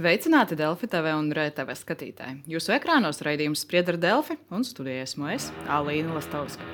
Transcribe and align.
Sveicināti 0.00 0.56
Delfi 0.56 0.88
TV 0.88 1.10
un 1.12 1.26
RTV 1.34 1.74
skatītāji. 1.76 2.38
Jūsu 2.48 2.72
ekrānos 2.72 3.18
raidījums 3.20 3.66
spriedz 3.66 3.90
ar 3.92 3.98
Delfi 4.00 4.38
un 4.48 4.62
studijā 4.64 5.02
esmu 5.04 5.28
es, 5.34 5.50
Alīna 5.68 6.14
Lastovska. 6.16 6.64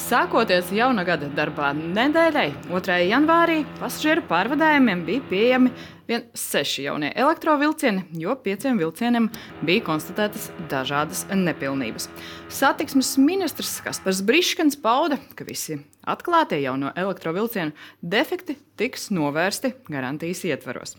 Sākoties 0.00 0.70
jaunā 0.72 1.04
gada 1.04 1.28
darbā 1.36 1.74
nedēļai, 1.76 2.46
2. 2.70 2.96
janvārī 3.10 3.58
pasažieru 3.76 4.24
pārvadājumiem 4.30 5.04
bija 5.04 5.26
pieejami 5.28 5.74
vien 6.12 6.24
seši 6.36 6.86
jaunie 6.86 7.10
elektrovilcieni, 7.16 8.04
jo 8.20 8.34
pieciem 8.44 8.78
vilcieniem 8.80 9.30
bija 9.64 9.84
konstatētas 9.86 10.50
dažādas 10.70 11.24
nepilnības. 11.32 12.08
Satiksmes 12.52 13.14
ministrs 13.20 13.78
Kaspars 13.84 14.20
Briškans 14.26 14.76
pauda, 14.82 15.18
ka 15.36 15.46
visi 15.48 15.78
atklātie 16.02 16.60
jauno 16.64 16.92
elektrovilcienu 16.98 17.72
defekti 18.02 18.58
tiks 18.80 19.08
novērsti 19.14 19.72
garantijas 19.88 20.44
ietvaros. 20.48 20.96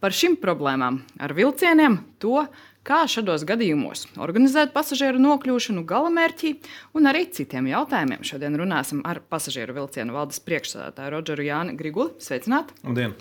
Par 0.00 0.16
šīm 0.16 0.38
problēmām 0.42 1.02
ar 1.22 1.36
vilcieniem 1.36 2.00
to 2.22 2.46
kā 2.86 3.02
šādos 3.10 3.44
gadījumos 3.48 4.06
organizēt 4.22 4.72
pasažieru 4.74 5.20
nokļūšanu 5.22 5.82
galamērķī, 5.88 6.52
un 6.96 7.10
arī 7.10 7.24
citiem 7.34 7.68
jautājumiem. 7.72 8.22
Šodien 8.26 8.58
runāsim 8.58 9.02
ar 9.08 9.20
pasažieru 9.32 9.74
vilcienu 9.80 10.14
valdes 10.16 10.42
priekšsēdētāju 10.46 11.14
Rodžeru 11.16 11.46
Jāni 11.48 11.76
Griguli. 11.78 12.14
Sveicināti! 12.22 12.76
Labdien! 12.86 13.16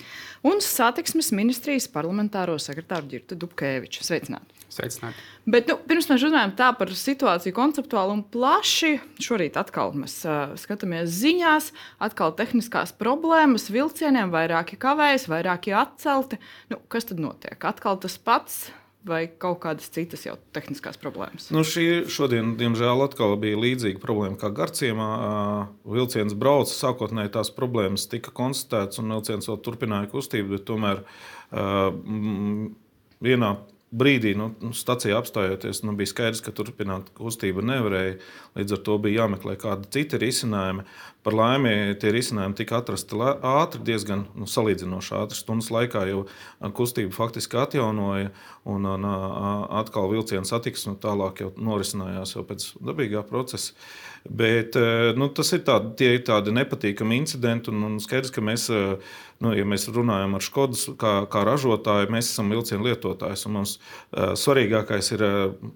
Un 0.45 0.61
satiksmes 0.61 1.31
ministrijas 1.33 1.89
parlamentāro 1.89 2.59
sekretāru 2.61 3.09
Girtu 3.15 3.38
Dubkeviču. 3.41 4.05
Sveicināti! 4.05 4.53
Sveicināti. 4.75 5.21
Bet, 5.47 5.69
nu, 5.69 5.77
pirms 5.88 6.09
mēs 6.09 6.23
runājam 6.25 6.53
par 6.57 6.91
situāciju 6.99 7.55
konceptuāli 7.55 8.16
un 8.17 8.23
plaši, 8.33 8.95
šorīt 9.23 9.59
atkal 9.61 9.94
mēs 9.95 10.17
uh, 10.27 10.55
skatāmies 10.59 11.13
ziņās, 11.22 11.69
atkal 12.03 12.33
tehniskās 12.38 12.94
problēmas, 12.97 13.69
vilcieniem 13.73 14.33
vairāki 14.33 14.79
kavējas, 14.81 15.29
vairāki 15.31 15.75
atcelti. 15.77 16.41
Nu, 16.73 16.81
kas 16.91 17.07
tad 17.11 17.22
notiek? 17.23 17.61
Atkal 17.61 18.02
tas 18.03 18.17
pats 18.19 18.66
vai 19.06 19.22
kaut 19.42 19.59
kādas 19.64 19.92
citas 19.94 20.25
jau 20.25 20.36
tehniskās 20.56 20.98
problēmas? 21.02 21.50
Nu, 21.53 21.64
šī 21.67 22.06
šodien, 22.11 22.56
diemžēl, 22.59 23.03
atkal 23.06 23.36
bija 23.42 23.59
līdzīga 23.62 24.02
problēma 24.03 24.39
kā 24.42 24.50
Garciemā. 24.56 25.09
Vilciens 25.95 26.36
brauca, 26.38 26.73
sākotnēji 26.73 27.36
tās 27.38 27.53
problēmas 27.56 28.08
tika 28.12 28.34
konstatētas, 28.36 29.02
un 29.03 29.14
vilciens 29.16 29.50
vēl 29.52 29.62
turpināja 29.66 30.12
kustību, 30.12 30.58
bet 30.58 30.67
tomēr 30.70 31.06
vienā 33.25 33.56
brīdī, 33.95 34.34
nu, 34.38 34.50
nu, 34.64 34.73
stacijā 34.75 35.17
apstājoties, 35.19 35.84
nu, 35.86 35.94
bija 35.97 36.12
skaidrs, 36.12 36.42
ka 36.44 36.53
turpināt 36.56 37.12
kustību 37.16 37.64
nevarēja. 37.66 38.17
Līdz 38.58 38.78
ar 38.78 38.81
to 38.88 38.97
bija 39.03 39.23
jāmeklē 39.23 39.56
kādi 39.62 39.92
citi 39.95 40.19
risinājumi. 40.22 40.86
Par 41.26 41.34
laimi, 41.34 41.95
tie 41.98 42.12
risinājumi 42.14 42.58
tika 42.59 42.78
atrasti 42.84 43.18
ātri, 43.18 43.81
diezgan 43.88 44.28
nu, 44.38 44.45
salīdzinoši 44.50 45.16
ātri. 45.18 45.40
Stundas 45.40 45.72
laikā 45.73 46.04
jau 46.12 46.26
kustību 46.78 47.16
faktiski 47.16 47.58
atjaunoja, 47.58 48.30
un, 48.70 48.86
un 48.86 49.08
atkal 49.81 50.12
vilciena 50.12 50.46
satiksme 50.46 50.94
tālāk 51.02 51.42
jau 51.42 51.52
norisinājās 51.58 52.36
jau 52.38 52.46
pēc 52.46 52.68
dabīgā 52.78 53.26
procesa. 53.26 53.73
Bet 54.26 54.73
nu, 55.18 55.28
tas 55.38 55.52
ir, 55.53 55.62
tādi, 55.66 56.08
ir 56.18 56.23
tādi 56.26 56.53
nepatīkami 56.53 57.18
incidenti, 57.22 57.70
un, 57.73 57.84
un 57.90 58.00
skaidrs, 58.02 58.34
ka 58.34 58.42
mēs 58.42 58.72
nu, 59.44 59.52
ja 59.56 59.66
mēs 59.68 59.88
runājam 59.92 60.36
ar 60.38 60.44
Skodas 60.46 60.86
kā, 61.00 61.14
kā 61.31 61.44
ražotāju, 61.48 62.09
mēs 62.14 62.31
esam 62.31 62.52
vilcienu 62.53 62.88
lietotājs. 62.88 63.46
Mums 63.52 63.76
uh, 63.78 64.34
svarīgākais 64.40 65.12
ir 65.16 65.26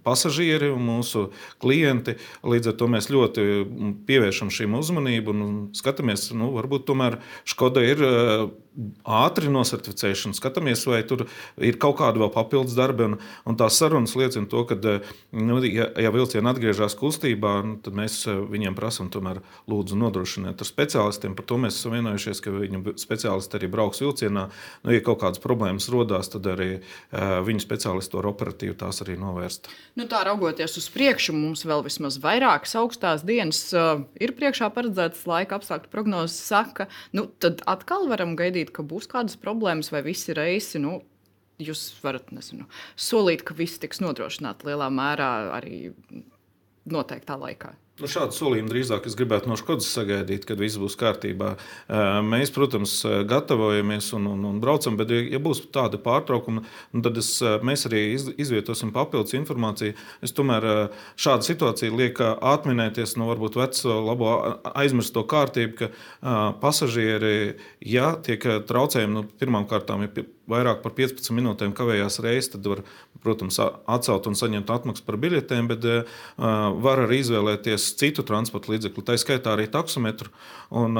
pasažieri 0.05 0.71
un 0.73 0.85
mūsu 0.87 1.27
klienti. 1.61 2.15
Līdz 2.47 2.71
ar 2.71 2.77
to 2.79 2.89
mēs 2.91 3.09
ļoti 3.11 3.45
pievēršam 4.07 4.51
šīm 4.53 4.77
uzmanību 4.79 5.35
un 5.45 5.59
skatāmies, 5.77 6.29
nu, 6.37 6.51
varbūt 6.55 6.87
tomēr 6.89 7.19
Skoda 7.47 7.83
ir. 7.85 8.03
Ātri 9.03 9.51
nosertificēšanu, 9.51 10.37
skatāmies, 10.37 10.85
vai 10.87 11.01
tur 11.07 11.25
ir 11.57 11.79
kaut 11.81 11.97
kāda 11.99 12.21
vēl 12.21 12.31
papildus 12.31 12.77
darba. 12.77 13.09
Un, 13.09 13.17
un 13.49 13.57
tās 13.59 13.79
sarunas 13.79 14.15
liecina 14.15 14.47
to, 14.49 14.63
ka, 14.69 14.77
nu, 15.35 15.59
ja, 15.67 15.89
ja 15.99 16.11
vilcieni 16.15 16.47
atgriežas 16.51 16.95
kustībā, 16.99 17.53
nu, 17.65 17.77
tad 17.83 17.97
mēs 17.97 18.21
viņiem 18.27 18.77
prasām, 18.77 19.09
tomēr 19.11 19.41
lūdzu 19.69 19.97
nodrošiniet 19.99 20.63
ar 20.63 20.69
speciālistiem. 20.69 21.35
Par 21.37 21.47
to 21.49 21.59
mēs 21.61 21.79
esam 21.79 21.97
vienojušies, 21.97 22.41
ka 22.45 22.53
viņu 22.55 22.95
speciālisti 22.99 23.59
arī 23.59 23.69
brauks 23.71 24.01
vilcienā. 24.03 24.47
Nu, 24.85 24.93
ja 24.95 25.03
kaut 25.03 25.21
kādas 25.23 25.43
problēmas 25.43 25.89
rodās, 25.91 26.31
tad 26.31 26.47
arī 26.49 26.69
uh, 26.79 27.39
viņu 27.45 27.63
speciālisti 27.65 28.19
var 28.19 28.29
operatīvi 28.31 28.77
tās 28.79 29.03
arī 29.03 29.17
novērst. 29.19 29.69
Nu, 29.99 30.07
tā 30.09 30.23
raugoties 30.27 30.77
uz 30.79 30.89
priekšu, 30.93 31.35
mums 31.35 31.65
vēl 31.67 31.83
vismaz 31.85 32.19
vairākas 32.23 32.77
augstās 32.79 33.25
dienas 33.27 33.61
uh, 33.75 34.05
ir 34.21 34.35
priekšā 34.37 34.71
paredzētas 34.75 35.25
laika 35.29 35.59
apstākļu 35.59 35.91
prognozes. 35.91 36.39
Saka, 36.49 36.87
nu, 37.15 37.27
tad 37.41 37.63
atkal 37.69 38.07
varam 38.09 38.35
gaidīt, 38.39 38.68
ka 38.73 38.85
būs 38.85 39.09
kādas 39.11 39.39
problēmas 39.39 39.91
vai 39.93 40.03
visi 40.05 40.35
reisi. 40.37 40.81
Nu, 40.83 40.99
Jūs 41.59 41.81
varat 41.99 42.29
nezinu, 42.31 42.69
solīt, 42.95 43.41
ka 43.43 43.51
viss 43.51 43.81
tiks 43.83 43.99
nodrošināts 43.99 44.63
lielā 44.63 44.85
mērā 44.95 45.27
arī 45.57 45.89
noteiktā 46.93 47.37
laikā. 47.39 47.75
Nu, 47.99 48.07
šādu 48.07 48.31
solījumu 48.31 48.71
drīzāk 48.71 49.07
es 49.09 49.15
gribētu 49.19 49.49
no 49.51 49.57
Skodas 49.59 49.89
sagaidīt, 49.91 50.45
kad 50.47 50.59
viss 50.61 50.79
būs 50.79 50.95
kārtībā. 50.99 51.49
Mēs, 52.23 52.51
protams, 52.55 52.93
gatavojamies 53.27 54.13
un, 54.15 54.29
un, 54.31 54.45
un 54.47 54.61
braucam, 54.63 54.95
bet, 54.99 55.11
ja 55.11 55.41
būs 55.43 55.65
tāda 55.75 55.99
pārtraukuma, 55.99 56.63
nu, 56.63 57.03
tad 57.03 57.19
es, 57.19 57.33
mēs 57.43 57.83
arī 57.89 58.05
izvietosim 58.15 58.93
papildus 58.95 59.35
informāciju. 59.35 59.97
Es 60.23 60.31
tomēr 60.35 60.69
šāda 61.19 61.49
situācija 61.49 61.91
liek 61.91 62.23
atminēties 62.23 63.17
no 63.19 63.27
varbūt 63.33 63.59
veco, 63.59 63.99
labo 64.07 64.31
aizmirsto 64.71 65.25
kārtību, 65.27 65.75
ka 65.83 66.39
pasažieri, 66.63 67.57
ja 67.83 68.13
tiek 68.23 68.47
traucējumi, 68.69 69.17
nu, 69.19 69.27
pirmām 69.43 69.67
kārtām 69.67 70.07
ir 70.07 70.23
vairāk 70.49 70.83
par 70.83 70.95
15 70.97 71.31
minūtēm 71.37 71.73
kavējās 71.77 72.19
reizes, 72.25 72.51
tad 72.55 72.67
var, 72.71 72.83
protams, 73.23 73.59
atcelt 73.61 74.29
un 74.29 74.37
saņemt 74.39 74.73
atmaksu 74.73 75.05
par 75.07 75.19
biļetēm, 75.21 75.71
bet 75.71 75.87
var 76.85 77.05
arī 77.05 77.21
izvēlēties 77.23 77.93
citu 77.99 78.25
transporta 78.27 78.73
līdzekli, 78.73 79.05
tā 79.05 79.17
skaitā 79.21 79.55
arī 79.55 79.69
taksometru. 79.71 80.33
Un, 80.69 80.99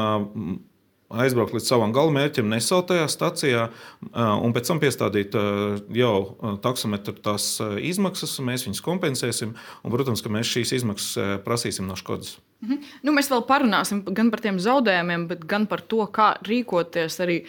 aizbraukt 1.10 1.56
līdz 1.56 1.70
savam 1.72 1.94
galamērķim, 1.94 2.50
nesaukt 2.52 2.92
tajā 2.92 3.08
stacijā, 3.10 3.64
un 4.14 4.54
pēc 4.54 4.70
tam 4.70 4.82
piestādīt 4.82 5.36
jau 5.98 6.14
taksometru 6.64 7.16
tās 7.26 7.56
izmaksas, 7.82 8.36
mēs 8.46 8.68
viņus 8.68 8.84
kompensēsim. 8.86 9.56
Un, 9.82 9.94
protams, 9.94 10.22
ka 10.26 10.32
mēs 10.34 10.52
šīs 10.52 10.76
izmaksas 10.80 11.42
prasīsim 11.46 11.90
no 11.90 11.98
Škodas. 12.00 12.38
Mhm. 12.62 12.84
Nu, 13.08 13.16
mēs 13.16 13.32
vēl 13.32 13.46
parunāsim 13.48 14.04
gan 14.06 14.30
par 14.34 14.44
tiem 14.44 14.60
zaudējumiem, 14.62 15.26
gan 15.50 15.66
par 15.70 15.82
to, 15.82 16.04
kā 16.14 16.34
rīkoties 16.46 17.20
arī 17.26 17.42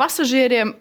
pasažieriem. 0.00 0.76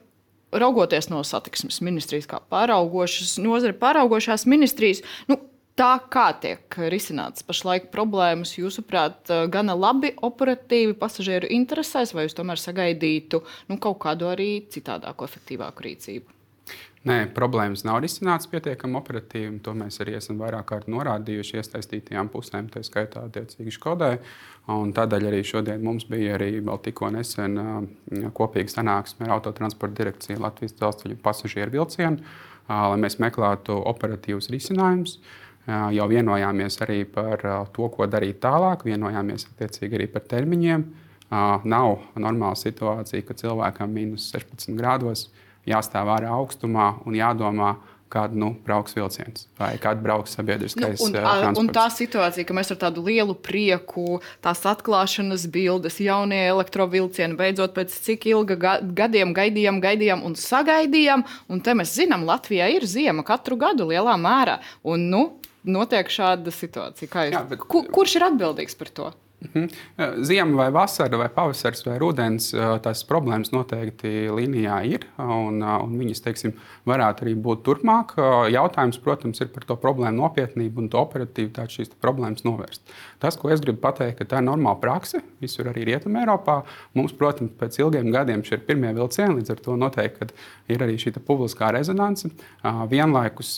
Raugoties 0.51 1.11
no 1.11 1.21
satiksmes 1.27 1.81
ministrijas, 1.85 2.27
kā 2.29 2.39
pāraugošas 2.51 3.37
nozare, 3.43 3.75
pāraugošās 3.77 4.47
ministrijas, 4.49 5.03
nu, 5.29 5.37
tā, 5.79 5.91
kā 6.11 6.29
tiek 6.41 6.79
risināts 6.91 7.45
pašlaik 7.47 7.91
problēmas, 7.93 8.55
jūsuprāt, 8.57 9.29
gana 9.53 9.77
labi 9.77 10.11
operatīvi 10.25 10.97
pasažieru 10.99 11.51
interesēs, 11.59 12.15
vai 12.15 12.25
jūs 12.27 12.37
tomēr 12.39 12.61
sagaidītu 12.61 13.43
nu, 13.69 13.77
kaut 13.77 14.01
kādu 14.03 14.31
arī 14.33 14.51
citādāku, 14.73 15.29
efektīvāku 15.29 15.87
rīcību? 15.87 16.38
Nē, 17.07 17.29
problēmas 17.31 17.85
nav 17.87 18.01
risināts 18.03 18.49
pietiekami 18.51 18.97
operatīvi. 18.99 19.61
To 19.63 19.71
mēs 19.77 20.01
arī 20.03 20.17
esam 20.17 20.35
vairāk 20.41 20.65
kārt 20.67 20.89
norādījuši 20.91 21.61
iesaistītajām 21.61 22.27
pusēm, 22.33 22.67
tā 22.73 22.83
skaitā 22.83 23.23
attiecīgi 23.29 23.71
Škodai. 23.71 24.17
Tādēļ 24.67 25.29
arī 25.29 25.39
šodien 25.47 25.79
mums 25.85 26.03
bija 26.11 26.35
arī 26.35 26.57
vēl 26.59 26.81
tikko 26.83 27.07
nesen 27.15 27.55
kopīga 28.35 28.75
sanāksme 28.75 29.29
ar 29.29 29.37
autotransporta 29.37 29.95
direkciju 30.01 30.43
Latvijas 30.43 30.75
dzelzceļa 30.75 31.21
pasažieru 31.23 31.77
vilcienu, 31.79 32.19
lai 32.67 32.99
mēs 32.99 33.15
meklētu 33.23 33.79
operatīvus 33.93 34.51
risinājumus. 34.51 35.21
Jau 35.95 36.05
vienojāmies 36.11 36.81
arī 36.83 37.03
par 37.07 37.47
to, 37.71 37.87
ko 37.95 38.11
darīt 38.11 38.43
tālāk, 38.43 38.83
vienojāmies 38.83 39.47
attiecīgi 39.53 40.01
arī 40.01 40.11
par 40.11 40.27
termiņiem. 40.27 40.83
Nav 41.31 41.99
normāla 42.19 42.57
situācija, 42.59 43.23
ka 43.23 43.39
cilvēkam 43.39 43.93
minus 43.93 44.33
16 44.35 44.75
grādos 44.75 45.29
jāstāv 45.69 46.11
ārā 46.17 46.33
augstumā 46.35 46.91
un 47.05 47.17
jādomā, 47.17 47.77
kad 48.09 48.33
nu, 48.33 48.55
brauks 48.65 48.95
vilciens 48.97 49.45
vai 49.59 49.75
kad 49.77 49.99
brauks 50.01 50.33
sabiedriskais 50.33 50.97
nu, 50.97 51.05
un, 51.05 51.13
transports. 51.13 51.59
Un 51.61 51.67
tā 51.75 51.85
situācija, 51.93 52.45
ka 52.47 52.55
mēs 52.57 52.73
ar 52.73 52.79
tādu 52.81 53.03
lielu 53.05 53.35
prieku, 53.37 54.17
tās 54.41 54.63
atklāšanas 54.65 55.45
bildes, 55.53 55.99
jaunie 56.01 56.41
elektrovilcieni, 56.49 57.37
beidzot 57.37 57.75
pēc 57.77 57.93
cik 58.07 58.25
ilga 58.31 58.79
gadiem 58.97 59.35
gaidījām, 59.37 59.77
gaidījām 59.83 60.25
un 60.25 60.33
sagaidījām. 60.39 61.25
Un 61.53 61.61
te 61.65 61.77
mēs 61.77 61.93
zinām, 62.01 62.25
Latvijā 62.25 62.71
ir 62.73 62.89
ziema 62.89 63.25
katru 63.27 63.59
gadu 63.61 63.91
lielā 63.91 64.17
mērā. 64.17 64.57
Un, 64.89 65.05
nu, 65.13 65.23
notiek 65.69 66.09
šāda 66.09 66.53
situācija. 66.53 67.13
Jūs, 67.13 67.35
Jā, 67.37 67.45
bet, 67.45 67.61
kur, 67.69 67.85
kurš 67.93 68.17
ir 68.17 68.31
atbildīgs 68.31 68.79
par 68.79 68.95
to? 68.95 69.11
Mhm. 69.39 69.69
Ziema 70.27 70.55
vai 70.55 70.71
vasara, 70.71 71.17
vai 71.17 71.29
pavasaris 71.31 71.85
vai 71.87 71.95
rudens, 72.01 72.49
tās 72.83 73.05
problēmas 73.07 73.53
noteikti 73.53 74.27
līnijā 74.35 74.79
ir. 74.89 75.05
Un, 75.23 75.61
un 75.63 75.93
viņas 75.95 76.23
teiksim, 76.25 76.57
varētu 76.89 77.23
arī 77.23 77.35
būt 77.39 77.63
turpmāk. 77.63 78.17
Jautājums, 78.51 78.99
protams, 79.03 79.39
ir 79.39 79.51
par 79.55 79.63
to 79.69 79.77
problēmu 79.79 80.19
nopietnību 80.19 80.83
un 80.83 80.89
to 80.91 80.99
operatīvitāti 80.99 81.79
šīs 81.79 81.93
problēmas 82.03 82.43
novērst. 82.43 82.83
Tas, 83.23 83.39
ko 83.39 83.51
es 83.53 83.63
gribu 83.63 83.79
pateikt, 83.83 84.19
ka 84.19 84.27
tā 84.27 84.41
ir 84.43 84.47
normāla 84.49 84.79
prakse 84.81 85.23
visur 85.39 85.71
arī 85.71 85.85
Rietumē, 85.87 86.25
Eiropā. 86.25 86.59
Mums, 86.97 87.15
protams, 87.15 87.55
pēc 87.59 87.79
ilgiem 87.79 88.11
gadiem 88.11 88.43
šie 88.43 88.57
ir 88.57 88.65
pirmie 88.67 88.91
vilcieni, 88.95 89.39
līdz 89.39 89.55
ar 89.55 89.63
to 89.63 89.75
noteikti 89.79 90.29
ir 90.69 90.83
arī 90.83 90.97
šī 90.99 91.15
publiskā 91.23 91.71
rezonance. 91.75 92.27
Vienlaikus 92.91 93.55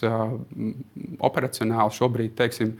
operacionāli 1.21 1.97
šobrīd, 1.97 2.35
teiksim, 2.37 2.75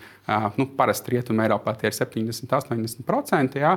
nu, 0.57 0.69
parasti 0.77 1.15
Rietumē, 1.15 1.47
Eiropā 1.47 1.73
tie 1.81 1.89
ir 1.89 1.97
70, 1.97 2.51
80. 2.61 2.90
80% 2.91 3.59
ja, 3.61 3.75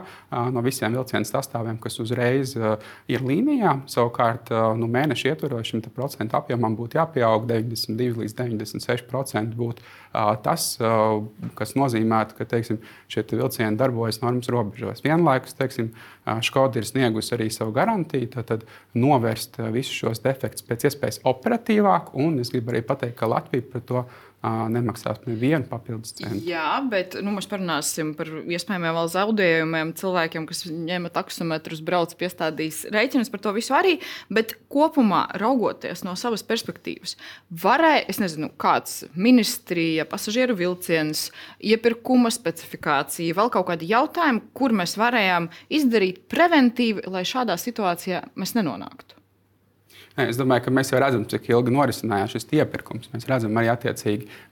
no 0.52 0.62
visiem 0.64 0.94
vilcienu 0.94 1.28
sastāviem, 1.28 1.78
kas 1.82 1.98
uzreiz 2.02 2.54
ir 2.56 3.24
līnijā. 3.24 3.76
Savukārt, 3.90 4.52
nu, 4.78 4.88
mēneša 4.90 5.32
ietvaros 5.32 5.70
šim 5.70 5.84
procentu 5.94 6.38
apjomam 6.38 6.76
būtu 6.78 6.98
jāpieaug 7.00 7.46
92 7.50 8.24
līdz 8.24 8.36
96%. 8.40 9.54
Būtu 9.58 9.84
tas, 10.44 10.66
kas 11.58 11.74
nozīmē, 11.78 12.20
ka 12.38 12.46
teiksim, 12.48 12.80
šie 13.10 13.24
vilcieni 13.32 13.78
darbojas 13.78 14.20
normas 14.22 14.50
robežās. 14.52 15.02
Vienlaikus 15.04 15.56
teiksim, 15.58 15.92
Škoda 16.24 16.80
ir 16.80 16.86
sniegusi 16.88 17.34
arī 17.36 17.50
savu 17.52 17.74
garantiju, 17.76 18.30
tad 18.32 18.64
novērst 18.96 19.58
visus 19.74 19.92
šos 19.92 20.22
defektus 20.24 20.64
pēc 20.64 20.86
iespējas 20.88 21.20
operatīvāk. 21.28 22.14
Un 22.16 22.38
es 22.40 22.52
gribu 22.54 22.72
arī 22.72 22.80
pateikt, 22.86 23.18
ka 23.18 23.28
Latvija 23.28 23.66
par 23.74 23.84
to 23.84 24.04
nemaksās 24.44 25.22
nevienu 25.24 25.66
papildus 25.68 26.14
cenu. 26.18 26.40
Jā, 26.44 26.76
bet 26.90 27.16
nu, 27.24 27.32
mēs 27.36 27.48
parunāsim 27.50 28.12
par 28.18 28.28
iespējamiem 28.28 28.96
vēl 28.98 29.10
zaudējumiem 29.14 29.92
cilvēkiem, 29.98 30.46
kas 30.50 30.64
ņēma 30.68 31.12
taksometrus, 31.14 31.82
brauc, 31.84 32.14
piestādīs 32.20 32.82
rēķinus 32.94 33.32
par 33.32 33.44
to 33.44 33.54
visu 33.56 33.76
arī. 33.76 33.96
Bet 34.34 34.56
kopumā, 34.72 35.24
raugoties 35.40 36.04
no 36.06 36.16
savas 36.20 36.44
perspektīvas, 36.46 37.16
varēja, 37.64 38.04
es 38.12 38.20
nezinu, 38.22 38.50
kāds 38.60 39.04
ministrija, 39.14 40.06
pasažieru 40.10 40.56
vilciens, 40.58 41.28
iepirkuma 41.64 42.32
specifikācija, 42.34 43.36
vēl 43.38 43.52
kaut 43.54 43.70
kādi 43.72 43.90
jautājumi, 43.92 44.44
kur 44.56 44.76
mēs 44.76 44.98
varējām 45.00 45.50
izdarīt 45.72 46.24
preventīvi, 46.32 47.08
lai 47.10 47.26
šādā 47.28 47.58
situācijā 47.60 48.26
mēs 48.38 48.56
nenonāktu. 48.58 49.13
Es 50.14 50.36
domāju, 50.38 50.62
ka 50.68 50.70
mēs 50.70 50.92
jau 50.92 50.98
redzam, 51.02 51.24
cik 51.26 51.48
ilgi 51.50 51.72
norisinājās 51.74 52.36
šis 52.36 52.44
iepirkums. 52.54 53.08
Mēs 53.10 53.24
redzam 53.26 53.56
arī, 53.58 53.72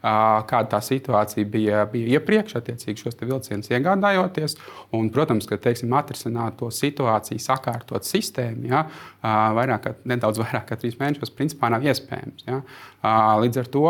kāda 0.03 0.65
tā 0.73 0.81
situācija 0.83 1.47
bija, 1.47 1.85
bija 1.93 2.19
iepriekš, 2.19 2.57
attiecīgi 2.59 3.05
šos 3.05 3.21
vilcienus 3.21 3.71
iegādājoties. 3.71 4.57
Un, 4.99 5.13
protams, 5.15 5.47
ka 5.47 5.61
teiksim, 5.63 5.95
atrisināt 5.95 6.59
to 6.59 6.67
situāciju, 6.75 7.39
sakārtot 7.47 8.03
sistēmu, 8.09 8.73
ja, 8.73 8.83
vairāk, 9.23 9.93
nedaudz 10.03 10.43
vairāk 10.43 10.67
kā 10.73 10.81
trīs 10.83 10.99
mēnešos, 10.99 11.31
principā 11.39 11.71
nav 11.71 11.87
iespējams. 11.87 12.49
Ja. 12.51 12.65
Līdz 13.45 13.63
ar 13.63 13.73
to 13.79 13.87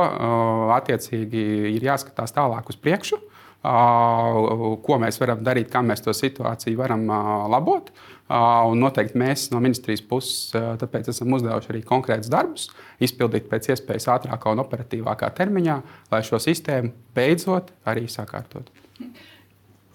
attiecīgi 0.76 1.46
ir 1.72 1.88
jāskatās 1.88 2.36
tālāk 2.36 2.68
uz 2.68 2.76
priekšu 2.76 3.22
ko 3.62 4.96
mēs 4.98 5.20
varam 5.22 5.42
darīt, 5.46 5.70
kā 5.70 5.84
mēs 5.86 6.02
to 6.02 6.14
situāciju 6.16 6.80
varam 6.80 7.06
labot. 7.52 7.92
Un 8.32 8.80
noteikti 8.80 9.18
mēs 9.20 9.50
no 9.52 9.60
ministrijas 9.60 10.00
puses 10.08 10.52
tāpēc 10.80 11.10
esam 11.12 11.34
uzdevuši 11.36 11.68
arī 11.72 11.82
konkrētus 11.84 12.30
darbus, 12.32 12.70
izpildīt 13.02 13.50
pēc 13.50 13.72
iespējas 13.74 14.08
ātrākā 14.14 14.54
un 14.54 14.62
operatīvākā 14.62 15.28
termiņā, 15.36 15.76
lai 16.12 16.22
šo 16.24 16.40
sistēmu 16.40 16.94
beidzot 17.16 17.74
arī 17.92 18.06
sakārtot. 18.08 18.70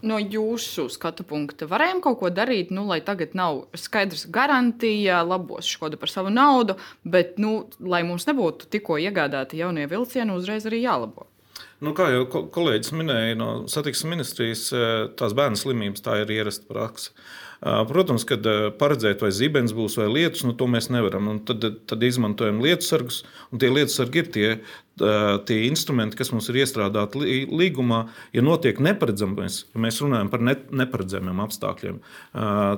No 0.05 0.19
jūsu 0.21 0.85
skatu 0.93 1.25
punkta 1.25 1.65
varējām 1.65 2.03
kaut 2.05 2.19
ko 2.19 2.29
darīt, 2.29 2.69
nu, 2.69 2.83
lai 2.85 2.99
tagad 3.01 3.33
nav 3.37 3.63
skaidrs 3.73 4.27
garantija, 4.29 5.23
labos 5.25 5.65
škoda 5.65 5.97
par 5.97 6.11
savu 6.13 6.29
naudu, 6.29 6.75
bet, 7.01 7.39
nu, 7.41 7.63
lai 7.81 8.03
mums 8.05 8.27
nebūtu 8.29 8.69
tikko 8.69 8.99
iegādāti 9.01 9.57
jaunie 9.63 9.87
vilcieni, 9.89 10.35
uzreiz 10.37 10.69
arī 10.69 10.83
jālabo. 10.83 11.25
Nu, 11.81 11.95
kā 11.97 12.11
jau 12.13 12.27
kolēģis 12.53 12.93
minēja, 12.93 13.33
no 13.37 13.49
satiksmes 13.69 14.13
ministrijas 14.13 14.63
tās 15.17 15.33
bērnu 15.37 15.57
slimības 15.57 16.05
tā 16.05 16.21
ir 16.21 16.37
ierasta 16.37 16.69
praksa. 16.69 17.13
Protams, 17.61 18.25
kad 18.29 18.45
paredzēt, 18.77 19.23
vai 19.25 19.31
zibens 19.33 19.73
būs 19.73 19.97
vai 19.97 20.07
lietus, 20.11 20.43
nu, 20.45 20.53
to 20.57 20.67
mēs 20.69 20.91
nevaram. 20.93 21.29
Un 21.31 21.39
tad, 21.47 21.63
tad 21.89 22.03
izmantojam 22.05 22.61
lietusargus, 22.61 23.23
un 23.51 23.61
tie 23.63 23.71
lietusargi 23.73 24.21
ir 24.21 24.29
tie, 24.35 24.49
tie 24.97 25.59
instrumenti, 25.67 26.17
kas 26.19 26.31
mums 26.33 26.49
ir 26.51 26.61
iestrādāti 26.63 27.45
līgumā, 27.47 28.03
ja 28.35 28.43
notiek 28.45 28.79
neparedzamais, 28.83 29.59
ja 29.73 29.81
mēs 29.83 30.01
runājam 30.03 30.31
par 30.33 30.43
ne, 30.45 30.55
neparedzamiem 30.83 31.43
apstākļiem, 31.45 31.99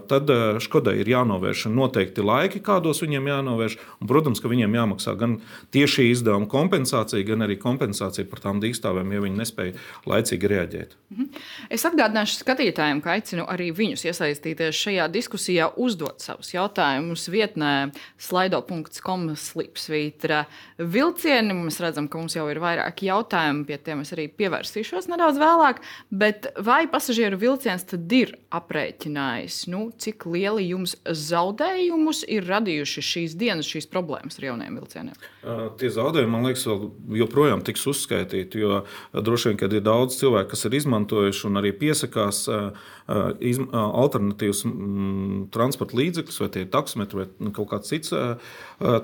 tad 0.10 0.34
Škodai 0.64 0.98
ir 1.02 1.10
jānovērš 1.12 1.68
noteikti 1.74 2.24
laiki, 2.26 2.62
kādos 2.64 3.02
viņiem 3.04 3.30
jānovērš. 3.32 3.78
Un, 4.00 4.10
protams, 4.10 4.42
ka 4.42 4.52
viņiem 4.52 4.76
jāmaksā 4.78 5.16
gan 5.20 5.38
tieši 5.74 6.10
izdevuma 6.12 6.50
kompensācija, 6.52 7.26
gan 7.28 7.46
arī 7.46 7.58
kompensācija 7.62 8.28
par 8.30 8.44
tām 8.44 8.62
dīkstāvēm, 8.64 9.14
ja 9.16 9.24
viņi 9.24 9.40
nespēja 9.40 9.76
laicīgi 10.10 10.52
reaģēt. 10.54 10.96
Mhm. 11.14 11.30
Es 11.74 11.86
atgādināšu 11.88 12.42
skatītājiem, 12.44 13.02
ka 13.04 13.16
aicinu 13.18 13.46
arī 13.50 13.70
viņus 13.76 14.06
iesaistīties 14.10 14.84
šajā 14.84 15.08
diskusijā, 15.14 15.72
uzdot 15.80 16.22
savus 16.24 16.52
jautājumus 16.54 17.28
vietnē 17.32 17.74
slaido.com 18.22 19.30
slīpsvītra 19.40 20.44
vilcieni. 20.80 21.56
Mēs 21.60 21.80
redzam, 21.84 22.09
ka 22.12 22.22
mums 22.22 22.36
jau 22.38 22.46
ir 22.52 22.60
vairāki 22.62 23.10
jautājumi, 23.10 23.66
pie 23.68 23.78
tiem 23.84 24.04
es 24.04 24.14
arī 24.16 24.28
pievērsīšos 24.40 25.10
nedaudz 25.12 25.40
vēlāk. 25.42 25.82
Bet 26.10 26.50
vai 26.66 26.84
pasažieru 26.92 27.40
vilciens 27.42 27.86
tad 27.90 28.12
ir 28.16 28.36
aprēķinājis, 28.56 29.62
nu, 29.72 29.86
cik 30.02 30.26
lieli 30.30 30.70
jums 30.72 30.96
zaudējumus 31.06 32.24
ir 32.28 32.48
radījuši 32.50 33.06
šīs 33.10 33.36
dienas, 33.40 33.70
šīs 33.70 33.90
problēmas 33.92 34.40
ar 34.40 34.50
jauniem 34.50 34.80
vilcieniem? 34.82 35.18
Uh, 35.40 35.68
tie 35.80 35.92
zaudējumi, 35.94 36.34
man 36.34 36.50
liekas, 36.50 36.66
joprojām 37.22 37.64
tiks 37.66 37.86
uzskaitīti, 37.90 38.64
jo 38.64 38.82
droši 39.14 39.52
vien, 39.52 39.60
kad 39.62 39.76
ir 39.76 39.86
daudz 39.86 40.18
cilvēku, 40.20 40.54
kas 40.54 40.66
ir 40.68 40.80
izmantojuši 40.82 41.46
un 41.50 41.62
arī 41.62 41.74
piesakās 41.78 42.42
uh, 42.50 42.72
iz, 43.38 43.62
uh, 43.62 43.78
alternatīvas 44.04 44.66
mm, 44.68 45.46
transporta 45.54 45.98
līdzekļus, 46.00 46.42
vai 46.44 46.50
tie 46.54 46.66
ir 46.66 46.74
taksometri 46.74 47.22
vai 47.22 47.54
kaut 47.56 47.70
kāds 47.72 47.90
cits 47.90 48.14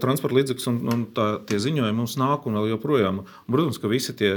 transporta 0.02 0.38
līdzeklis, 0.38 0.68
un, 0.72 0.78
un 0.92 1.04
tā, 1.16 1.26
tie 1.48 1.60
ziņojumi 1.62 1.98
mums 1.98 2.16
nāk 2.20 2.46
un 2.48 2.58
vēl 2.60 2.72
joprojām. 2.76 2.95
Un, 3.04 3.24
protams, 3.52 3.80
ka 3.82 3.92
visi, 3.92 4.16
tie, 4.18 4.32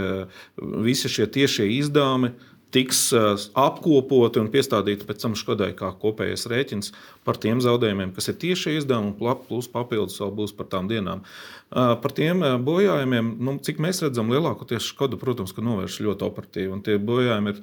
visi 0.58 1.10
šie 1.12 1.28
tiešie 1.30 1.68
izdevumi 1.78 2.32
tiks 2.74 3.12
apkopoti 3.56 4.42
un 4.42 4.50
piestādīti 4.52 5.06
pēc 5.08 5.22
tam 5.24 5.36
Škodai 5.38 5.70
kā 5.78 5.92
kopējais 6.02 6.48
rēķins 6.50 6.92
par 7.28 7.38
tiem 7.40 7.60
zaudējumiem, 7.64 8.14
kas 8.16 8.30
ir 8.30 8.38
tieši 8.40 8.78
izdevumi, 8.78 9.14
plus 9.48 9.68
papildus 9.72 10.16
vēl 10.22 10.34
būs 10.36 10.54
par 10.56 10.68
tām 10.72 10.88
dienām. 10.88 11.24
Par 11.68 12.12
tiem 12.16 12.40
bojājumiem, 12.64 13.34
nu, 13.44 13.58
cik 13.60 13.80
mēs 13.84 14.00
redzam, 14.00 14.30
lielākoties 14.32 14.86
Škoda, 14.88 15.18
protams, 15.20 15.52
ka 15.52 15.60
novērš 15.60 15.98
ļoti 16.06 16.24
operatīvi. 16.24 16.70
Un 16.72 16.80
tie 16.84 16.96
bojājumi 16.96 17.52
ir, 17.52 17.58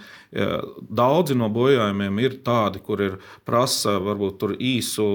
daudzi 0.93 1.37
no 1.37 1.49
bojājumiem 1.53 2.21
ir 2.21 2.37
tādi, 2.45 2.83
kur 2.85 3.01
ir 3.01 3.17
prasa 3.49 3.95
varbūt 4.05 4.45
īsu 4.61 5.07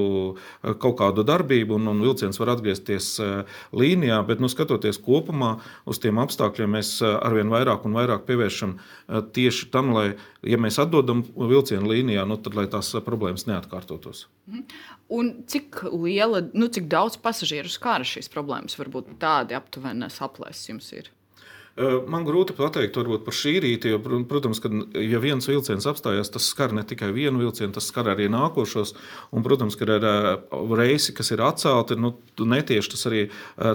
kaut 0.82 0.99
kādu 0.99 1.23
darbību, 1.26 1.78
un, 1.78 1.87
un 1.92 2.02
vilciens 2.02 2.42
var 2.42 2.56
atgriezties 2.56 3.12
līnijā, 3.70 4.18
bet 4.26 4.42
nu, 4.42 4.50
skatoties 4.50 4.99
kopumā 5.04 5.52
uz 5.87 6.02
tiem 6.02 6.18
apstākļiem, 6.23 6.75
mēs 6.75 6.97
arvien 7.06 7.54
vairāk 7.54 7.87
un 7.87 7.94
vairāk 8.00 8.26
pievēršam 8.26 8.75
tieši 9.38 9.70
tam, 9.70 9.79
lai, 9.94 10.06
ja 10.46 10.58
mēs 10.60 10.76
atdodam 10.82 11.22
vilcienu 11.37 11.88
līnijā, 11.90 12.26
nu, 12.28 12.37
tad 12.42 12.58
tās 12.72 12.92
problēmas 13.06 13.46
neatkārtotos. 13.49 14.26
Mhm. 14.50 14.66
Un 15.16 15.30
cik 15.50 15.82
liela, 15.90 16.44
nu, 16.52 16.68
cik 16.68 16.87
daudz 16.92 17.16
pasažieru 17.22 17.72
skāra 17.72 18.06
šīs 18.06 18.30
problēmas? 18.32 18.76
Varbūt 18.78 19.16
tādi 19.22 19.56
aptuveni 19.58 20.04
aplēses 20.06 20.68
jums 20.70 20.92
ir. 20.94 21.10
Man 22.10 22.26
grūti 22.26 22.52
pateikt 22.56 22.99
par 23.25 23.37
šī 23.37 23.54
rīta, 23.64 23.88
jo, 23.92 24.00
protams, 24.28 24.60
ka, 24.60 24.68
ja 25.00 25.20
viens 25.22 25.46
vilciens 25.49 25.87
apstājās, 25.88 26.32
tas 26.32 26.49
skar 26.50 26.75
ne 26.76 26.82
tikai 26.84 27.12
vienu 27.16 27.40
vilcienu, 27.40 27.72
tas 27.72 27.87
skar 27.88 28.10
arī 28.12 28.26
nākošos. 28.32 28.92
Un, 29.32 29.44
protams, 29.46 29.78
ka 29.78 29.87
ir 29.87 30.06
reisi, 30.76 31.14
kas 31.16 31.32
ir 31.32 31.42
atcelti, 31.46 31.96
nu, 31.96 32.12
netieši 32.40 32.92
tas 32.94 33.06
arī 33.08 33.22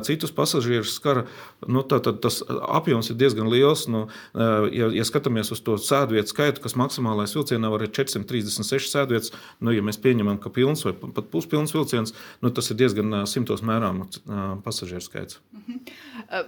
citus 0.05 0.33
pasažierus 0.35 0.93
skar. 0.99 1.23
Nu, 1.65 1.81
tā, 1.87 2.01
tad 2.03 2.19
tas 2.21 2.41
apjoms 2.45 3.09
ir 3.09 3.19
diezgan 3.19 3.49
liels. 3.49 3.87
Nu, 3.91 4.05
ja, 4.35 4.91
ja 4.93 5.07
skatāmies 5.07 5.53
uz 5.55 5.63
to 5.65 5.79
sēdvietu 5.81 6.33
skaitu, 6.35 6.63
kas 6.63 6.77
maksimālais 6.77 7.33
vilcienā 7.37 7.71
var 7.73 7.85
būt 7.85 7.95
436 7.95 8.91
sēdvietas, 8.91 9.31
nu, 9.63 9.73
ja 9.75 9.83
mēs 9.85 9.99
pieņemam, 10.03 10.39
ka 10.41 10.51
pilns 10.53 10.85
vai 10.85 10.93
pat 10.93 11.29
puspilns 11.31 11.73
vilciens, 11.75 12.13
nu, 12.43 12.51
tas 12.53 12.69
ir 12.71 12.79
diezgan 12.81 13.23
simtos 13.29 13.63
mērāms 13.65 14.21
pasažieru 14.65 15.05
skaits. 15.05 15.39
Mhm. 15.55 15.81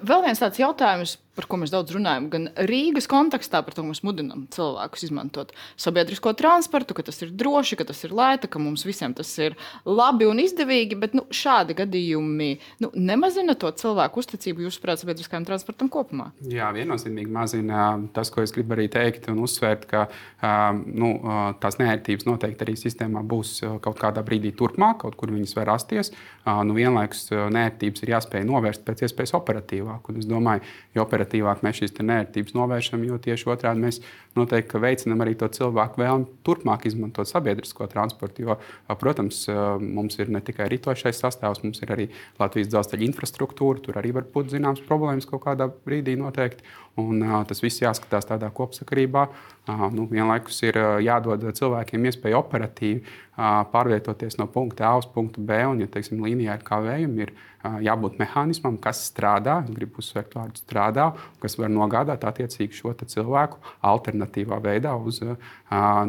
Vēl 0.07 0.25
viens 0.25 0.41
tāds 0.41 0.59
jautājums 0.59 1.17
par 1.37 1.47
ko 1.49 1.59
mēs 1.61 1.73
daudz 1.73 1.93
runājam, 1.95 2.27
gan 2.33 2.49
Rīgas 2.67 3.07
kontekstā, 3.09 3.61
par 3.65 3.77
to 3.77 3.85
mēs 3.85 4.01
mudinām 4.05 4.47
cilvēkus 4.53 5.05
izmantot 5.07 5.53
sabiedrisko 5.79 6.33
transportu, 6.37 6.97
ka 6.97 7.05
tas 7.07 7.21
ir 7.21 7.33
droši, 7.37 7.77
ka 7.79 7.85
tas 7.87 8.01
ir 8.07 8.15
lēti, 8.17 8.49
ka 8.49 8.61
mums 8.61 8.85
visiem 8.87 9.13
tas 9.17 9.29
ir 9.41 9.57
labi 9.85 10.27
un 10.29 10.41
izdevīgi. 10.41 10.97
Bet 10.97 11.13
nu, 11.17 11.27
šādi 11.29 11.77
gadījumi 11.77 12.49
nu, 12.83 12.91
nemazina 12.97 13.53
to 13.59 13.69
cilvēku 13.77 14.23
uzticību 14.23 14.65
jūsuprāt 14.65 15.03
sabiedriskajam 15.03 15.45
transportam 15.47 15.91
kopumā. 15.93 16.31
Jā, 16.49 16.71
viennozīmīgi 16.75 17.33
mazina 17.33 17.89
tas, 18.15 18.31
ko 18.33 18.41
es 18.45 18.53
gribu 18.55 18.75
arī 18.77 18.87
teikt 18.91 19.29
un 19.31 19.43
uzsvērt, 19.45 19.85
ka 19.89 20.07
nu, 20.87 21.13
tās 21.61 21.77
neērtības 21.81 22.27
noteikti 22.27 22.65
arī 22.65 22.77
sistēmā 22.79 23.21
būs 23.27 23.59
kaut 23.85 24.01
kādā 24.01 24.25
brīdī 24.25 24.53
turpmāk, 24.57 25.03
kaut 25.05 25.19
kur 25.19 25.31
viņas 25.35 25.55
var 25.59 25.69
rasties. 25.73 26.13
Nu, 26.47 26.73
vienlaikus 26.77 27.27
neērtības 27.53 28.03
ir 28.03 28.15
jāspēj 28.15 28.45
novērst 28.47 28.85
pēc 28.87 29.05
iespējas 29.07 29.35
operatīvāk. 29.37 30.09
Un 30.09 30.21
es 30.21 30.29
domāju, 30.29 30.65
jo 30.95 31.03
operatīvāk 31.03 31.26
mēs 31.65 31.81
šīs 31.81 31.95
neērtības 31.99 32.55
novēršam, 32.57 33.03
jo 33.07 33.17
tieši 33.21 33.49
otrādi 33.53 33.83
mēs 33.83 34.01
noteikti 34.37 34.79
veicinām 34.81 35.23
arī 35.25 35.35
to 35.39 35.49
cilvēku 35.57 36.01
vēlmi 36.01 36.29
turpmāk 36.47 36.85
izmantot 36.89 37.29
sabiedrisko 37.29 37.89
transportu. 37.91 38.45
Jo, 38.45 38.57
protams, 39.01 39.43
mums 39.81 40.17
ir 40.21 40.31
ne 40.33 40.41
tikai 40.45 40.69
ritošais 40.71 41.19
sastāvs, 41.23 41.63
mums 41.65 41.81
ir 41.83 41.93
arī 41.95 42.09
Latvijas 42.39 42.71
dzelzceļa 42.71 43.07
infrastruktūra. 43.09 43.83
Tur 43.83 43.99
arī 43.99 44.13
var 44.15 44.29
būt 44.33 44.53
zināmas 44.55 44.83
problēmas 44.87 45.27
kaut 45.29 45.43
kādā 45.49 45.67
brīdī 45.67 46.17
noteikti. 46.19 46.65
Un, 46.97 47.21
tas 47.45 47.59
viss 47.61 47.83
jāskatās 47.83 48.25
tādā 48.25 48.47
kopsakarībā. 48.53 49.27
Nu, 49.93 50.07
vienlaikus 50.09 50.63
ir 50.65 50.79
jādod 51.05 51.43
cilvēkiem 51.45 52.07
iespēja 52.09 52.39
operatīvi 52.39 53.03
pārvietoties 53.37 54.39
no 54.39 54.47
punkta 54.49 54.87
A 54.87 54.95
uz 54.97 55.05
punktu 55.13 55.43
B. 55.45 55.59
Un, 55.69 55.83
ja 55.83 55.89
teiksim, 55.93 56.23
līnijā 56.25 56.55
ir 56.57 56.65
kavējumi, 56.65 57.27
ir 57.27 57.35
jābūt 57.85 58.17
mehānismam, 58.17 58.79
kas 58.81 59.03
strādā, 59.11 59.59
gribu 59.67 60.01
uzsvērt 60.01 60.33
vārdu 60.39 60.63
strādā, 60.63 61.11
kas 61.43 61.59
var 61.59 61.69
nogādāt 61.69 62.25
attiecīgi 62.25 62.79
šo 62.79 62.95
cilvēku 62.97 63.61
alternatīvā 64.27 64.59
veidā 64.61 64.95
uz 64.99 65.21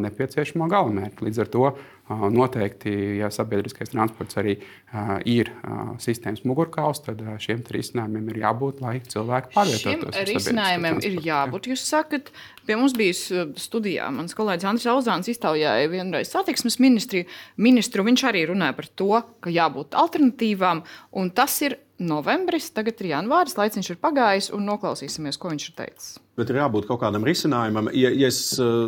nepieciešamo 0.03 0.67
galamērķi. 0.69 1.25
Līdz 1.25 1.39
ar 1.39 1.47
to 1.47 1.71
Noteikti, 2.09 2.91
ja 3.19 3.27
sabiedriskais 3.29 3.91
transports 3.91 4.37
arī 4.41 4.55
ir 5.29 5.51
sistēmas 6.01 6.41
mugurkauls, 6.47 7.03
tad 7.05 7.21
šiem 7.43 7.61
risinājumiem 7.69 8.31
ir 8.33 8.39
jābūt, 8.41 8.79
lai 8.81 8.95
cilvēki 9.05 9.53
pārvietotos. 9.53 10.15
Šiem 10.17 10.29
risinājumiem 10.31 11.01
ir 11.05 11.19
jābūt. 11.27 11.69
Jūs 11.69 11.83
sakat, 11.85 12.31
pie 12.65 12.79
mums 12.79 12.95
bija 12.97 13.45
studijā, 13.59 14.07
mans 14.15 14.33
kolēģis 14.37 14.69
Andris 14.71 14.89
Alzāns 14.89 15.29
iztaujāja 15.29 15.91
vienreiz 15.91 16.33
satiksmes 16.33 16.79
ministru. 16.81 18.07
Viņš 18.09 18.25
arī 18.31 18.47
runāja 18.49 18.77
par 18.79 18.89
to, 18.97 19.11
ka 19.45 19.53
jābūt 19.53 19.93
alternatīvām, 19.99 20.81
un 21.21 21.29
tas 21.37 21.61
ir 21.67 21.77
novembris, 21.99 22.69
tagad 22.71 22.99
ir 23.03 23.11
janvāris, 23.11 23.57
laiciņš 23.59 23.91
ir 23.91 23.99
pagājis, 24.01 24.49
un 24.55 24.65
noklausīsimies, 24.69 25.37
ko 25.39 25.51
viņš 25.51 25.65
ir 25.67 25.75
teicis. 25.75 26.13
Bet 26.39 26.51
ir 26.53 26.61
jābūt 26.61 26.87
kaut 26.87 27.01
kādam 27.01 27.25
risinājumam. 27.27 27.89
Ja, 27.91 28.11
ja 28.15 28.29
es 28.31 28.55
uh, 28.63 28.87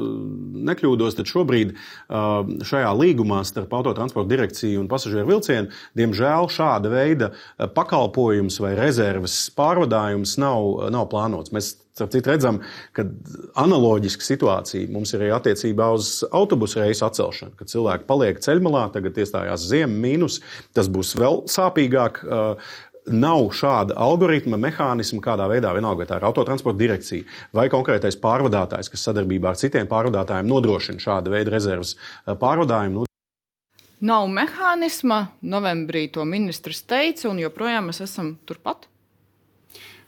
nekļūdos, 0.71 1.17
tad 1.17 1.27
šobrīd 1.27 1.73
uh, 1.75 2.47
šajā 2.67 2.93
līgumā 3.11 3.43
starp 3.47 3.73
autotransporta 3.77 4.31
direkciju 4.31 4.81
un 4.81 4.89
pasažieru 4.91 5.29
vilcienu, 5.33 5.71
diemžēl, 5.99 6.49
šāda 6.51 6.91
veida 6.93 7.31
uh, 7.33 7.67
pakalpojums 7.75 8.59
vai 8.63 8.73
rezerves 8.79 9.43
pārvadājums 9.57 10.37
nav, 10.41 10.89
nav 10.93 11.07
plānots. 11.11 11.53
Mēs 11.55 11.75
Starp 11.91 12.13
citu, 12.13 12.29
redzam, 12.31 12.61
ka 12.95 13.03
analoģiska 13.59 14.23
situācija 14.23 14.87
mums 14.93 15.11
ir 15.11 15.25
arī 15.25 15.33
attiecībā 15.35 15.89
uz 15.91 16.21
autobusu 16.31 16.79
reisu 16.79 17.03
atcelšanu. 17.03 17.51
Kad 17.59 17.71
cilvēki 17.73 18.07
paliek 18.07 18.39
ceļmalā, 18.41 18.85
tagad 18.93 19.19
iestājās 19.19 19.65
ziema 19.67 19.91
mīnus, 20.05 20.39
tas 20.71 20.87
būs 20.87 21.11
vēl 21.19 21.43
sāpīgāk. 21.51 22.23
Uh, 22.23 22.71
nav 23.09 23.47
šāda 23.57 23.95
algoritma, 23.97 24.59
mehānisma, 24.61 25.21
kādā 25.23 25.47
veidā 25.49 25.73
vienalga, 25.75 26.03
vai 26.03 26.09
tā 26.09 26.19
ir 26.19 26.27
autotransporta 26.29 26.79
direkcija 26.79 27.25
vai 27.57 27.67
konkrētais 27.73 28.19
pārvadātājs, 28.21 28.91
kas 28.91 29.07
sadarbībā 29.07 29.53
ar 29.53 29.59
citiem 29.59 29.89
pārvadātājiem 29.89 30.49
nodrošina 30.51 31.01
šāda 31.01 31.33
veida 31.33 31.55
rezerves 31.55 31.95
uh, 31.95 32.35
pārvadājumu. 32.37 33.07
Nav 34.01 34.27
mehānisma, 34.33 35.23
novembrī 35.45 36.07
to 36.13 36.25
ministrs 36.25 36.81
teica, 36.89 37.27
un 37.29 37.41
joprojām 37.41 37.91
mēs 37.91 38.01
esam 38.05 38.35
turpat. 38.49 38.90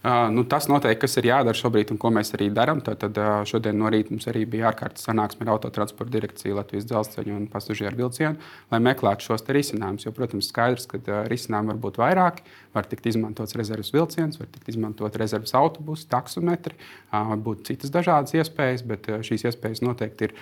Nu, 0.03 0.43
tas 0.43 0.65
noteikti, 0.67 0.99
kas 1.05 1.13
ir 1.21 1.29
jādara 1.29 1.55
šobrīd 1.55 1.93
un 1.93 1.97
ko 2.01 2.09
mēs 2.11 2.33
arī 2.35 2.49
darām. 2.51 2.81
Tad, 2.83 3.15
šodien 3.47 3.77
no 3.79 3.87
rīta 3.87 4.11
mums 4.11 4.27
arī 4.27 4.41
bija 4.43 4.67
ārkārtas 4.73 5.05
sanāksme 5.07 5.45
ar 5.45 5.53
autotransporta 5.53 6.11
direkciju 6.11 6.57
Latvijas 6.57 6.89
dzelzceļa 6.89 7.31
un 7.37 7.45
pasažieru 7.47 8.01
vilcienu, 8.01 8.35
lai 8.73 8.81
meklētu 8.83 9.29
šos 9.29 9.47
risinājumus. 9.47 10.03
Jo, 10.03 10.11
protams, 10.17 10.49
skaidrs, 10.51 10.89
ka 10.91 11.21
risinājumi 11.31 11.71
var 11.71 11.79
būt 11.85 11.99
vairāki. 12.01 12.43
Var 12.73 12.89
tikt 12.89 13.07
izmantots 13.13 13.55
rezerves 13.55 13.93
vilciens, 13.93 14.39
var 14.41 14.49
tikt 14.51 14.73
izmantot 14.73 15.15
rezerves 15.21 15.53
autobusu, 15.55 16.07
taksometri, 16.11 16.75
var 17.13 17.39
būt 17.45 17.67
citas 17.69 17.93
dažādas 17.93 18.33
iespējas, 18.35 18.83
bet 18.89 19.07
šīs 19.23 19.45
iespējas 19.51 19.83
noteikti 19.85 20.27
ir 20.27 20.35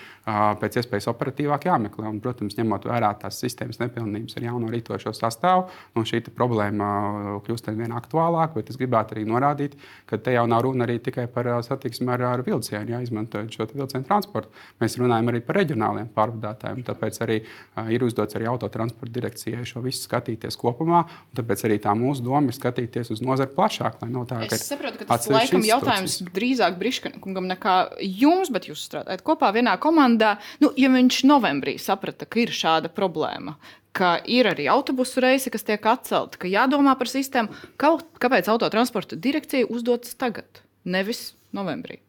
pēc 0.64 0.80
iespējas 0.82 1.10
operatīvāk 1.12 1.68
jāmeklē. 1.68 2.08
Un, 2.08 2.22
protams, 2.24 2.56
ņemot 2.58 2.88
vērā 2.88 3.12
tās 3.20 3.38
sistēmas 3.44 3.82
nepilnības 3.84 4.40
ar 4.40 4.48
jauno 4.48 4.72
rītošo 4.72 5.12
sastāvu, 5.14 5.68
no 5.94 6.08
šī 6.08 6.24
problēma 6.32 6.88
kļūst 7.46 7.68
ar 7.68 7.78
vien 7.84 7.94
aktuālāka. 8.00 8.56
Bet 8.62 8.72
es 8.72 8.80
gribētu 8.80 9.18
arī 9.18 9.28
norādīt, 9.28 9.51
ka 10.10 10.18
te 10.18 10.36
jau 10.36 10.46
nav 10.50 10.64
runa 10.66 10.86
arī 10.88 10.98
tikai 11.04 11.28
par 11.32 11.50
satiksmi 11.66 12.12
ar, 12.14 12.24
ar 12.30 12.44
vilcienu, 12.46 12.94
ja 12.94 13.02
izmantojot 13.04 13.52
šo 13.56 13.68
vilcienu 13.74 14.08
transportu. 14.08 14.52
Mēs 14.82 14.98
runājam 15.00 15.32
arī 15.32 15.42
par 15.46 15.60
reģionāliem 15.62 16.10
pārvadātājiem. 16.16 16.84
Tāpēc 16.88 17.20
arī 17.26 17.40
ir 17.94 18.06
uzdots 18.06 18.38
arī 18.40 18.50
autotransporta 18.52 19.14
direkcijai 19.16 19.66
šo 19.68 19.84
visu 19.86 20.06
skatīties 20.08 20.58
kopumā. 20.60 21.04
Tāpēc 21.38 21.66
arī 21.70 21.80
tā 21.84 21.96
mūsu 21.98 22.26
doma 22.26 22.52
ir 22.52 22.58
skatīties 22.58 23.14
uz 23.16 23.24
nozari 23.26 23.54
plašāk. 23.56 24.00
Tā, 24.02 24.42
es 24.48 24.68
saprotu, 24.70 25.04
ka 25.04 25.10
tas 25.12 25.30
laikam 25.32 25.66
jautājums 25.66 26.20
drīzāk 26.32 26.80
Briškungam 26.80 27.50
nekā 27.52 27.76
jums, 28.02 28.52
bet 28.54 28.70
jūs 28.70 28.86
strādājat 28.88 29.26
kopā 29.26 29.52
vienā 29.56 29.78
komandā. 29.82 30.36
Nu, 30.64 30.72
ja 30.80 30.92
viņš 30.94 31.24
novembrī 31.30 31.78
saprata, 31.82 32.28
ka 32.30 32.44
ir 32.44 32.54
šāda 32.56 32.92
problēma, 32.94 33.58
ka 33.96 34.18
ir 34.26 34.50
arī 34.52 34.68
autobusu 34.72 35.24
reisi, 35.24 35.52
kas 35.54 35.68
tiek 35.68 35.86
atcelti, 35.92 36.40
ka 36.42 36.52
jādomā 36.52 36.96
par 37.00 37.12
sistēmu, 37.12 37.52
kāpēc 37.82 38.52
autotransporta 38.52 39.20
direkcija 39.20 39.70
uzdodas 39.72 40.16
tagad, 40.20 40.64
nevis 40.84 41.32
novembrī. 41.56 42.00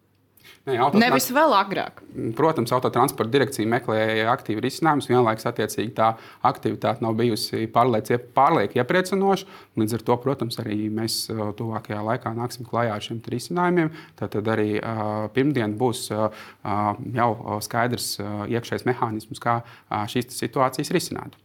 Ne, 0.62 0.76
Nevis 0.94 1.26
vēl 1.34 1.50
agrāk. 1.58 1.98
Protams, 2.38 2.70
autotransporta 2.74 3.32
direkcija 3.32 3.66
meklēja 3.66 4.28
aktīvu 4.30 4.62
risinājumus. 4.62 5.08
Vienlaikus, 5.10 5.46
attiecīgi, 5.50 5.90
tā 5.96 6.12
aktivitāte 6.46 7.02
nav 7.02 7.16
bijusi 7.18 7.66
pārlieku 7.72 8.78
iepriecinoša. 8.78 9.58
Līdz 9.82 9.98
ar 9.98 10.06
to, 10.06 10.18
protams, 10.22 10.60
arī 10.62 10.86
mēs 10.94 11.18
uh, 11.34 11.48
tuvākajā 11.58 12.04
laikā 12.06 12.34
nāksim 12.38 12.68
klajā 12.68 12.94
ar 12.94 13.02
šiem 13.02 13.18
risinājumiem. 13.34 13.90
Tad, 14.20 14.36
tad 14.36 14.54
arī 14.54 14.76
uh, 14.78 15.26
pirmdien 15.34 15.74
būs 15.78 16.06
uh, 16.14 16.28
uh 16.62 16.80
jau 17.18 17.58
skaidrs 17.64 18.12
uh, 18.22 18.44
iekšējs 18.46 18.86
mehānisms, 18.86 19.42
kā 19.42 19.64
uh, 19.64 20.04
šīs 20.10 20.30
situācijas 20.30 20.94
risināt. 20.94 21.41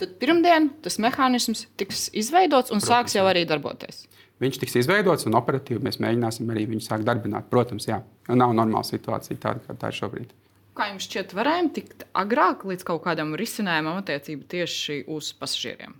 Tad 0.00 0.14
pirmdien 0.22 0.70
tas 0.84 0.98
mehānisms 1.02 1.66
tiks 1.80 2.08
izveidots 2.16 2.72
un 2.72 2.80
Protams, 2.80 2.88
sāks 2.88 3.18
jau 3.18 3.26
arī 3.28 3.44
darboties 3.48 4.06
viņš 4.42 4.60
tiks 4.62 4.76
izveidots 4.82 5.26
un 5.28 5.36
operatīvi 5.38 5.82
mēs 5.84 6.00
mēģināsim 6.02 6.50
arī 6.52 6.66
viņu 6.70 6.84
sākt 6.84 7.06
darbināt. 7.08 7.48
Protams, 7.50 7.88
jā, 7.90 8.00
nav 8.30 8.54
normāla 8.56 8.86
situācija 8.86 9.40
tāda, 9.42 9.64
kā 9.66 9.74
tā 9.78 9.90
ir 9.90 9.98
šobrīd. 9.98 10.34
Kā 10.78 10.92
jums 10.92 11.08
šķiet, 11.08 11.34
varējām 11.34 11.70
tikt 11.74 12.04
agrāk 12.18 12.62
līdz 12.68 12.86
kaut 12.86 13.02
kādam 13.06 13.34
risinājumam 13.38 13.98
attiecībā 13.98 14.46
tieši 14.54 15.00
uz 15.10 15.32
pasažieriem? 15.40 15.96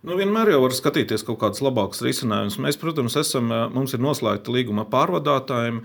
Nu, 0.00 0.14
vienmēr 0.16 0.48
jau 0.48 0.62
var 0.62 0.72
skatīties 0.72 1.26
kaut 1.28 1.36
kādus 1.42 1.60
labākus 1.60 1.98
risinājumus. 2.00 2.54
Mēs, 2.64 2.78
protams, 2.80 3.18
esam, 3.20 3.50
mums 3.74 3.92
ir 3.92 4.00
noslēgta 4.00 4.48
līguma 4.48 4.86
pārvadātājiem. 4.88 5.82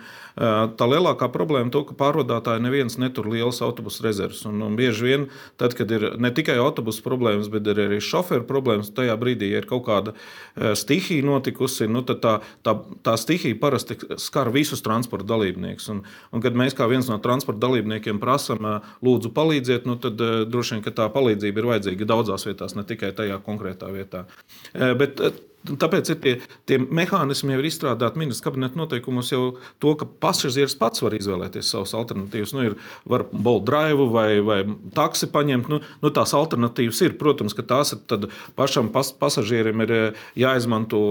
Tā 0.80 0.86
lielākā 0.88 1.28
problēma 1.34 1.68
ir 1.68 1.74
tas, 1.74 1.84
ka 1.90 1.98
pārvadātāji 2.00 2.64
neviens 2.64 2.96
netur 2.96 3.28
lielas 3.28 3.60
autobusu 3.66 4.06
rezerves. 4.06 4.46
Un, 4.48 4.62
un 4.64 4.78
bieži 4.80 5.04
vien, 5.04 5.26
tad, 5.60 5.76
kad 5.76 5.92
ir 5.92 6.06
ne 6.16 6.32
tikai 6.32 6.56
autobusu 6.64 7.04
problēmas, 7.04 7.50
bet 7.52 7.68
ir 7.68 7.82
arī 7.90 7.98
šoferu 8.00 8.48
problēmas, 8.48 8.94
tajā 8.96 9.18
brīdī, 9.20 9.50
ja 9.52 9.60
ir 9.60 9.68
kaut 9.68 9.84
kāda 9.90 10.16
stihija 10.56 11.28
notikusi, 11.28 11.90
nu, 11.92 12.06
tad 12.08 12.24
tā, 12.24 12.38
tā, 12.64 12.78
tā 13.04 13.18
stihija 13.20 13.60
parasti 13.60 14.00
skar 14.16 14.54
visus 14.56 14.84
transporta 14.86 15.28
dalībniekus. 15.34 15.90
Un, 15.92 16.02
un, 16.32 16.46
kad 16.46 16.56
mēs 16.56 16.80
kā 16.80 16.88
viens 16.88 17.12
no 17.12 17.20
transporta 17.20 17.66
dalībniekiem 17.68 18.24
prasām, 18.24 18.64
lūdzu, 19.04 19.36
palīdziet, 19.36 19.92
nu, 19.92 20.00
tad 20.00 20.24
droši 20.48 20.80
vien 20.80 20.88
tā 21.04 21.12
palīdzība 21.12 21.64
ir 21.66 21.72
vajadzīga 21.74 22.12
daudzās 22.16 22.48
vietās, 22.48 22.80
ne 22.80 22.88
tikai 22.88 23.12
tajā 23.20 23.44
konkrētā 23.44 23.92
vietā 23.92 24.05
vietā. 24.06 24.26
Eh, 24.74 24.94
bet 24.96 25.20
eh, 25.20 25.34
Tāpēc 25.66 26.12
ir 26.14 26.20
tie, 26.22 26.34
tie 26.70 26.78
mehānismi 26.80 27.56
jau 27.56 27.62
ir 27.62 27.68
izstrādāti 27.70 28.22
ministra 28.22 28.50
kabineta 28.50 28.80
noteikumos, 28.80 29.32
jau 29.34 29.56
to, 29.82 29.96
ka 30.00 30.08
pasažieris 30.26 30.78
pats 30.80 31.02
var 31.02 31.16
izvēlēties 31.18 31.72
savas 31.74 31.96
alternatīvas. 31.98 32.54
Nu, 32.56 32.66
ir, 32.70 32.78
var 33.10 33.26
bolt 33.32 33.66
drive 33.70 34.10
vai, 34.14 34.28
vai 34.46 34.60
taksi 34.98 35.30
paņemt. 35.34 35.72
Nu, 35.72 35.82
nu, 36.04 36.14
tās 36.14 36.36
alternatīvas 36.38 37.02
ir. 37.08 37.18
Protams, 37.20 37.56
ka 37.58 37.66
tās 37.66 37.96
ir 37.96 38.30
pašam 38.58 38.92
pas, 38.94 39.12
pasažierim 39.16 39.84
ir 39.86 39.96
eh, 39.96 40.24
jāizmanto 40.46 41.02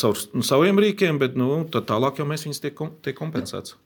caur 0.00 0.24
nu, 0.34 0.44
saviem 0.46 0.80
rīkiem, 0.80 1.20
bet 1.20 1.36
nu, 1.38 1.52
tālāk 1.70 2.20
jau 2.20 2.28
mēs 2.28 2.46
viņus 2.46 2.64
tiek, 2.64 2.84
tiek 3.04 3.18
kompensēts. 3.18 3.76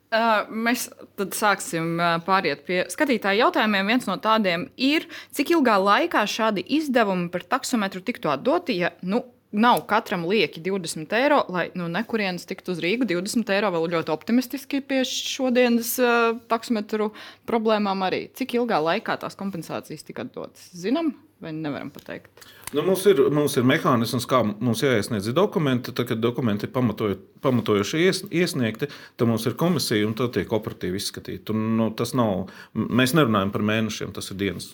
Mēs 0.55 0.87
tad 1.19 1.35
sāksim 1.35 1.99
pāriet 2.27 2.63
pie 2.69 2.85
skatītāju 2.93 3.41
jautājumiem. 3.43 3.89
Viens 3.91 4.07
no 4.07 4.15
tādiem 4.23 4.69
ir, 4.79 5.09
cik 5.35 5.57
ilgā 5.57 5.75
laikā 5.83 6.23
šādi 6.31 6.63
izdevumi 6.79 7.31
par 7.35 7.47
taksometru 7.57 8.03
tiktu 8.05 8.31
atdoti, 8.31 8.79
ja 8.85 8.93
nu, 9.03 9.25
nav 9.55 9.85
katram 9.87 10.27
lieki 10.29 10.61
20 10.65 11.15
eiro, 11.19 11.43
lai 11.49 11.69
nu, 11.79 11.87
nekurienes 11.93 12.47
tiktu 12.49 12.75
uz 12.75 12.83
Rīgu. 12.83 13.07
20 13.11 13.53
eiro 13.55 13.71
vēl 13.75 13.87
ļoti 13.95 14.13
optimistiski 14.15 14.83
pie 14.85 15.03
šodienas 15.09 15.95
uh, 16.03 16.35
taksometru 16.51 17.13
problēmām 17.49 18.03
arī. 18.07 18.27
Cik 18.35 18.57
ilgā 18.59 18.81
laikā 18.83 19.17
tās 19.23 19.39
kompensācijas 19.39 20.07
tika 20.07 20.27
dotas? 20.27 20.67
Zinām, 20.75 21.15
vai 21.43 21.55
nevaram 21.55 21.93
pateikt? 21.95 22.47
Nu, 22.75 22.83
mums, 22.83 23.05
ir, 23.07 23.21
mums 23.31 23.55
ir 23.55 23.67
mehānisms, 23.71 24.27
kā 24.27 24.41
mums 24.43 24.83
jāiesniedz 24.83 25.31
dokumenti. 25.37 25.93
Tad, 25.95 26.09
kad 26.11 26.23
dokumenti 26.23 26.67
ir 26.67 26.73
pamatoju, 26.75 27.21
pamatojuši 27.45 28.01
ies, 28.03 28.25
iesniegti, 28.35 28.89
tad 29.15 29.31
mums 29.31 29.47
ir 29.47 29.55
komisija 29.61 30.09
un 30.09 30.17
tad 30.19 30.35
tiek 30.35 30.51
operatīvi 30.51 30.99
izskatīti. 30.99 31.55
Un, 31.55 31.77
nu, 31.79 31.93
tas 31.95 32.17
nav, 32.19 32.49
mēs 32.75 33.15
nerunājam 33.15 33.55
par 33.55 33.63
mēnešiem, 33.71 34.11
tas 34.17 34.33
ir 34.35 34.41
dienas. 34.43 34.73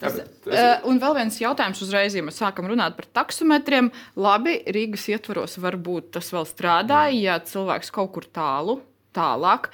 Tas, 0.00 0.20
uh, 0.48 0.86
un 0.88 1.00
vēl 1.02 1.16
viens 1.18 1.40
jautājums 1.42 1.82
uzreiz, 1.84 2.16
ja 2.16 2.24
mēs 2.24 2.40
sākam 2.40 2.70
runāt 2.70 2.96
par 2.96 3.08
taksometriem. 3.20 3.90
Labi, 4.16 4.56
Rīgas 4.72 5.04
ietvaros 5.12 5.58
varbūt 5.60 6.14
tas 6.16 6.30
vēl 6.32 6.48
strādā, 6.48 7.06
ja 7.12 7.36
cilvēks 7.44 7.92
kaut 7.94 8.14
kur 8.16 8.28
tālu 8.28 8.80
tālāk, 9.16 9.70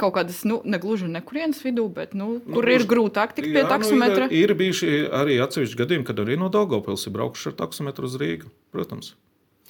kaut 0.00 0.16
kādas, 0.16 0.42
nu, 0.48 0.60
ne 0.66 0.80
gluži 0.82 1.06
nekurienes 1.10 1.62
vidū, 1.62 1.86
bet 1.94 2.14
nu, 2.18 2.40
nu 2.42 2.56
kur 2.56 2.66
nu, 2.66 2.74
ir 2.74 2.86
grūtāk 2.90 3.36
tikt 3.36 3.52
pie 3.52 3.62
jā, 3.62 3.68
taksometra. 3.70 4.26
Nu, 4.26 4.34
ir, 4.34 4.50
ir 4.50 4.58
bijuši 4.58 5.02
arī 5.14 5.38
atsevišķi 5.44 5.78
gadījumi, 5.78 6.06
kad 6.08 6.22
arī 6.24 6.38
no 6.40 6.50
Daugopils 6.52 7.06
ir 7.06 7.14
braukuši 7.14 7.52
ar 7.52 7.58
taksometru 7.62 8.10
uz 8.10 8.18
Rīgu, 8.20 8.50
protams. 8.74 9.14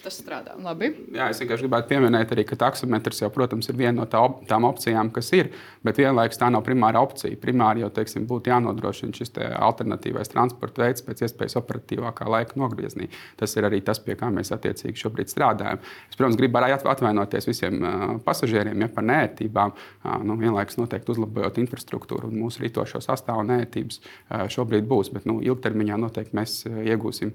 Tas 0.01 0.17
strādā 0.17 0.55
labi. 0.57 0.89
Jā, 1.13 1.27
es 1.29 1.41
vienkārši 1.43 1.67
gribētu 1.67 1.91
pieminēt, 1.91 2.31
arī, 2.33 2.47
ka 2.49 2.57
taksometrs 2.63 3.19
jau, 3.21 3.29
protams, 3.35 3.67
ir 3.69 3.77
viena 3.77 3.99
no 3.99 4.07
tā 4.09 4.23
op 4.25 4.39
tām 4.49 4.65
opcijām, 4.65 5.11
kas 5.13 5.29
ir. 5.37 5.51
Bet 5.85 5.99
vienlaikus 6.01 6.39
tā 6.41 6.49
nav 6.53 6.63
primāra 6.65 7.03
opcija. 7.05 7.37
Primāri 7.41 7.83
jau 7.85 7.91
teiksim, 7.99 8.25
būtu 8.29 8.49
jānodrošina 8.49 9.13
šis 9.19 9.35
alternatīvais 9.37 10.33
transporta 10.33 10.87
veids 10.87 11.05
pēc 11.05 11.27
iespējas 11.27 11.59
operatīvākā 11.61 12.29
laika 12.33 12.57
nogriezienī. 12.61 13.11
Tas 13.41 13.53
ir 13.59 13.69
arī 13.69 13.83
tas, 13.85 14.01
pie 14.01 14.17
kā 14.17 14.31
mēs 14.33 14.53
attiecīgi 14.57 15.03
šobrīd 15.03 15.33
strādājam. 15.33 15.83
Es, 16.09 16.17
protams, 16.17 16.39
gribu 16.41 16.63
arī 16.63 16.73
atvainoties 16.79 17.51
visiem 17.51 17.85
pasažieriem 18.25 18.87
ja, 18.87 18.89
par 18.95 19.05
nērtībām. 19.11 19.75
Uh, 19.75 20.17
nu, 20.25 20.39
vienlaikus 20.41 20.81
noteikti 20.81 21.13
uzlabojot 21.13 21.61
infrastruktūru 21.61 22.31
un 22.31 22.41
mūsu 22.47 22.65
rītošo 22.65 23.03
sastāvu 23.05 23.45
nērtības 23.53 24.01
uh, 24.01 24.47
šobrīd 24.49 24.89
būs. 24.89 25.13
Bet 25.13 25.29
nu, 25.29 25.43
ilgtermiņā 25.45 26.01
noteikti 26.01 26.41
mēs 26.41 26.63
iegūsim 26.71 27.35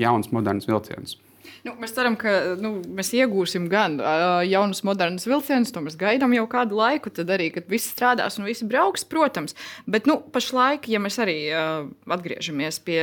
jaunus, 0.00 0.32
modernus 0.34 0.66
vilcienus. 0.70 1.18
Nu, 1.64 1.74
mēs 1.80 1.94
ceram, 1.96 2.16
ka 2.20 2.56
nu, 2.60 2.74
mēs 2.96 3.12
iegūsim 3.16 3.66
gan 3.72 3.96
uh, 4.00 4.40
jaunus, 4.44 4.82
modernus 4.86 5.26
vilcienus, 5.28 5.72
to 5.74 5.82
mēs 5.84 5.96
gaidām 6.00 6.34
jau 6.36 6.44
kādu 6.50 6.78
laiku. 6.78 7.12
Tad 7.14 7.30
arī, 7.34 7.50
kad 7.54 7.68
viss 7.70 7.92
strādās 7.92 8.38
un 8.40 8.48
visi 8.48 8.66
brauks, 8.68 9.06
protams. 9.08 9.56
Bet 9.88 10.08
nu, 10.10 10.18
pašlaik, 10.34 10.88
ja 10.92 11.00
mēs 11.02 11.18
arī 11.22 11.36
uh, 11.50 11.86
atgriežamies 12.16 12.80
pie, 12.84 13.02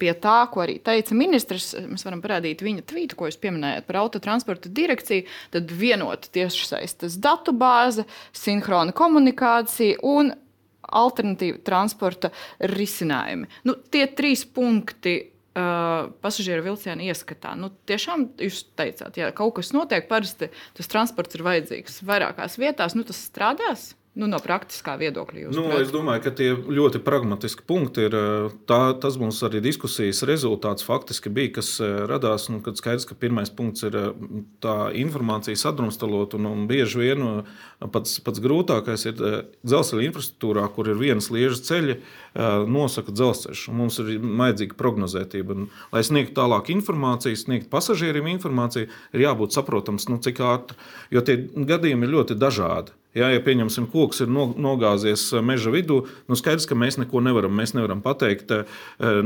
pie 0.00 0.12
tā, 0.22 0.38
ko 0.52 0.64
arī 0.64 0.78
teica 0.84 1.16
ministrs, 1.18 1.72
mēs 1.88 2.06
varam 2.08 2.22
parādīt 2.24 2.64
viņa 2.64 2.86
tvītu, 2.92 3.18
ko 3.18 3.30
jūs 3.30 3.40
pieminējāt 3.42 3.88
par 3.88 4.02
autotransporta 4.04 4.72
direkciju. 4.72 5.26
Tad 5.52 5.74
vienota 5.76 6.32
tiešsaistes 6.32 7.18
datu 7.22 7.56
bāze, 7.56 8.06
sinhrona 8.36 8.94
komunikācija 8.96 10.00
un 10.06 10.32
alternatīva 10.92 11.60
transporta 11.64 12.32
risinājumi. 12.72 13.48
Nu, 13.68 13.76
tie 13.92 14.06
trīs 14.16 14.44
punkti 14.44 15.31
uh, 15.54 16.10
pasažieru 16.24 16.66
vilcienu 16.66 17.08
ieskatā. 17.08 17.54
Nu, 17.58 17.72
tiešām 17.88 18.28
jūs 18.42 18.64
teicāt, 18.78 19.18
ja 19.20 19.32
kaut 19.36 19.56
kas 19.58 19.72
notiek, 19.76 20.08
parasti 20.10 20.52
tas 20.76 20.92
transports 20.92 21.38
ir 21.38 21.46
vajadzīgs 21.46 22.02
vairākās 22.08 22.58
vietās, 22.60 22.96
nu, 22.98 23.06
tas 23.08 23.20
strādās. 23.30 23.92
Nu, 24.12 24.26
no 24.28 24.36
praktiskā 24.44 24.98
viedokļa. 25.00 25.46
Nu, 25.56 25.62
es 25.80 25.88
domāju, 25.88 26.20
ka 26.26 26.30
tie 26.36 26.50
ļoti 26.52 27.00
pragmatiski 27.00 27.64
punkti 27.64 28.04
ir. 28.04 28.16
Tā, 28.68 28.80
tas 29.00 29.16
mums 29.16 29.38
arī 29.46 29.62
diskusijas 29.64 30.20
rezultāts 30.28 30.84
faktiski 30.84 31.32
bija, 31.32 31.54
kas 31.56 31.70
radās. 31.80 32.50
Nu, 32.52 32.60
kad 32.64 32.76
skaidrs, 32.76 33.08
ka 33.08 33.16
pirmais 33.16 33.48
punkts 33.48 33.86
ir 33.88 33.96
tā 34.60 34.76
informācija 35.00 35.56
sadrumstalot, 35.56 36.36
un, 36.36 36.50
un 36.50 36.66
bieži 36.68 37.00
vien 37.00 37.24
pats, 37.94 38.18
pats 38.20 38.44
grūtākais 38.44 39.06
ir 39.08 39.16
dzelzceļa 39.64 40.04
infrastruktūrā, 40.10 40.66
kur 40.76 40.92
ir 40.92 41.00
vienas 41.00 41.32
liežas 41.32 41.64
ceļi, 41.70 41.96
nosaka 42.34 43.12
dzelzceļš. 43.12 43.66
Mums 43.76 44.00
ir 44.02 44.14
vajadzīga 44.22 44.78
prognozētība. 44.78 45.58
Un, 45.58 45.68
lai 45.92 46.02
sniegtu 46.06 46.36
tālāk 46.40 46.72
informāciju, 46.72 47.36
sniegtu 47.36 47.68
pasažieriem 47.72 48.30
informāciju, 48.32 48.88
ir 49.12 49.26
jābūt 49.26 49.54
saprotams, 49.58 50.08
nu, 50.08 50.18
cik 50.22 50.40
ātri. 50.40 50.80
Jo 51.12 51.20
tie 51.26 51.38
gadījumi 51.52 52.08
ir 52.08 52.16
ļoti 52.16 52.40
dažādi. 52.40 52.96
Jā, 53.12 53.26
ja 53.28 53.42
pieņemsim, 53.44 53.90
koks 53.92 54.22
ir 54.24 54.30
nogāzies 54.32 55.26
meža 55.44 55.68
vidū, 55.68 55.98
nu 56.32 56.36
skaidrs, 56.38 56.64
ka 56.64 56.72
mēs 56.80 56.96
neko 56.96 57.20
nevaram. 57.20 57.52
Mēs 57.52 57.74
nevaram 57.76 58.00
pateikt, 58.00 58.54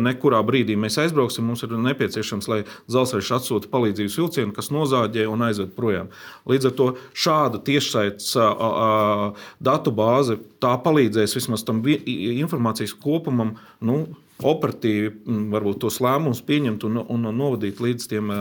nekurā 0.03 0.41
brīdī 0.43 0.75
mēs 0.75 0.99
aizbrauksim. 0.99 1.47
Mums 1.47 1.63
ir 1.63 1.77
nepieciešams, 1.79 2.49
lai 2.51 2.59
dzelzceļš 2.91 3.31
atsūta 3.37 3.71
palīdzības 3.71 4.17
vilcienu, 4.19 4.57
kas 4.57 4.73
nozāģē 4.75 5.29
un 5.31 5.47
aizved 5.47 5.71
projām. 5.79 6.11
Līdz 6.51 6.67
ar 6.73 6.75
to 6.81 6.89
šāda 7.15 7.63
tiešsaites 7.63 8.35
datu 9.71 9.95
bāze 9.95 10.41
palīdzēs 10.67 11.37
vismaz 11.39 11.63
tam 11.63 11.85
informācijas 11.87 12.96
kopumam. 13.03 13.55
Nu, 13.85 14.05
operatīvi 14.45 15.11
mm, 15.15 15.45
varbūt 15.55 15.79
tos 15.87 15.97
lēmumus 16.05 16.43
pieņemt 16.47 16.85
un, 16.89 17.01
un, 17.01 17.29
novadīt 17.37 17.81
līdz 17.81 18.09
tiem, 18.11 18.33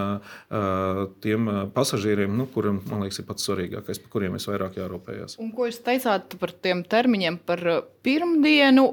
tiem 1.23 1.47
pasažieriem, 1.75 2.35
nu, 2.35 2.49
kuriem, 2.51 2.81
man 2.89 3.05
liekas, 3.05 3.21
ir 3.21 3.29
pats 3.29 3.47
svarīgākais, 3.47 4.01
par 4.03 4.11
kuriem 4.17 4.35
mēs 4.35 4.49
vairāk 4.49 4.75
jārūpējas. 4.81 5.37
Un 5.43 5.53
ko 5.55 5.69
jūs 5.69 5.79
teicāt 5.85 6.35
par 6.41 6.51
tiem 6.65 6.83
termiņiem? 6.91 7.39
Par 7.47 7.63
pirmdienu 8.05 8.85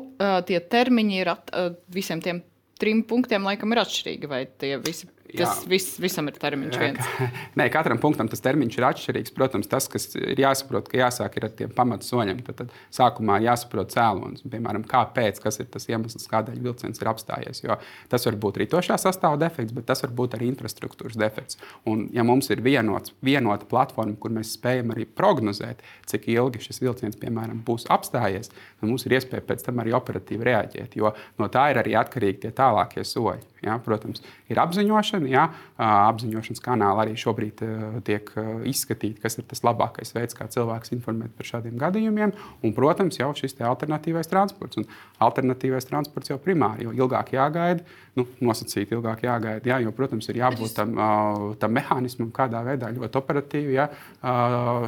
tie 0.46 0.62
termiņi 0.76 1.20
ir 1.24 1.32
at, 1.34 1.52
visiem 1.92 2.22
tiem 2.22 2.42
trim 2.82 3.02
punktiem, 3.06 3.44
laikam, 3.46 3.74
ir 3.74 3.82
atšķirīgi, 3.82 4.30
vai 4.30 4.44
tie 4.58 4.76
visi 4.82 5.10
Tas 5.38 5.62
vis, 5.68 5.86
visam 6.02 6.28
ir 6.28 6.36
termiņš 6.40 6.78
viens. 6.80 7.10
Nē, 7.58 7.68
katram 7.72 8.00
punktam 8.02 8.28
tas 8.30 8.42
termiņš 8.44 8.78
ir 8.78 8.86
atšķirīgs. 8.88 9.34
Protams, 9.36 9.68
tas, 9.70 9.88
kas 9.90 10.10
ir 10.18 10.40
jāsaprot, 10.42 10.88
ka 10.90 11.00
jāsāk 11.00 11.38
ar 11.40 11.48
tiem 11.58 11.72
pamatsoļiem. 11.76 12.42
Tad, 12.46 12.62
tad 12.62 12.74
sākumā 12.94 13.38
jāsaprot 13.46 13.92
cēlonis, 13.94 14.44
piemēram, 14.52 14.84
kāpēc, 14.88 15.40
kas 15.42 15.60
ir 15.62 15.70
tas 15.72 15.88
iemesls, 15.88 16.28
kādēļ 16.30 16.60
vilciens 16.64 17.00
ir 17.02 17.10
apstājies. 17.12 17.62
Jo 17.64 17.78
tas 18.12 18.26
var 18.28 18.38
būt 18.44 18.60
ritošā 18.62 18.98
sastāvā 19.00 19.38
defekts, 19.40 19.74
bet 19.76 19.88
tas 19.88 20.04
var 20.04 20.12
būt 20.22 20.36
arī 20.38 20.50
infrastruktūras 20.52 21.18
defekts. 21.20 21.60
Un, 21.88 22.06
ja 22.14 22.26
mums 22.26 22.50
ir 22.52 22.62
vienots, 22.64 23.14
vienota 23.24 23.68
platforma, 23.68 24.16
kur 24.20 24.34
mēs 24.34 24.54
spējam 24.58 24.92
arī 24.94 25.06
prognozēt, 25.08 25.80
cik 26.10 26.28
ilgi 26.34 26.62
šis 26.66 26.82
vilciens, 26.84 27.18
piemēram, 27.20 27.62
būs 27.66 27.88
apstājies, 27.92 28.52
tad 28.52 28.88
mums 28.90 29.06
ir 29.08 29.16
iespēja 29.18 29.46
pēc 29.48 29.64
tam 29.68 29.80
arī 29.82 29.94
operatīvi 29.96 30.50
reaģēt. 30.50 30.98
Jo 31.00 31.14
no 31.40 31.48
tā 31.52 31.70
ir 31.72 31.82
arī 31.82 31.96
atkarīgi 31.98 32.44
tie 32.44 32.54
tālākie 32.56 33.04
soļi. 33.06 33.48
Ja, 33.62 33.76
protams, 33.78 34.24
ir 34.50 34.58
apziņošana. 34.58 35.21
Ja, 35.30 35.48
apziņošanas 35.82 36.62
kanāli 36.62 37.04
arī 37.04 37.16
šobrīd 37.18 37.62
tiek 38.06 38.30
izskatīti, 38.68 39.20
kas 39.22 39.38
ir 39.38 39.46
tas 39.50 39.64
labākais 39.66 40.14
veids, 40.16 40.36
kā 40.38 40.48
cilvēks 40.52 40.94
informēt 40.96 41.34
par 41.38 41.48
šādiem 41.48 41.78
gadījumiem. 41.80 42.34
Un, 42.62 42.74
protams, 42.76 43.18
jau 43.20 43.32
šis 43.38 43.58
alternatīvais 43.62 44.30
transports. 44.30 44.80
Un 44.80 44.88
alternatīvais 45.22 45.88
transports 45.88 46.32
jau 46.32 46.38
primāri, 46.42 46.86
jo 46.86 46.94
ilgāk 47.04 47.34
jāgaida, 47.36 47.84
nu, 48.18 48.26
nosacīti 48.44 48.96
ilgāk 48.96 49.24
jāgaida. 49.26 49.68
Ja, 49.68 49.78
jo, 49.82 49.92
protams, 49.96 50.28
ir 50.30 50.40
jābūt 50.42 50.74
tam, 50.76 50.96
tam 51.60 51.76
mehānismam, 51.76 52.32
kādā 52.34 52.62
veidā 52.66 52.90
ļoti 52.94 53.20
operatīvi 53.20 53.76
ja, 53.76 53.88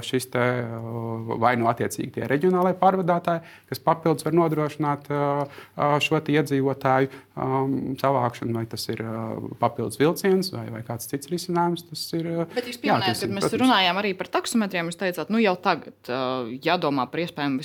šis 0.05 0.29
te, 0.35 0.45
vai 1.41 1.55
nu 1.61 1.69
attiecīgi 1.71 2.19
tie 2.19 2.29
reģionālai 2.31 2.75
pārvadātāji, 2.81 3.45
kas 3.71 3.83
papildus 3.85 4.27
var 4.27 4.37
nodrošināt 4.37 5.09
šo 6.05 6.21
iedzīvotāju 6.25 7.11
savākšanu 8.01 8.55
vai 8.55 8.65
tas 8.71 8.85
ir 8.93 9.03
papildus 9.61 9.99
vilciens 10.01 10.24
vai, 10.55 10.65
vai 10.73 10.81
kāds 10.87 11.09
cits 11.11 11.31
risinājums. 11.33 11.85
Tas 11.91 12.03
ir. 12.17 12.29
Bet 12.55 12.69
jūs 12.71 12.81
pieminējāt, 12.83 13.21
kad 13.25 13.35
mēs 13.37 13.47
protams. 13.47 13.63
runājām 13.65 14.01
arī 14.01 14.13
par 14.19 14.31
taksometriem, 14.39 14.91
jūs 14.91 15.01
teicāt, 15.01 15.33
nu 15.35 15.43
jau 15.43 15.55
tagad 15.61 16.11
uh, 16.11 16.51
jādomā 16.65 17.07
par 17.13 17.25
iespējām 17.25 17.59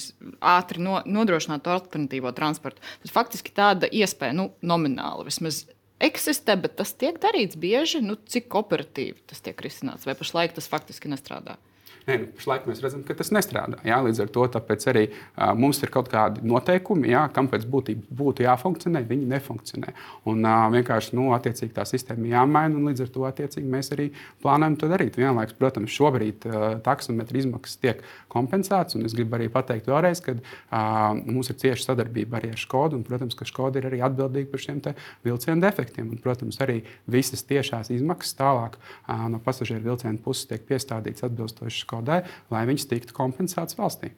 ātri 0.56 0.84
no, 0.84 1.00
nodrošināt 1.08 1.70
alternatīvo 1.72 2.34
transportu. 2.38 2.84
Tad 3.06 3.16
faktiski 3.16 3.56
tāda 3.56 3.90
iespēja, 3.90 4.38
nu, 4.38 4.50
nomināli 4.60 5.30
vismaz 5.30 5.64
eksistē, 6.04 6.56
bet 6.60 6.78
tas 6.80 6.94
tiek 6.96 7.20
darīts 7.22 7.60
bieži. 7.60 8.04
Nu, 8.06 8.18
cik 8.20 8.56
operatīvi 8.60 9.20
tas 9.30 9.44
tiek 9.46 9.60
risināts, 9.66 10.08
vai 10.08 10.18
pašlaik 10.20 10.56
tas 10.58 10.70
faktiski 10.72 11.12
nestrādā? 11.12 11.60
Nē, 12.08 12.16
nu, 12.22 12.28
pašlaik 12.38 12.68
mēs 12.70 12.82
redzam, 12.84 13.04
ka 13.06 13.16
tas 13.18 13.32
nestrādā. 13.36 13.80
Jā, 13.86 14.00
līdz 14.06 14.24
ar 14.24 14.32
to 14.34 14.46
arī 14.92 15.06
uh, 15.10 15.52
mums 15.58 15.82
ir 15.84 15.92
kaut 15.94 16.10
kādi 16.12 16.44
noteikumi, 16.48 17.12
jā, 17.12 17.26
kam 17.36 17.50
pēc 17.52 17.68
būtības 17.70 18.14
būtu 18.22 18.46
jāfunkcionē, 18.46 19.04
viņi 19.10 19.28
nefunkcionē. 19.34 19.94
Un 20.32 20.46
uh, 20.48 20.66
vienkārši 20.74 21.18
nu, 21.20 21.28
tā 21.76 21.86
sistēma 21.90 22.32
jāmaina, 22.32 22.78
un 22.80 22.90
līdz 22.90 23.06
ar 23.06 23.14
to 23.16 23.28
mēs 23.76 23.94
arī 23.96 24.10
plānojam 24.44 24.80
to 24.80 24.90
darīt. 24.92 25.20
Vienlaikus, 25.20 25.58
protams, 25.60 25.94
šobrīd 25.94 26.48
uh, 26.50 26.68
taksometra 26.86 27.42
izmaksas 27.44 27.82
tiek 27.84 28.04
kompensētas, 28.32 28.98
un 28.98 29.08
es 29.08 29.16
gribu 29.18 29.38
arī 29.38 29.50
pateikt 29.54 29.90
vēlreiz, 29.90 30.22
ka 30.26 30.36
uh, 30.36 31.18
mums 31.26 31.52
ir 31.52 31.60
cieša 31.62 31.90
sadarbība 31.90 32.40
arī 32.40 32.54
ar 32.54 32.62
Skodu, 32.62 33.00
un, 33.00 33.06
protams, 33.08 33.38
ka 33.38 33.48
Skoda 33.50 33.82
ir 33.82 33.90
arī 33.90 34.02
atbildīga 34.06 34.52
par 34.54 34.66
šiem 34.66 34.82
vilcienu 35.26 35.64
defektiem. 35.64 36.12
Un, 36.14 36.22
protams, 36.24 36.60
arī 36.64 36.82
visas 37.10 37.46
tiešās 37.50 37.92
izmaksas 37.96 38.38
tālāk 38.40 38.78
uh, 38.80 39.28
no 39.32 39.42
pasažieru 39.44 39.92
vilcienu 39.92 40.22
puses 40.24 40.50
tiek 40.50 40.66
piestādītas 40.70 41.28
atbilstoši 41.30 41.84
Skodai, 41.84 42.22
lai 42.54 42.66
viņas 42.70 42.90
tiktu 42.94 43.18
kompensētas 43.18 43.78
valstī. 43.80 44.14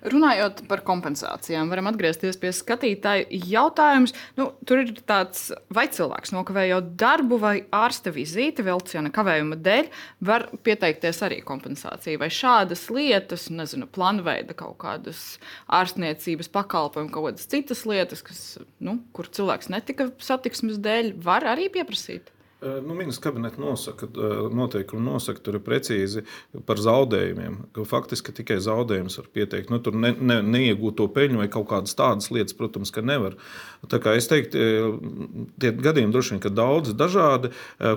Runājot 0.00 0.62
par 0.68 0.80
kompensācijām, 0.86 1.68
varam 1.68 1.90
atgriezties 1.90 2.38
pie 2.40 2.54
skatītāju 2.56 3.40
jautājums. 3.50 4.14
Nu, 4.38 4.46
tur 4.64 4.80
ir 4.80 4.94
tāds, 5.04 5.50
vai 5.68 5.90
cilvēks 5.92 6.32
nokavējot 6.32 6.94
darbu 7.00 7.36
vai 7.42 7.54
ārsta 7.76 8.12
vizīti 8.14 8.64
vilciena 8.64 9.12
kavējuma 9.12 9.58
dēļ, 9.60 9.90
var 10.24 10.46
pieteikties 10.64 11.20
arī 11.26 11.42
kompensācijai. 11.44 12.16
Vai 12.22 12.30
šādas 12.32 12.86
lietas, 12.88 13.49
nezinu, 13.52 13.88
plānveida 13.90 14.56
kaut 14.58 14.78
kādas 14.82 15.38
ārstniecības 15.68 16.50
pakalpojumu, 16.54 17.12
kaut 17.14 17.30
kādas 17.30 17.48
citas 17.50 17.86
lietas, 17.88 18.24
kas, 18.26 18.42
nu, 18.82 18.98
kur 19.16 19.30
cilvēks 19.30 19.72
netika 19.72 20.10
satiksmes 20.22 20.80
dēļ, 20.82 21.14
var 21.24 21.48
arī 21.52 21.70
pieprasīt. 21.72 22.32
Nu, 22.60 22.94
Ministrs 22.94 23.22
kabinets 23.24 23.56
nosaka, 23.56 24.04
noteikumi 24.52 25.00
nosaka, 25.00 25.40
tur 25.40 25.56
ir 25.56 25.62
precīzi 25.64 26.26
par 26.68 26.80
zaudējumiem. 26.82 27.54
Faktiski 27.88 28.34
tikai 28.36 28.58
zaudējumus 28.60 29.16
var 29.16 29.30
pieteikt. 29.32 29.72
Nu, 29.72 29.78
tur 29.80 29.96
ne, 29.96 30.10
ne, 30.20 30.40
neiegūto 30.44 31.06
peļņu 31.14 31.40
vai 31.40 31.48
kaut 31.52 31.70
kādas 31.70 31.96
tādas 31.96 32.28
lietas, 32.28 32.56
protams, 32.58 32.92
ka 32.92 33.00
nevar. 33.00 33.38
Tā 33.88 34.02
kā 34.04 34.12
es 34.18 34.28
teiktu, 34.28 34.60
tie 35.56 35.72
gadījumi 35.72 36.12
droši 36.12 36.36
vien 36.36 36.44
ir 36.44 36.56
daudz 36.58 36.92
dažādi, 37.00 37.54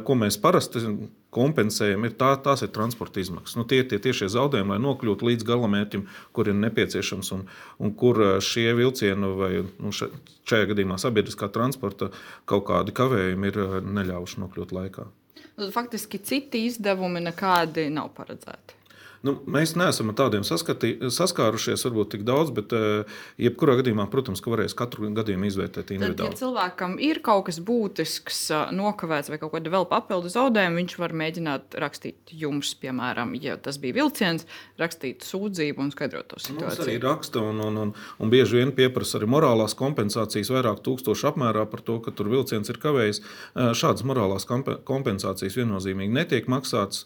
ko 0.08 0.18
mēs 0.24 0.40
parasti 0.40 0.86
kompensējam, 1.34 2.06
ir 2.08 2.16
tā, 2.20 2.34
tās 2.46 2.64
ir 2.66 2.72
transporta 2.76 3.22
izmaksas. 3.24 3.58
Nu, 3.60 3.66
tie 3.70 3.82
ir 3.84 3.90
tie 3.92 4.00
tiešie 4.04 4.30
zaudējumi, 4.34 4.76
lai 4.76 4.82
nokļūtu 4.84 5.30
līdz 5.30 5.48
galamērķim, 5.50 6.06
kur 6.36 6.52
ir 6.52 6.58
nepieciešams 6.60 7.34
un, 7.38 7.48
un 7.80 7.96
kur 8.00 8.22
šie 8.44 8.70
vilcieni 8.78 9.34
vai 9.40 9.52
nu, 9.66 9.94
šajā 9.94 10.70
gadījumā 10.74 11.00
sabiedriskā 11.02 11.50
transporta 11.54 12.12
kaut 12.50 12.68
kādi 12.70 12.96
kavējumi 12.96 13.52
ir 13.52 13.60
neļāvuši 13.90 14.46
nokļūt 14.46 14.78
laikā. 14.78 15.10
Nu, 15.58 15.68
faktiski 15.74 16.18
citi 16.26 16.64
izdevumi 16.70 17.22
nekādi 17.22 17.90
nav 17.94 18.10
paredzēti. 18.18 18.83
Nu, 19.24 19.38
mēs 19.48 19.72
neesam 19.80 20.10
ar 20.12 20.18
tādiem 20.20 20.44
saskatī, 20.44 20.98
saskārušies, 21.16 21.86
varbūt 21.88 22.10
tik 22.12 22.24
daudz, 22.28 22.50
bet 22.52 22.74
uh, 22.76 23.20
jebkurā 23.40 23.78
gadījumā, 23.80 24.10
protams, 24.12 24.42
ka 24.44 24.52
varēs 24.52 24.74
katru 24.76 25.08
gadījumu 25.16 25.48
izvērtēt 25.48 25.94
individuāli. 25.96 26.18
Tad, 26.20 26.36
ja 26.36 26.40
cilvēkam 26.42 26.98
ir 27.00 27.22
kaut 27.24 27.46
kas 27.48 27.62
būtisks, 27.64 28.42
uh, 28.52 28.74
nokavēts 28.76 29.32
vai 29.32 29.40
kaut 29.40 29.54
kāda 29.54 29.72
vēl 29.72 29.88
papildu 29.88 30.32
zaudējuma, 30.34 30.76
viņš 30.82 30.96
var 31.00 31.16
mēģināt 31.22 31.78
rakstīt 31.80 32.34
jums, 32.36 32.74
piemēram, 32.82 33.32
ja 33.40 33.56
tas 33.56 33.80
bija 33.80 33.96
vilciens, 34.02 34.44
rakstīt 34.82 35.24
sūdzību 35.24 35.86
un 35.86 35.96
skaidrot 35.96 36.28
to 36.34 36.42
situāciju. 36.44 36.74
Mums 36.74 36.84
arī 36.84 36.98
raksta 37.08 37.46
un, 37.48 37.64
un, 37.64 37.80
un, 37.86 37.96
un 37.96 38.36
bieži 38.36 38.60
vien 38.60 38.76
pieprasa 38.76 39.22
arī 39.22 39.32
morālās 39.32 39.78
kompensācijas 39.80 40.52
vairāk 40.52 40.84
tūkstošu 40.84 41.32
apmērā 41.32 41.64
par 41.72 41.86
to, 41.88 42.02
ka 42.04 42.12
tur 42.12 42.28
vilciens 42.34 42.76
ir 42.76 42.82
kavējis. 42.84 43.24
Uh, 43.24 43.72
šādas 43.72 44.04
morālās 44.04 44.44
kompensācijas 44.52 45.62
viennozīmīgi 45.64 46.20
netiek 46.20 46.52
maksātas, 46.52 47.06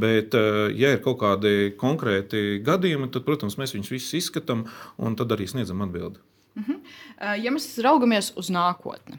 bet, 0.00 0.34
ja 0.76 0.90
ir 0.92 0.98
kaut 1.00 1.22
kādi 1.22 1.49
kādi 1.50 1.76
konkrēti 1.78 2.60
gadījumi, 2.64 3.10
tad, 3.12 3.24
protams, 3.24 3.58
mēs 3.58 3.74
viņus 3.74 3.90
visus 3.90 4.14
izskatām 4.14 4.66
un 4.98 5.16
tad 5.16 5.30
arī 5.32 5.48
sniedzam 5.48 5.82
atbildi. 5.82 6.18
Uh 6.56 6.62
mhm. 6.62 6.72
-huh. 6.72 7.36
Ja 7.42 7.50
mēs 7.50 7.82
raugamies 7.82 8.32
uz 8.36 8.50
nākotni, 8.50 9.18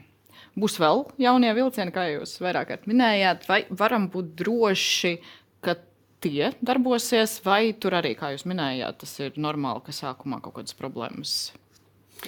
būs 0.56 0.78
vēl 0.78 1.06
jaunie 1.18 1.54
vilcieni, 1.54 1.92
kā 1.92 2.18
jūs 2.18 2.40
vairāk 2.40 2.68
kārt 2.68 2.86
minējāt, 2.86 3.48
vai 3.48 3.64
varam 3.70 4.08
būt 4.08 4.34
droši, 4.36 5.18
ka 5.60 5.76
tie 6.20 6.52
darbosies, 6.60 7.40
vai 7.44 7.72
tur 7.72 7.92
arī, 7.92 8.16
kā 8.16 8.32
jūs 8.32 8.44
minējāt, 8.44 8.98
tas 8.98 9.20
ir 9.20 9.32
normāli, 9.36 9.82
ka 9.84 9.92
sākumā 9.92 10.40
kaut 10.40 10.54
kādas 10.54 10.74
problēmas 10.74 11.52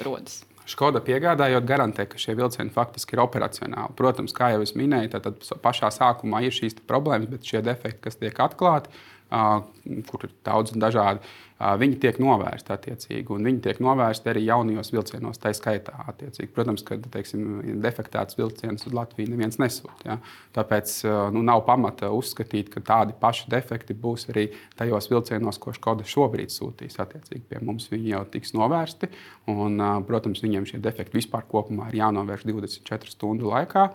rodas? 0.03 0.45
Škoda 0.65 1.01
piegādājot, 1.05 1.65
garantē, 1.65 2.07
ka 2.09 2.17
šie 2.17 2.35
vilcieni 2.35 2.71
faktiski 2.71 3.15
ir 3.15 3.21
operacionāli. 3.21 3.93
Protams, 3.97 4.33
kā 4.33 4.55
jau 4.55 4.63
es 4.63 4.73
minēju, 4.75 5.11
tad 5.11 5.61
pašā 5.61 5.91
sākumā 5.93 6.41
ir 6.47 6.53
šīs 6.53 6.75
problēmas, 6.89 7.29
bet 7.29 7.45
šie 7.45 7.61
defekti, 7.61 8.01
kas 8.01 8.17
tiek 8.17 8.41
atklāti, 8.41 8.89
kur 9.31 10.27
ir 10.29 10.35
daudz 10.47 10.75
un 10.75 10.85
dažādi 10.85 11.21
viņi 11.55 11.99
tiek 12.03 12.17
novērsti 12.19 12.73
attiecīgi, 12.75 13.25
un 13.31 13.47
viņi 13.47 13.61
tiek 13.63 13.79
novērsti 13.85 14.31
arī 14.33 14.43
jaunajos 14.49 14.91
vilcienos, 14.91 15.39
tā 15.39 15.53
skaitā. 15.55 15.95
Attiecīgi. 16.11 16.51
Protams, 16.55 16.83
ka 16.87 16.99
teiksim, 16.99 17.61
defektēts 17.83 18.39
vilciens 18.39 18.87
uz 18.89 18.95
Latviju 18.95 19.31
neviens 19.31 19.61
nesūta. 19.63 20.09
Ja? 20.09 20.17
Tāpēc 20.57 20.97
nu, 21.35 21.45
nav 21.47 21.63
pamata 21.69 22.11
uzskatīt, 22.15 22.73
ka 22.75 22.83
tādi 22.85 23.15
paši 23.21 23.47
defekti 23.55 23.95
būs 23.95 24.27
arī 24.33 24.49
tajos 24.79 25.09
vilcienos, 25.13 25.61
ko 25.63 25.75
Škoda 25.77 26.07
šobrīd 26.09 26.53
sūtīs. 26.53 26.99
Attiecīgi 27.03 27.47
pie 27.51 27.63
mums 27.63 27.87
viņi 27.93 28.17
jau 28.17 28.25
tiks 28.35 28.55
novērsti, 28.59 29.11
un, 29.55 29.79
protams, 30.09 30.43
viņiem 30.45 30.67
šie 30.69 30.83
defekti 30.83 31.21
vispār 31.21 31.47
kopumā 31.49 31.93
ir 31.93 32.01
jānovērš 32.03 32.49
24 32.51 33.15
stundu 33.15 33.53
laikā. 33.53 33.87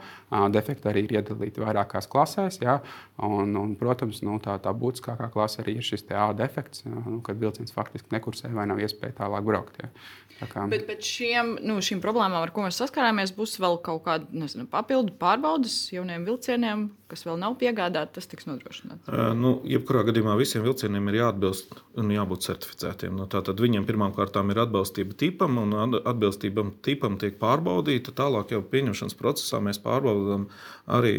Defekti 0.56 0.90
arī 0.90 1.06
ir 1.06 1.20
iedalīti 1.20 1.64
vairākās 1.64 2.08
klasēs, 2.10 2.62
ja? 2.64 2.80
un, 3.26 3.56
un, 3.60 3.76
protams, 3.80 4.24
nu, 4.26 4.40
tā, 4.44 4.56
tā 4.64 4.72
būtiskākā 4.76 5.30
klase 5.34 5.60
arī 5.64 5.80
ir 5.80 5.86
šis 5.86 6.08
A 6.16 6.32
defekts, 6.34 6.86
nu, 6.88 7.20
vilciens 7.50 7.76
faktiski 7.76 8.14
nekursē 8.16 8.54
vai 8.54 8.68
nav 8.70 8.80
iespēja 8.86 9.18
tālāk 9.24 9.46
braukt. 9.48 9.82
Ja. 9.82 9.92
Tā 10.40 10.48
kā... 10.48 10.64
Bet 10.72 10.86
pēc 10.88 11.04
šiem, 11.04 11.56
nu, 11.68 11.80
šīm 11.84 12.00
problēmām, 12.04 12.40
ar 12.40 12.54
ko 12.56 12.64
mēs 12.64 12.80
saskarāmies, 12.80 13.34
būs 13.36 13.58
vēl 13.60 13.82
kaut 13.84 14.06
kāda 14.06 14.30
nezinu, 14.32 14.70
papildu 14.72 15.18
pārbaudas 15.20 15.76
jauniem 15.92 16.24
vilcieniem, 16.30 16.88
kas 17.10 17.26
vēl 17.28 17.40
nav 17.42 17.58
piegādāti. 17.62 18.16
Tas 18.18 18.30
tiks 18.30 18.48
nodrošināts. 18.50 19.10
Uh, 19.10 19.32
nu, 19.38 19.56
jebkurā 19.68 20.06
gadījumā 20.08 20.36
visiem 20.40 20.64
vilcieniem 20.66 21.10
ir 21.12 21.20
jāatbilst 21.22 21.74
un 22.00 22.14
jābūt 22.14 22.46
certificētiem. 22.48 23.16
Nu, 23.18 23.28
tātad 23.32 23.60
viņiem 23.60 23.88
pirmkārt 23.88 24.38
ir 24.40 24.62
atbilstība 24.64 25.18
tipam, 25.20 25.58
un 25.62 26.00
atbilstība 26.00 26.68
tipam 26.86 27.18
tiek 27.22 27.40
pārbaudīta. 27.42 28.14
Tālāk 28.16 28.54
jau 28.56 28.62
pieņemšanas 28.64 29.18
procesā 29.20 29.62
mēs 29.64 29.82
pārbaudām 29.84 30.48
arī 30.90 31.14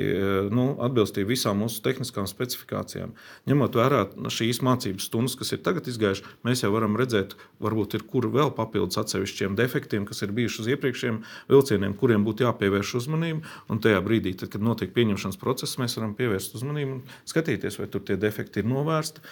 nu, 0.50 0.72
atbilstību 0.82 1.30
visām 1.30 1.60
mūsu 1.62 1.82
tehniskām 1.84 2.26
specifikācijām. 2.30 3.12
Ņemot 3.50 3.78
vērā 3.78 4.02
šīs 4.32 4.62
mācības 4.66 5.06
stundas, 5.10 5.36
kas 5.38 5.54
ir 5.54 5.62
tagad 5.64 5.88
izgājušas, 5.90 6.26
mēs 6.46 6.64
jau 6.64 6.72
varam 6.74 6.98
redzēt, 6.98 7.36
varbūt 7.62 7.98
ir 7.98 8.06
kur 8.10 8.26
vēl 8.32 8.52
papildus 8.56 8.98
atsevišķiem 9.02 9.58
defektiem, 9.58 10.06
kas 10.08 10.24
ir 10.24 10.34
bijuši 10.36 10.62
uz 10.64 10.70
iepriekšējiem 10.74 11.20
vilcieniem, 11.52 11.96
kuriem 12.00 12.26
būtu 12.26 12.46
jāpievērš 12.46 12.96
uzmanība. 13.02 13.44
Un 13.70 13.82
tajā 13.82 14.00
brīdī, 14.04 14.34
tad, 14.38 14.52
kad 14.54 14.64
notiek 14.64 14.94
pieņemšanas 14.96 15.38
process, 15.40 15.78
mēs 15.80 15.96
varam 15.98 16.16
pievērst 16.18 16.58
uzmanību 16.58 16.98
un 16.98 17.04
skatīties, 17.28 17.80
vai 17.80 17.88
tur 17.92 18.04
tie 18.06 18.18
defekti 18.20 18.62
ir 18.62 18.68
novērsti 18.70 19.24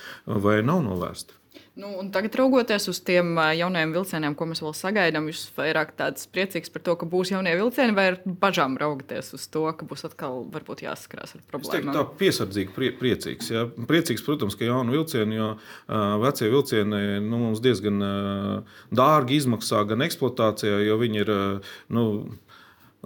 vai 0.47 0.61
nav 0.67 0.83
novērsti. 0.87 1.39
Nu, 1.79 1.89
tagad, 2.11 2.35
raugoties 2.35 2.89
uz 2.91 2.99
tiem 3.07 3.37
jaunajiem 3.55 3.93
vilcieniem, 3.95 4.35
ko 4.35 4.49
mēs 4.51 4.59
vēl 4.65 4.73
sagaidām, 4.75 5.29
jūs 5.31 5.45
vairāk 5.55 5.93
tāds 5.99 6.27
priecīgs 6.35 6.73
par 6.75 6.83
to, 6.83 6.97
ka 6.99 7.07
būs 7.07 7.31
jaunie 7.31 7.53
vilcieni, 7.55 7.95
vai 7.95 8.07
ar 8.11 8.17
bažām 8.27 8.75
raugoties 8.81 9.31
uz 9.37 9.45
to, 9.55 9.63
ka 9.79 9.87
būs 9.87 10.03
atkal 10.09 10.41
varbūt 10.51 10.83
jāsaskarās 10.83 11.37
ar 11.39 11.45
problēmām? 11.53 11.95
Tā 11.95 12.03
piesardzīgi 12.19 12.75
prie, 12.75 12.91
priecīgs. 12.99 13.53
Jā. 13.55 13.65
Priecīgs, 13.91 14.27
protams, 14.27 14.59
ka 14.59 14.67
jauni 14.67 14.97
vilcieni, 14.97 15.39
jo 15.39 15.53
uh, 15.55 15.97
vecie 16.25 16.51
vilcieni 16.51 17.03
nu, 17.23 17.45
mums 17.45 17.63
diezgan 17.63 18.03
uh, 18.03 18.79
dārgi 18.91 19.39
izmaksā 19.39 19.85
gan 19.87 20.03
eksploatācijā, 20.09 20.83
jo 20.89 20.99
viņi 20.99 21.23
ir. 21.23 21.31
Uh, 21.31 21.77
nu, 21.95 22.09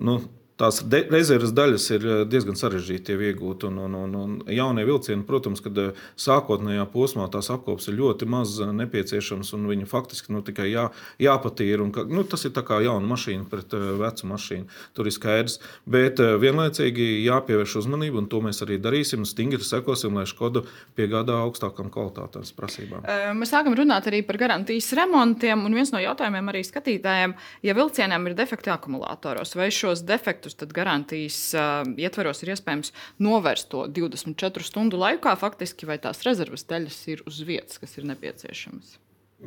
nu, 0.00 0.16
tās 0.62 0.80
rezerves 1.10 1.52
daļas 1.56 1.86
ir 1.96 2.06
eh, 2.06 2.22
diezgan 2.30 2.58
sarežģīti 2.58 3.16
iegūt. 3.30 3.66
Un, 3.68 3.80
un, 3.86 3.96
un, 3.98 4.14
un 4.18 4.34
jaunie 4.52 4.84
vilcieni, 4.86 5.24
protams, 5.26 5.62
kad 5.64 5.78
eh, 5.80 5.90
sākotnējā 6.20 6.86
posmā 6.92 7.28
tās 7.32 7.50
apkopes 7.54 7.88
ir 7.90 7.98
ļoti 7.98 8.28
maz 8.30 8.54
eh, 8.62 8.70
nepieciešams 8.82 9.52
un 9.56 9.68
viņi 9.70 9.88
faktiski 9.90 10.34
nu, 10.34 10.42
tikai 10.46 10.70
jā, 10.70 10.88
jāpatīra. 11.22 11.86
Un, 11.86 11.92
nu, 12.12 12.26
tas 12.28 12.46
ir 12.46 12.54
kā 12.62 12.78
jauna 12.84 13.08
mašīna 13.10 13.48
pret 13.50 13.74
vecu 13.98 14.28
mašīnu. 14.30 14.68
Tur 14.94 15.08
ir 15.08 15.14
skaidrs. 15.14 15.58
Bet 15.90 16.20
vienlaicīgi 16.20 17.24
jāpievērš 17.24 17.78
uzmanība, 17.82 18.20
un 18.20 18.28
to 18.30 18.42
mēs 18.44 18.62
arī 18.62 18.78
darīsim. 18.82 19.24
Stingri 19.26 19.64
sekosim, 19.66 20.14
lai 20.18 20.28
Škoda 20.30 20.62
piegādā 20.98 21.40
augstākām 21.42 21.90
kvalitātes 21.92 22.52
prasībām. 22.54 23.06
Mēs 23.38 23.50
sākam 23.50 23.74
runāt 23.78 24.06
arī 24.10 24.22
par 24.26 24.38
garantijas 24.40 24.92
remontiem. 24.98 25.64
Un 25.66 25.74
viens 25.74 25.90
no 25.94 26.00
jautājumiem 26.02 26.52
arī 26.52 26.62
skatītājiem, 26.66 27.34
ja 27.66 27.76
vilcienam 27.76 28.28
ir 28.28 28.36
defekti 28.38 28.70
akumulātoros, 28.74 29.56
vai 29.58 29.70
šos 29.74 30.04
defektus 30.06 30.51
gadus, 30.52 30.58
tad 30.58 30.72
garantijas 30.72 31.54
uh, 31.54 31.82
ietveros 31.96 32.42
ir 32.42 32.52
iespējams 32.52 32.92
novērst 33.18 33.70
to 33.70 33.86
24 33.88 34.64
stundu 34.64 34.98
laikā, 34.98 35.36
faktiski, 35.36 35.86
vai 35.86 35.98
tās 35.98 36.22
rezerves 36.24 36.64
daļas 36.64 37.08
ir 37.08 37.22
uz 37.26 37.42
vietas, 37.44 37.78
kas 37.78 37.98
ir 37.98 38.04
nepieciešamas. 38.04 38.98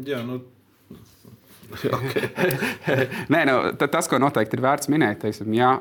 Jā, 0.05 0.23
nu, 0.23 0.41
Nē, 3.34 3.41
nu, 3.49 3.56
tas, 3.80 4.08
ko 4.10 4.19
noteikti 4.21 4.58
ir 4.58 4.63
vērts 4.65 4.89
minēt, 4.91 5.19
teiksim, 5.23 5.51
ja 5.58 5.71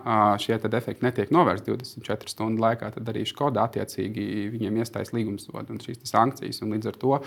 šie 0.40 0.59
defekti 0.62 1.05
netiek 1.07 1.33
novērsti 1.35 1.73
24 1.73 2.33
stundu 2.33 2.62
laikā, 2.64 2.90
tad 2.97 3.11
arī 3.12 3.25
Skoda 3.29 3.66
attiecīgi 3.68 4.25
viņiem 4.55 4.81
iestājas 4.83 5.12
līgumsodu 5.16 5.75
un 5.75 5.81
šīs 5.83 6.03
sankcijas. 6.09 6.61
Un 6.64 6.75
līdz 6.77 6.90
ar 6.90 6.99
to 7.01 7.18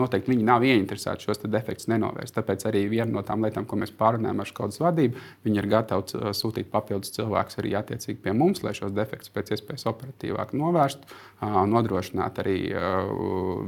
noteikti 0.00 0.32
viņi 0.32 0.46
nav 0.46 0.64
ieinteresēti 0.66 1.26
šos 1.28 1.42
defektus 1.46 1.90
nenovērst. 1.92 2.36
Tāpēc 2.36 2.66
arī 2.70 2.86
viena 2.92 3.10
no 3.12 3.24
tām 3.26 3.44
lietām, 3.46 3.66
ko 3.68 3.78
mēs 3.80 3.94
pārunājam 3.96 4.42
ar 4.42 4.50
Skodas 4.50 4.80
vadību, 4.82 5.22
viņi 5.46 5.62
ir 5.62 5.70
gatavi 5.72 6.34
sūtīt 6.36 6.70
papildus 6.72 7.14
cilvēkus 7.16 7.60
arī 7.62 7.74
attiecīgi 7.80 8.20
pie 8.24 8.34
mums, 8.36 8.62
lai 8.66 8.74
šos 8.76 8.94
defektus 8.96 9.32
pēc 9.34 9.54
iespējas 9.56 9.88
operatīvāk 9.90 10.54
novērstu, 10.56 11.10
nodrošināt 11.42 12.40
arī 12.42 12.58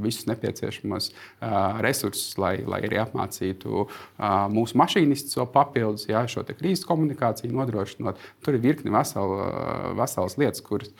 visus 0.03 0.29
nepieciešamos 0.31 1.11
resursus, 1.85 2.37
lai, 2.41 2.57
lai 2.67 2.83
arī 2.89 3.01
apmācītu 3.03 3.87
mūsu 4.53 4.79
mašīnists 4.79 5.39
vēl 5.39 5.49
papildus 5.53 6.09
jā, 6.09 6.23
šo 6.31 6.45
krīzes 6.49 6.87
komunikāciju 6.89 7.53
nodrošinot. 7.55 8.19
Tur 8.45 8.57
ir 8.57 8.63
virkni 8.63 8.93
vesela, 8.93 9.49
veselas 9.99 10.37
lietas, 10.41 10.63
kuras, 10.65 10.93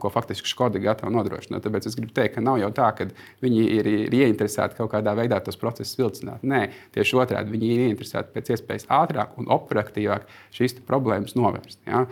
ko 0.00 0.10
faktiski 0.12 0.50
Škoda 0.50 0.78
ir 0.78 0.86
gatava 0.88 1.12
nodrošināt. 1.14 1.64
Tāpēc 1.64 1.88
es 1.88 1.96
gribu 1.98 2.14
teikt, 2.16 2.36
ka 2.36 2.44
nav 2.44 2.58
jau 2.62 2.70
tā, 2.74 2.90
ka 2.96 3.08
viņi 3.44 3.64
ir, 3.78 3.90
ir 4.06 4.16
ieinteresēti 4.20 4.78
kaut 4.78 4.92
kādā 4.94 5.14
veidā 5.18 5.40
tos 5.44 5.58
procesus 5.60 5.96
vilcināt. 5.98 6.44
Nē, 6.46 6.66
tieši 6.96 7.18
otrādi 7.22 7.54
viņi 7.54 7.70
ir 7.72 7.84
ieinteresēti 7.88 8.34
pēc 8.34 8.52
iespējas 8.56 8.88
ātrāk 8.92 9.38
un 9.40 9.50
operatīvāk 9.54 10.28
šīs 10.54 10.78
problēmas 10.88 11.36
novērst. 11.38 11.80
Ja? 11.88 12.04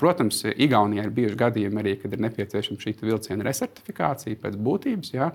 Protams, 0.00 0.42
Igaunijā 0.54 1.06
ir 1.06 1.14
bijuši 1.14 1.40
gadījumi 1.40 1.82
arī, 1.82 1.96
kad 2.02 2.14
ir 2.14 2.22
nepieciešama 2.26 2.82
šī 2.82 2.96
vilciena 3.04 3.46
resertifikācija 3.46 4.40
pēc 4.42 4.58
būtības. 4.60 5.14
Ja? 5.14 5.30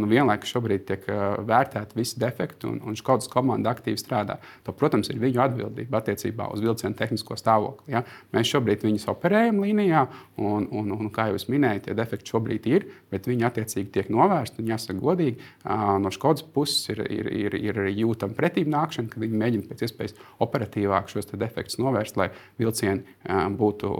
Nu, 0.00 0.08
vienlaikus 0.10 0.52
šobrīd 0.54 0.86
tiek 0.88 1.06
vērtēti 1.48 1.98
visi 1.98 2.20
defekti 2.22 2.70
un, 2.70 2.80
un 2.84 2.98
Škodas 2.98 3.30
komanda 3.32 3.74
aktīvi 3.74 4.00
strādā. 4.00 4.13
To, 4.64 4.74
protams, 4.76 5.10
ir 5.10 5.20
viņu 5.22 5.42
atbildība 5.44 6.00
attiecībā 6.00 6.46
uz 6.54 6.62
vilciena 6.64 6.96
tehnisko 6.98 7.36
stāvokli. 7.40 7.94
Ja? 7.94 8.04
Mēs 8.34 8.50
šobrīd 8.52 8.84
viņus 8.86 9.08
operējam 9.12 9.62
līnijā, 9.64 10.04
un, 10.38 10.68
un, 10.70 10.92
un 10.94 11.10
kā 11.14 11.28
jau 11.30 11.40
minēju, 11.54 11.86
tie 11.86 11.96
defekti 11.98 12.32
šobrīd 12.34 12.68
ir, 12.70 12.86
bet 13.12 13.28
viņi 13.30 13.48
attiecīgi 13.48 13.90
tiek 13.94 14.12
novērsti. 14.14 14.62
Un, 14.62 14.70
jāsaka, 14.74 14.98
godīgi, 15.00 15.50
no 16.04 16.12
Škodas 16.14 16.46
puses 16.54 16.92
ir, 16.94 17.04
ir, 17.10 17.32
ir, 17.34 17.58
ir 17.58 17.82
jūtama 18.04 18.38
pretīm 18.38 18.70
nākšana, 18.74 19.10
kad 19.12 19.24
viņi 19.24 19.42
mēģina 19.42 19.68
pēc 19.70 19.84
iespējas 19.88 20.16
operatīvāk 20.44 21.10
šos 21.12 21.32
defektus 21.34 21.80
novērst, 21.82 22.20
lai 22.20 22.30
vilcieni 22.60 23.04
būtu 23.58 23.92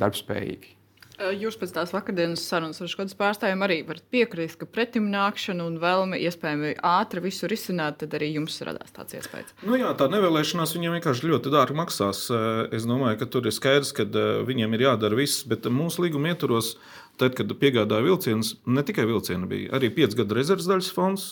darbspējīgi. 0.00 0.79
Jūs 1.20 1.58
pēc 1.60 1.74
tās 1.76 1.90
vakardienas 1.92 2.42
sarunas 2.48 2.80
ar 2.80 2.88
Škodas 2.88 3.16
pārstāvjiem 3.18 3.64
arī 3.66 3.76
varat 3.84 4.04
piekrist, 4.12 4.56
ka 4.60 4.68
pretimnākšana 4.68 5.66
un 5.68 5.76
vēlme 5.82 6.20
iespējami 6.24 6.72
ātri 6.86 7.24
visu 7.26 7.50
risināt, 7.50 7.98
tad 8.00 8.16
arī 8.16 8.30
jums 8.38 8.56
radās 8.64 8.94
tāds 8.96 9.18
iespējas. 9.18 9.52
Nu 9.66 9.76
jā, 9.76 9.92
tā 10.00 10.08
nevēlēšanās 10.12 10.72
viņiem 10.76 10.96
vienkārši 10.96 11.28
ļoti 11.28 11.52
dārgi 11.52 11.76
maksās. 11.76 12.24
Es 12.72 12.88
domāju, 12.88 13.20
ka 13.20 13.28
tur 13.28 13.50
ir 13.50 13.56
skaidrs, 13.56 13.92
ka 13.96 14.08
viņiem 14.48 14.78
ir 14.78 14.86
jādara 14.88 15.18
viss, 15.18 15.44
bet 15.48 15.68
mūsu 15.68 16.06
līguma 16.06 16.32
ietvaros 16.32 16.78
Tad, 17.20 17.34
kad 17.36 17.50
piegādāja 17.60 18.00
vilcienus, 18.06 18.54
ne 18.64 18.80
tikai 18.86 19.04
vilcieni, 19.04 19.44
bija 19.50 19.74
arī 19.76 19.90
5 19.92 20.14
gadu 20.22 20.36
rezerves 20.38 20.64
daļas 20.70 20.86
fonds. 20.96 21.24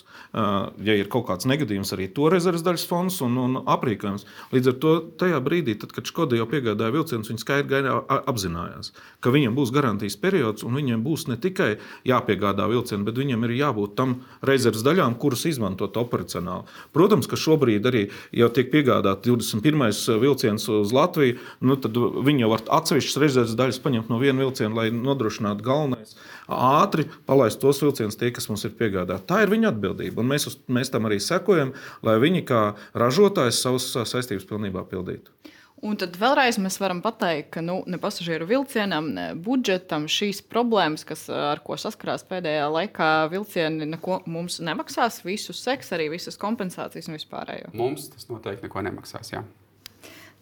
Ja 0.85 0.96
ir 0.98 1.09
kaut 1.09 1.24
kāds 1.31 1.48
negadījums, 1.48 1.94
arī 1.96 2.11
to 2.12 2.29
rezerves 2.29 2.64
daļas 2.66 2.85
fonds 2.90 3.16
un, 3.24 3.38
un 3.40 3.57
aprīkojums. 3.64 4.27
Līdz 4.53 4.68
ar 4.68 4.77
to 4.83 4.92
tajā 5.22 5.38
brīdī, 5.44 5.79
tad, 5.81 5.94
kad 5.96 6.11
Škoda 6.11 6.37
jau 6.37 6.44
piegādāja 6.51 6.92
vilcienus, 6.92 7.31
viņi 7.33 7.40
skaidri 7.40 7.81
apzinājās, 8.18 8.92
ka 9.24 9.33
viņiem 9.33 9.57
būs 9.57 9.72
garantijas 9.72 10.18
periods 10.20 10.66
un 10.68 10.77
viņiem 10.77 11.07
būs 11.07 11.24
ne 11.33 11.38
tikai 11.40 11.70
jāpiegādā 12.09 12.68
vilcieni, 12.68 13.07
bet 13.09 13.22
viņiem 13.22 13.48
ir 13.48 13.57
jābūt 13.62 13.96
tam 13.96 14.18
rezerves 14.44 14.85
daļām, 14.85 15.16
kuras 15.22 15.46
izmantot 15.48 15.96
operacionāli. 15.96 16.68
Protams, 16.92 17.31
ka 17.31 17.40
šobrīd 17.40 17.88
arī 17.88 18.05
jau 18.37 18.51
tiek 18.53 18.68
piegādāts 18.74 19.24
21. 19.24 19.88
vilciens 20.20 20.68
uz 20.68 20.92
Latviju, 20.92 21.40
nu, 21.64 21.81
tad 21.81 21.96
viņi 21.96 22.44
jau 22.44 22.53
var 22.53 22.68
atsevišķas 22.83 23.20
rezerves 23.24 23.57
daļas 23.57 23.83
paņemt 23.85 24.12
no 24.12 24.20
viena 24.20 24.44
vilciena, 24.44 24.74
lai 24.83 24.88
nodrošinātu 24.92 25.64
galveno 25.64 25.78
galvenais- 25.79 26.17
ātri 26.49 27.09
palaist 27.27 27.61
tos 27.61 27.83
vilcienus, 27.83 28.19
tie, 28.19 28.33
kas 28.35 28.49
mums 28.49 28.64
ir 28.64 28.75
piegādāti. 28.79 29.27
Tā 29.27 29.43
ir 29.43 29.53
viņa 29.55 29.73
atbildība, 29.73 30.19
un 30.19 30.29
mēs, 30.29 30.47
uz, 30.47 30.59
mēs 30.69 30.91
tam 30.91 31.05
arī 31.05 31.21
sekojam, 31.21 31.75
lai 32.03 32.19
viņi 32.19 32.45
kā 32.45 32.75
ražotājs 32.95 33.62
savas 33.62 33.93
saistības 33.93 34.47
pilnībā 34.49 34.85
pildītu. 34.88 35.31
Un 35.79 35.95
tad 35.95 36.17
vēlreiz 36.19 36.59
mēs 36.59 36.81
varam 36.83 36.99
pateikt, 37.05 37.53
ka 37.55 37.61
nu, 37.62 37.85
ne 37.87 38.01
pasažieru 38.03 38.49
vilcienam, 38.51 39.12
ne 39.14 39.35
budžetam 39.38 40.09
šīs 40.11 40.43
problēmas, 40.43 41.05
kas, 41.07 41.29
ar 41.31 41.62
ko 41.62 41.79
saskarās 41.79 42.27
pēdējā 42.27 42.67
laikā, 42.67 43.31
vilcieni 43.31 43.87
neko 43.87 44.25
mums 44.27 44.59
nemaksās. 44.59 45.23
Visus 45.23 45.62
seks, 45.62 45.93
arī 45.95 46.11
visas 46.11 46.41
kompensācijas 46.41 47.07
un 47.07 47.14
vispārējo. 47.14 47.71
Mums 47.79 48.11
tas 48.11 48.27
noteikti 48.33 48.67
neko 48.67 48.83
nemaksās. 48.88 49.31
Jā 49.37 49.45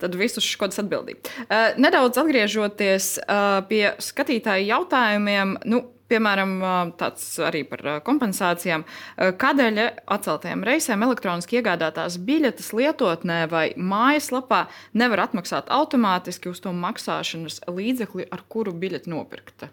tad 0.02 0.16
visus 0.18 0.46
škodas 0.46 0.80
atbildību. 0.84 1.26
Uh, 1.46 1.74
nedaudz 1.80 2.18
atgriežoties 2.22 3.16
uh, 3.22 3.60
pie 3.68 3.84
skatītāju 4.02 4.70
jautājumiem. 4.70 5.58
Nu, 5.68 5.84
Piemēram, 6.06 6.52
tāds 7.00 7.24
arī 7.42 7.64
par 7.66 7.80
kompensācijām. 8.06 8.84
Kādēļ 9.42 9.80
atceltajām 10.14 10.62
reisēm 10.66 11.02
elektroniski 11.02 11.58
iegādātās 11.58 12.20
biļetes 12.22 12.68
lietotnē 12.78 13.40
vai 13.50 13.64
mājaslapā 13.74 14.68
nevar 14.94 15.24
atmaksāt 15.24 15.72
automātiski 15.74 16.52
uz 16.52 16.62
to 16.62 16.70
maksāšanas 16.70 17.64
līdzekli, 17.66 18.28
ar 18.30 18.46
kuru 18.46 18.76
biļeti 18.78 19.10
nopirkta? 19.10 19.72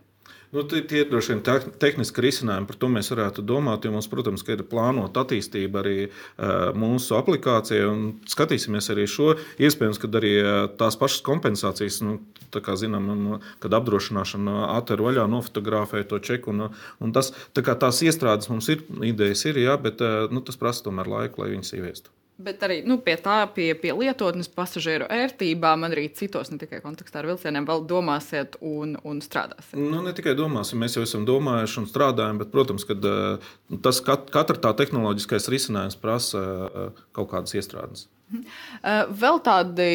Nu, 0.53 0.61
tie 0.69 0.99
ir 1.01 1.07
droši 1.09 1.33
vien 1.33 1.39
tehniski 1.81 2.21
risinājumi, 2.21 2.67
par 2.69 2.77
to 2.77 2.89
mēs 2.93 3.07
varētu 3.09 3.41
domāt. 3.49 3.87
Mums, 3.89 4.05
protams, 4.11 4.43
ir 4.53 4.61
plānota 4.69 5.23
attīstība 5.23 5.81
arī 5.81 5.95
uh, 6.05 6.69
mūsu 6.77 7.17
aplikācijai. 7.17 7.89
Skatīsimies 8.29 8.91
arī 8.93 9.07
šo. 9.09 9.31
Iespējams, 9.57 9.97
ka 9.97 10.11
arī 10.21 10.33
tās 10.77 10.99
pašas 11.01 11.25
kompensācijas, 11.25 12.03
nu, 12.05 12.19
kā 12.53 12.77
zinām, 12.77 13.09
un, 13.09 13.27
kad 13.65 13.73
apdrošināšana 13.79 14.67
atver 14.75 15.01
vaļā, 15.01 15.25
nofotografē 15.33 16.05
to 16.05 16.21
čeku. 16.21 16.53
Un, 16.53 16.67
un 17.01 17.17
tas, 17.17 17.33
tā 17.57 17.65
tās 17.65 18.05
iestrādes 18.05 18.53
mums 18.53 18.69
ir, 18.69 18.85
idejas 19.09 19.47
ir, 19.49 19.63
jā, 19.65 19.79
bet 19.81 20.05
uh, 20.05 20.27
nu, 20.29 20.45
tas 20.45 20.61
prasa 20.61 20.85
tomēr 20.85 21.09
laiku, 21.17 21.41
lai 21.41 21.55
viņas 21.55 21.79
ieviestu. 21.79 22.13
Bet 22.41 22.63
arī 22.65 22.79
nu, 22.81 22.95
pie 22.97 23.13
tā, 23.21 23.43
pie, 23.53 23.67
pie 23.77 23.91
lietotnes 23.93 24.47
pasažieru 24.49 25.05
ērtībām, 25.13 25.85
arī 25.85 26.07
citos, 26.17 26.49
ne 26.49 26.57
tikai 26.57 26.79
kontekstā 26.81 27.21
ar 27.21 27.27
vilcieniem, 27.29 27.67
vēl 27.69 27.83
domāsiet 27.85 28.57
un, 28.57 28.95
un 29.05 29.21
strādāsiet. 29.21 29.77
Nu, 29.77 30.01
ne 30.01 30.15
tikai 30.17 30.33
domāsim, 30.39 30.81
mēs 30.81 30.97
jau 30.97 31.05
esam 31.05 31.27
domājuši 31.29 31.83
un 31.83 31.87
strādājam, 31.91 32.41
bet, 32.41 32.49
protams, 32.55 32.87
ka 32.89 32.97
eh, 32.97 33.53
tas 33.85 34.01
kat, 34.01 34.33
katra 34.33 34.57
tā 34.65 34.73
tehnoloģiskais 34.81 35.45
risinājums 35.53 35.99
prasa 36.01 36.41
eh, 36.41 37.05
kaut 37.13 37.29
kādas 37.35 37.53
iestrādes. 37.53 38.07
Mhm. 38.33 38.43
Eh, 38.81 39.15
vēl 39.21 39.41
tādi 39.45 39.89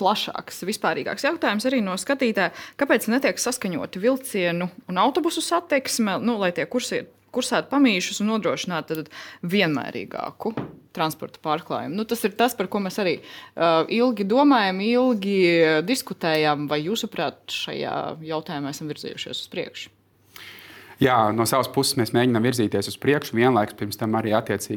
plašāks, 0.00 0.64
vispārīgāks 0.66 1.28
jautājums 1.30 1.70
arī 1.70 1.78
no 1.84 1.94
skatītāja, 2.00 2.50
kāpēc 2.80 3.06
netiek 3.14 3.38
saskaņoti 3.38 4.02
vilcienu 4.02 4.66
un 4.90 4.98
autobusu 4.98 5.44
satiksme, 5.46 6.18
nu, 6.26 6.40
lai 6.42 6.50
tie 6.56 6.66
kursi 6.66 7.04
kursētu 7.34 7.70
pamīšus 7.72 8.22
un 8.22 8.32
nodrošinātu 8.34 9.02
vienmērīgāku 9.54 10.54
transporta 10.94 11.42
pārklājumu. 11.42 11.98
Nu, 11.98 12.06
tas 12.08 12.22
ir 12.26 12.36
tas, 12.38 12.54
par 12.54 12.70
ko 12.70 12.80
mēs 12.84 13.00
arī 13.02 13.16
uh, 13.18 13.82
ilgi 13.90 14.26
domājam, 14.30 14.78
ilgi 14.84 15.36
diskutējam, 15.86 16.68
vai 16.70 16.84
jūsuprāt, 16.84 17.42
šajā 17.50 17.98
jautājumā 18.30 18.70
esam 18.74 18.90
virzījušies 18.92 19.44
uz 19.44 19.52
priekšu. 19.52 19.94
Jā, 21.02 21.16
no 21.34 21.42
savas 21.48 21.66
puses 21.74 21.96
mēs 21.98 22.12
mēģinām 22.14 22.44
virzīties 22.46 22.88
uz 22.92 22.96
priekšu. 23.02 23.34
Vienlaikus 23.36 23.76
pirms 23.78 23.98
tam 23.98 24.14
arī 24.18 24.34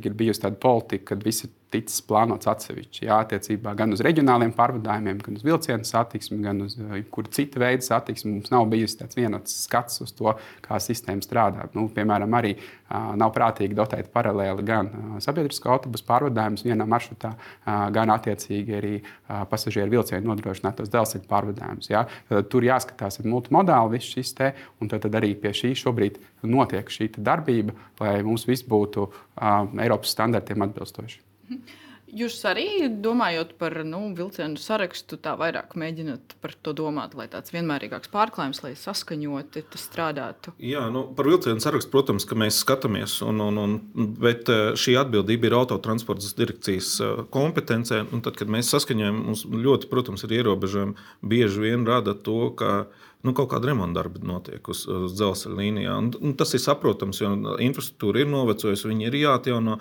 ir 0.10 0.18
bijusi 0.18 0.42
tāda 0.44 0.58
politika, 0.62 1.12
kad 1.14 1.26
visi 1.26 1.50
ticis 1.74 2.00
plānots 2.08 2.48
atsevišķi. 2.48 3.06
Jā, 3.08 3.20
attiecībā 3.26 3.74
gan 3.78 3.92
uz 3.96 4.02
reģionāliem 4.06 4.54
pārvadājumiem, 4.56 5.20
gan 5.24 5.40
uz 5.40 5.44
vilcienu 5.44 5.88
satiksmi, 5.88 6.40
gan 6.46 6.64
uz 6.64 6.78
eh, 6.80 7.02
kuru 7.12 7.32
citu 7.34 7.60
veidu 7.62 7.84
satiksmi. 7.84 8.38
Mums 8.38 8.54
nav 8.54 8.68
bijis 8.72 8.96
tāds 9.00 9.18
vienots 9.20 9.58
skats 9.66 10.02
uz 10.06 10.14
to, 10.16 10.32
kā 10.64 10.80
sistēma 10.84 11.26
strādā. 11.26 11.68
Nu, 11.76 11.88
piemēram, 11.94 12.38
arī 12.40 12.54
uh, 12.56 13.12
nav 13.20 13.34
prātīgi 13.36 13.76
dotēt 13.78 14.12
paralēli 14.14 14.66
gan 14.68 14.92
sabiedrisko 15.24 15.74
autobusu 15.76 16.08
pārvadājumus 16.08 16.64
vienā 16.68 16.88
maršrutā, 16.88 17.34
uh, 17.36 17.88
gan 17.96 18.14
attiecīgi 18.16 18.78
arī 18.80 18.94
uh, 19.02 19.44
pasažieru 19.52 19.98
vilcienu 19.98 20.32
nodrošinātos 20.32 20.92
dzelzceļa 20.94 21.30
pārvadājumus. 21.32 21.92
Ja? 21.92 22.06
Tad 22.32 22.50
tur 22.54 22.68
jāskatās, 22.68 23.20
ir 23.20 23.32
multimodāli 23.32 23.98
viss 23.98 24.16
šis 24.16 24.36
te, 24.40 24.54
un 24.80 24.92
tad, 24.92 25.04
tad 25.06 25.20
arī 25.20 25.34
pie 25.40 25.52
šī 25.56 25.76
šobrīd 25.84 26.22
notiek 26.48 26.88
šī 26.92 27.12
darbība, 27.18 27.76
lai 28.00 28.20
mums 28.26 28.48
viss 28.48 28.66
būtu 28.68 29.10
Eiropas 29.38 30.14
standartiem 30.16 30.64
atbilstoši. 30.68 31.27
Jūs 32.08 32.38
arī 32.48 32.88
domājot 33.04 33.50
par 33.60 33.74
nu, 33.84 34.00
vilcienu 34.16 34.56
sarakstu, 34.62 35.18
tā 35.20 35.34
vairāk 35.36 35.74
mēģināt 35.76 36.38
par 36.40 36.54
to 36.64 36.72
domāt, 36.72 37.18
lai 37.20 37.26
tāds 37.28 37.52
vienmērīgāks 37.52 38.08
pārklājums, 38.14 38.62
lai 38.64 38.72
saskaņoti 38.80 39.66
tas 39.74 39.84
strādātu. 39.90 40.54
Jā, 40.64 40.86
nu, 40.94 41.04
par 41.18 41.28
vilcienu 41.28 41.60
sarakstu, 41.60 41.92
protams, 41.92 42.24
ka 42.24 42.38
mēs 42.40 42.62
skatāmies, 42.64 43.18
un, 43.28 43.44
un, 43.44 43.60
un, 43.60 43.76
bet 44.24 44.48
eh, 44.54 44.70
šī 44.80 44.96
atbildība 45.02 45.50
ir 45.50 45.58
autotransporta 45.60 46.32
direkcijas 46.40 46.94
eh, 47.04 47.20
kompetencē. 47.34 48.06
Tad, 48.24 48.40
kad 48.40 48.56
mēs 48.56 48.72
saskaņojam, 48.72 49.20
mums 49.28 49.44
ļoti, 49.52 49.92
protams, 49.92 50.24
ir 50.24 50.38
ierobežojumi. 50.40 50.96
Bieži 51.28 51.66
vien 51.66 51.84
rada 51.92 52.16
to, 52.16 52.54
ka 52.56 52.86
nu, 53.26 53.34
kaut 53.38 53.50
kāda 53.52 53.72
remonta 53.72 54.00
darba 54.00 54.22
notiek 54.26 54.70
uz, 54.72 54.84
uz 54.88 55.16
dzelzceļa 55.18 55.58
līnijā. 55.58 55.96
Un, 55.98 56.10
un 56.22 56.36
tas 56.40 56.54
ir 56.54 56.62
saprotams, 56.64 57.22
jo 57.22 57.32
infrastruktūra 57.64 58.22
ir 58.24 58.32
novecojusi, 58.32 58.90
viņi 58.92 59.10
ir 59.10 59.20
jāatjauno. 59.22 59.78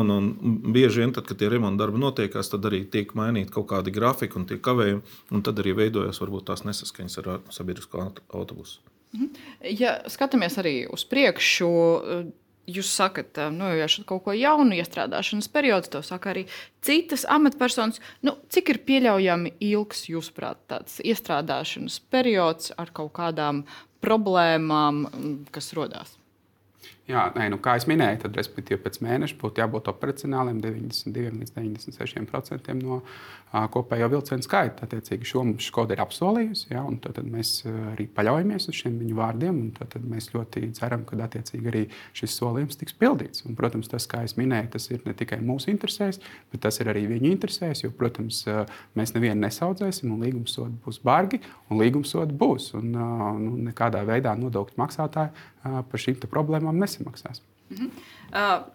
Un, 0.00 0.12
un 0.16 0.58
bieži 0.74 1.04
vien, 1.04 1.14
tad, 1.16 1.28
kad 1.28 1.40
tie 1.40 1.50
remonta 1.52 1.84
darbi 1.84 2.02
notiekās, 2.02 2.52
tad 2.52 2.66
arī 2.70 2.82
tiek 2.90 3.14
mainīti 3.18 3.54
kaut 3.54 3.70
kādi 3.72 3.94
grafiki 3.94 4.40
un 4.40 4.46
tie 4.50 4.60
kavējumi. 4.62 5.16
Un 5.36 5.46
tad 5.46 5.62
arī 5.62 5.76
veidojas 5.84 6.20
varbūt 6.22 6.50
tās 6.50 6.66
nesaskaņas 6.66 7.20
ar 7.22 7.32
sabiedrisko 7.54 8.10
autobusu. 8.28 8.80
Mhm. 9.14 9.30
Ja 9.78 9.96
skatāmies 10.10 10.58
arī 10.62 10.74
uz 10.90 11.04
priekšu, 11.08 11.70
jūs 12.76 12.90
sakat, 12.94 13.38
nu, 13.54 13.68
ja 13.76 13.88
šeit 13.90 14.06
kaut 14.08 14.24
ko 14.26 14.34
jaunu 14.36 14.78
iestrādāšanas 14.78 15.50
periods, 15.52 15.90
to 15.92 16.02
saka 16.06 16.32
arī 16.32 16.46
citas 16.86 17.26
amatpersonas. 17.28 18.00
Nu, 18.26 18.36
cik 18.52 18.72
ir 18.74 18.80
pieļaujami 18.86 19.54
ilgs, 19.70 20.06
jūsuprāt, 20.12 20.62
tāds 20.70 21.00
iestrādāšanas 21.04 22.00
periods 22.12 22.72
ar 22.80 22.92
kaut 22.96 23.12
kādām 23.18 23.64
problēmām, 24.04 25.04
kas 25.54 25.72
rodās? 25.76 26.16
Jā, 27.08 27.24
nē, 27.34 27.48
nu, 27.50 27.58
kā 27.62 27.74
jau 27.78 27.88
minēju, 27.90 28.20
tad 28.24 28.36
respektīvi 28.38 28.78
pēc 28.84 29.00
mēneša 29.02 29.38
būtu 29.40 29.62
jābūt 29.62 29.88
operacionāliem 29.90 30.60
92 30.62 31.40
līdz 31.40 31.54
96% 31.56 32.76
no 32.78 33.00
uh, 33.00 33.64
kopējo 33.72 34.06
vilcienu 34.12 34.44
skaita. 34.46 34.86
Attiecīgi, 34.86 35.26
šo 35.26 35.42
mums 35.48 35.66
Skoda 35.66 35.96
ir 35.96 36.02
apsolījusi, 36.04 36.68
ja, 36.70 36.84
un 36.86 37.00
tad, 37.02 37.18
mēs 37.26 37.64
arī 37.66 38.06
paļaujamies 38.14 38.68
uz 38.70 38.78
šiem 38.78 39.00
viņu 39.00 39.18
vārdiem. 39.18 39.58
Tad, 39.78 39.96
mēs 40.06 40.30
ļoti 40.34 40.68
ceram, 40.78 41.02
ka 41.08 41.18
attiecīgi 41.26 41.70
arī 41.72 41.82
šis 42.16 42.36
solījums 42.38 42.78
tiks 42.78 42.94
pildīts. 43.00 43.44
Un, 43.48 43.56
protams, 43.58 43.90
tas, 43.90 44.06
kā 44.10 44.22
jau 44.26 44.38
minēju, 44.38 44.70
tas 44.76 44.86
ir 44.92 45.02
ne 45.08 45.14
tikai 45.18 45.40
mūsu 45.42 45.72
interesēs, 45.74 46.20
bet 46.52 46.62
tas 46.66 46.78
ir 46.82 46.92
arī 46.92 47.06
viņu 47.10 47.32
interesēs. 47.32 47.84
Jo, 47.84 47.90
protams, 47.96 48.44
mēs 48.98 49.14
nevienu 49.16 49.40
nesaudzēsim, 49.42 50.12
un 50.14 50.22
līgumsodi 50.22 50.78
būs 50.84 51.02
bargi, 51.06 51.42
un 51.70 51.82
līgumsodi 51.82 52.38
būs. 52.38 52.70
Un, 52.78 52.94
nu, 52.94 53.56
nekādā 53.70 54.04
veidā 54.06 54.36
nodokļu 54.38 54.78
maksātāji 54.78 55.48
par 55.60 56.00
šīm 56.00 56.22
problēmām 56.30 56.78
nesamaksās. 57.00 57.42
Mhm. 57.70 57.90
Uh, 58.30 58.68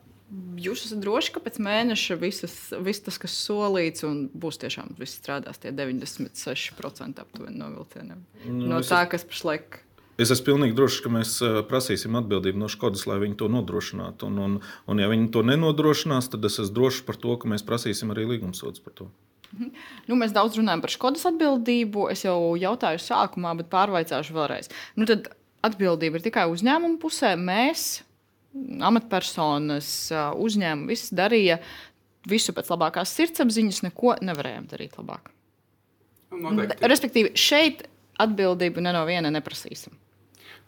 Jūs 0.58 0.88
esat 0.88 1.04
droši, 1.04 1.36
ka 1.36 1.40
pēc 1.46 1.60
mēneša 1.62 2.16
visas, 2.18 2.54
viss 2.82 3.04
tas, 3.06 3.20
kas 3.22 3.36
solīts, 3.46 4.02
būs 4.34 4.58
tiešām 4.58 4.96
viss 4.98 5.20
strādās 5.20 5.62
tie 5.62 5.70
96% 5.70 7.22
aptuveni 7.22 7.60
no 7.60 7.68
vilcieniem. 7.70 8.24
Nu, 8.48 8.72
no 8.72 8.80
tā, 8.82 9.04
kas 9.12 9.24
pašlaik. 9.30 9.84
Es 10.18 10.32
esmu 10.34 10.48
pilnīgi 10.48 10.76
drošs, 10.76 10.98
ka 11.06 11.12
mēs 11.14 11.36
prasīsim 11.70 12.18
atbildību 12.18 12.58
no 12.58 12.72
Skodas, 12.72 13.06
lai 13.06 13.20
viņi 13.22 13.38
to 13.38 13.52
nodrošinātu. 13.54 14.32
Un, 14.32 14.42
un, 14.42 14.58
un 14.90 15.04
ja 15.04 15.12
viņi 15.12 15.30
to 15.36 15.46
nenodrošinās, 15.46 16.32
tad 16.34 16.50
es 16.50 16.58
esmu 16.58 16.74
drošs 16.80 17.06
par 17.06 17.22
to, 17.22 17.38
ka 17.38 17.52
mēs 17.52 17.68
prasīsim 17.68 18.16
arī 18.16 18.26
līgumsodus 18.34 18.82
par 18.82 18.98
to. 18.98 19.10
Mhm. 19.54 19.72
Nu, 20.10 20.18
mēs 20.20 20.34
daudz 20.36 20.58
runājam 20.58 20.82
par 20.82 20.96
Skodas 20.96 21.30
atbildību. 21.30 22.10
Es 22.16 22.26
jau 22.26 22.56
jautāju 22.58 23.04
sākumā, 23.04 23.54
bet 23.62 23.70
pārvaicāšu 23.70 24.34
vēlreiz. 24.36 24.74
Nu, 24.98 25.06
tad 25.06 25.30
atbildība 25.66 26.20
ir 26.20 26.26
tikai 26.26 26.48
uzņēmuma 26.52 27.00
pusē. 27.02 27.36
Mēs, 27.40 28.02
amatpersonas, 28.86 29.90
uzņēmumi, 30.42 30.92
viss 30.94 31.14
darīja 31.16 31.60
visu 32.30 32.56
pēc 32.56 32.72
labākās 32.74 33.14
sirdsapziņas, 33.18 33.84
neko 33.88 34.16
nevarējām 34.26 34.70
darīt 34.72 34.96
labāk. 35.00 35.30
Noteikti. 36.36 36.90
Respektīvi, 36.90 37.36
šeit 37.40 37.86
atbildību 38.22 38.84
ne 38.84 38.96
no 38.96 39.04
viena 39.08 39.32
neprasīsim. 39.34 39.94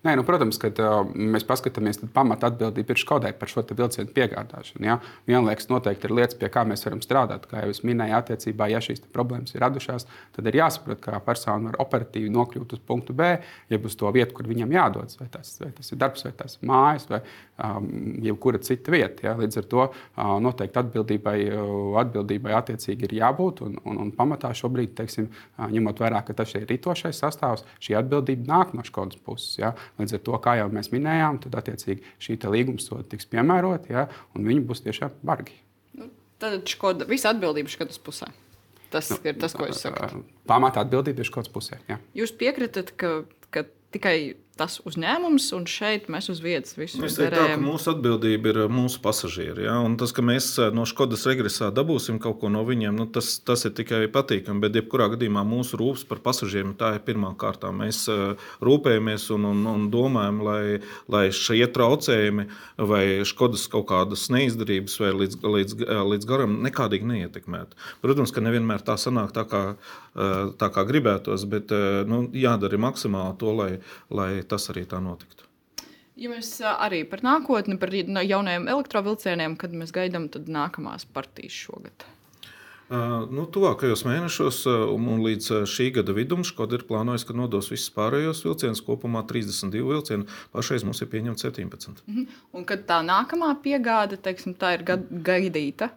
Nē, 0.05 0.13
nu, 0.13 0.21
protams, 0.21 0.59
kad 0.61 0.77
uh, 0.77 0.99
mēs 1.09 1.41
paskatāmies, 1.47 1.97
tad 1.97 2.11
pamata 2.13 2.51
atbildība 2.51 2.93
ir 2.93 2.99
Škodai 3.01 3.31
par 3.33 3.49
šo 3.49 3.63
vilcienu 3.65 4.11
piegādāšanu. 4.13 4.85
Ja? 4.85 4.99
Vienlaikus 5.25 5.71
noteikti 5.71 6.05
ir 6.05 6.13
lietas, 6.13 6.37
pie 6.37 6.51
kā 6.53 6.61
mēs 6.69 6.85
varam 6.85 7.01
strādāt. 7.01 7.47
Kā 7.49 7.63
jau 7.63 7.71
es 7.73 7.81
minēju, 7.81 8.13
attiecībā, 8.19 8.67
ja 8.69 8.81
šīs 8.83 9.01
problēmas 9.15 9.55
ir 9.55 9.63
radušās, 9.65 10.05
tad 10.37 10.49
ir 10.51 10.59
jāsaprot, 10.59 11.01
kā 11.01 11.17
persona 11.25 11.71
var 11.71 11.79
operatīvi 11.81 12.29
nokļūt 12.29 12.75
uz 12.77 12.83
punktu 12.85 13.15
B, 13.17 13.31
jeb 13.73 13.87
uz 13.89 13.97
to 13.97 14.11
vietu, 14.13 14.35
kur 14.37 14.51
viņam 14.51 14.75
jādodas. 14.77 15.17
Vai 15.17 15.31
tas, 15.33 15.55
vai 15.63 15.71
tas 15.79 15.89
ir 15.89 16.01
darbs, 16.05 16.27
vai 16.27 16.33
tas 16.43 16.59
ir 16.59 16.69
mājas, 16.69 17.09
vai 17.09 17.23
um, 17.65 17.89
jebkura 18.29 18.61
cita 18.61 18.93
vieta. 18.93 19.31
Ja? 19.31 19.35
Līdz 19.41 19.63
ar 19.63 19.67
to 19.73 19.83
uh, 19.89 20.37
noteikti 20.45 20.81
atbildībai, 20.83 21.35
uh, 21.49 21.97
atbildībai 22.03 22.53
attiecīgi 22.61 23.09
ir 23.09 23.17
jābūt. 23.23 23.65
Un, 23.65 23.81
un, 23.81 23.99
un 24.05 24.13
pamatā 24.13 24.53
šobrīd, 24.61 24.93
teiksim, 25.01 25.31
uh, 25.33 25.65
ņemot 25.73 26.05
vērā, 26.05 26.21
ka 26.29 26.37
tas 26.37 26.53
ir 26.53 26.69
ritošais 26.69 27.25
sastāvs, 27.25 27.65
šī 27.81 27.97
atbildība 27.97 28.53
nāk 28.53 28.77
no 28.77 28.85
Škodas 28.85 29.17
puses. 29.25 29.57
Ja? 29.57 29.73
Līdz 29.99 30.17
ar 30.17 30.23
to, 30.25 30.39
kā 30.43 30.57
jau 30.59 30.67
mēs 30.73 30.91
minējām, 30.93 31.39
tad 31.43 31.57
attiecīgi 31.61 32.15
šī 32.23 32.39
līguma 32.53 32.83
soda 32.83 33.05
tiks 33.11 33.29
piemērota, 33.31 33.93
ja, 33.93 34.07
un 34.35 34.47
viņi 34.47 34.65
būs 34.67 34.83
tiešām 34.85 35.21
bargi. 35.27 35.55
Nu, 35.97 36.09
tad 36.41 36.67
škoda, 36.69 37.07
visa 37.09 37.33
atbildība 37.33 37.71
skatas 37.73 38.01
pusē. 38.01 38.29
Tas 38.93 39.09
nu, 39.11 39.19
ir 39.27 39.35
tas, 39.39 39.55
ko 39.57 39.67
jūs 39.67 39.81
sakat. 39.83 40.15
Pamatā 40.47 40.85
atbildība 40.85 41.23
ir 41.23 41.27
škodas 41.27 41.51
pusē. 41.51 41.79
Jā. 41.89 41.99
Jūs 42.15 42.31
piekritat, 42.39 42.93
ka, 42.99 43.19
ka 43.51 43.65
tikai 43.95 44.17
tas 44.57 44.79
uzņēmums, 44.87 45.47
un 45.57 45.65
šeit 45.69 46.07
mēs 46.11 46.29
uz 46.33 46.41
vietas 46.43 46.75
visu 46.77 47.01
mēs 47.01 47.17
darām. 47.19 47.61
Mūsu 47.63 47.91
atbildība 47.93 48.51
ir 48.51 48.59
uh, 48.63 48.71
mūsu 48.71 49.01
pasažieri. 49.03 49.67
Ja? 49.67 49.77
Un 49.85 49.97
tas, 49.99 50.13
ka 50.15 50.25
mēs 50.25 50.49
uh, 50.61 50.71
no 50.75 50.85
Skodas 50.89 51.25
regresā 51.29 51.69
dabūsim 51.73 52.19
kaut 52.23 52.39
ko 52.41 52.51
no 52.53 52.63
viņiem, 52.67 52.95
nu, 52.97 53.07
tas, 53.13 53.35
tas 53.45 53.67
ir 53.69 53.75
tikai 53.77 54.05
patīkami. 54.13 54.63
Bet, 54.63 54.77
jebkurā 54.81 55.09
gadījumā, 55.13 55.43
mūsu 55.47 55.79
rūpes 55.79 56.07
par 56.09 56.21
pasažieriem 56.25 56.73
tā 56.79 56.95
ir 56.97 57.03
pirmā 57.07 57.33
kārtā. 57.39 57.71
Mēs 57.75 58.03
uh, 58.11 58.49
rūpējamies 58.65 59.29
un, 59.37 59.49
un, 59.51 59.63
un 59.73 59.87
domājam, 59.93 60.41
lai, 60.47 60.61
lai 61.11 61.25
šie 61.35 61.63
traucējumi 61.73 62.47
vai 62.89 63.03
Skodas 63.27 63.67
kaut 63.71 63.87
kādas 63.91 64.27
neizdarības 64.33 64.97
vai 65.03 65.13
līdz, 65.21 65.39
līdz, 65.57 65.77
līdz 66.13 66.29
garam 66.29 66.59
nekādīgi 66.65 67.07
neietekmētu. 67.13 67.77
Protams, 68.03 68.33
ka 68.33 68.43
nevienmēr 68.45 68.83
tā 68.85 68.97
sanāk 68.99 69.33
tā, 69.35 69.43
kā, 69.49 69.63
tā 70.57 70.69
kā 70.73 70.83
gribētos, 70.87 71.45
bet 71.49 71.71
nu, 72.09 72.23
jādara 72.37 72.79
maksimāli 72.81 73.37
to, 73.41 73.53
lai, 73.57 73.69
lai 74.13 74.29
tas 74.49 74.69
arī 74.73 74.85
tā 74.89 75.01
notiktu. 75.03 75.45
Ja 76.17 76.31
mēs 76.31 76.55
arī 76.65 77.03
par 77.05 77.21
nākotni, 77.21 77.77
par 77.77 77.93
jaunajiem 77.93 78.65
elektrovielcieniem, 78.73 79.57
kad 79.61 79.73
mēs 79.77 79.93
gaidām 79.93 80.31
nākamās 80.49 81.05
partijas 81.13 81.53
šogad. 81.67 82.07
Uh, 82.87 83.25
nu, 83.27 83.43
tuvākajos 83.51 84.05
mēnešos 84.07 84.61
un, 84.71 85.07
un 85.11 85.23
līdz 85.25 85.67
šī 85.67 85.89
gada 85.97 86.13
vidum 86.15 86.45
Škoda 86.47 86.77
ir 86.77 86.85
plānojusi, 86.87 87.27
ka 87.27 87.35
nodos 87.35 87.67
visus 87.67 87.91
pārējos 87.91 88.45
vilcienus, 88.45 88.81
kopumā 88.87 89.25
32 89.27 89.83
vilcienu. 89.89 90.27
Pašreiz 90.55 90.85
mums 90.87 91.03
ir 91.03 91.11
pieņemts 91.11 91.43
17. 91.49 91.99
Uh 92.07 92.15
-huh. 92.15 92.37
Un 92.55 92.65
kad 92.65 92.87
tā 92.87 93.01
nākamā 93.03 93.51
piegāde, 93.61 94.15
teiksim, 94.15 94.55
tā 94.55 94.73
ir 94.77 94.87
gaidīta, 94.87 95.91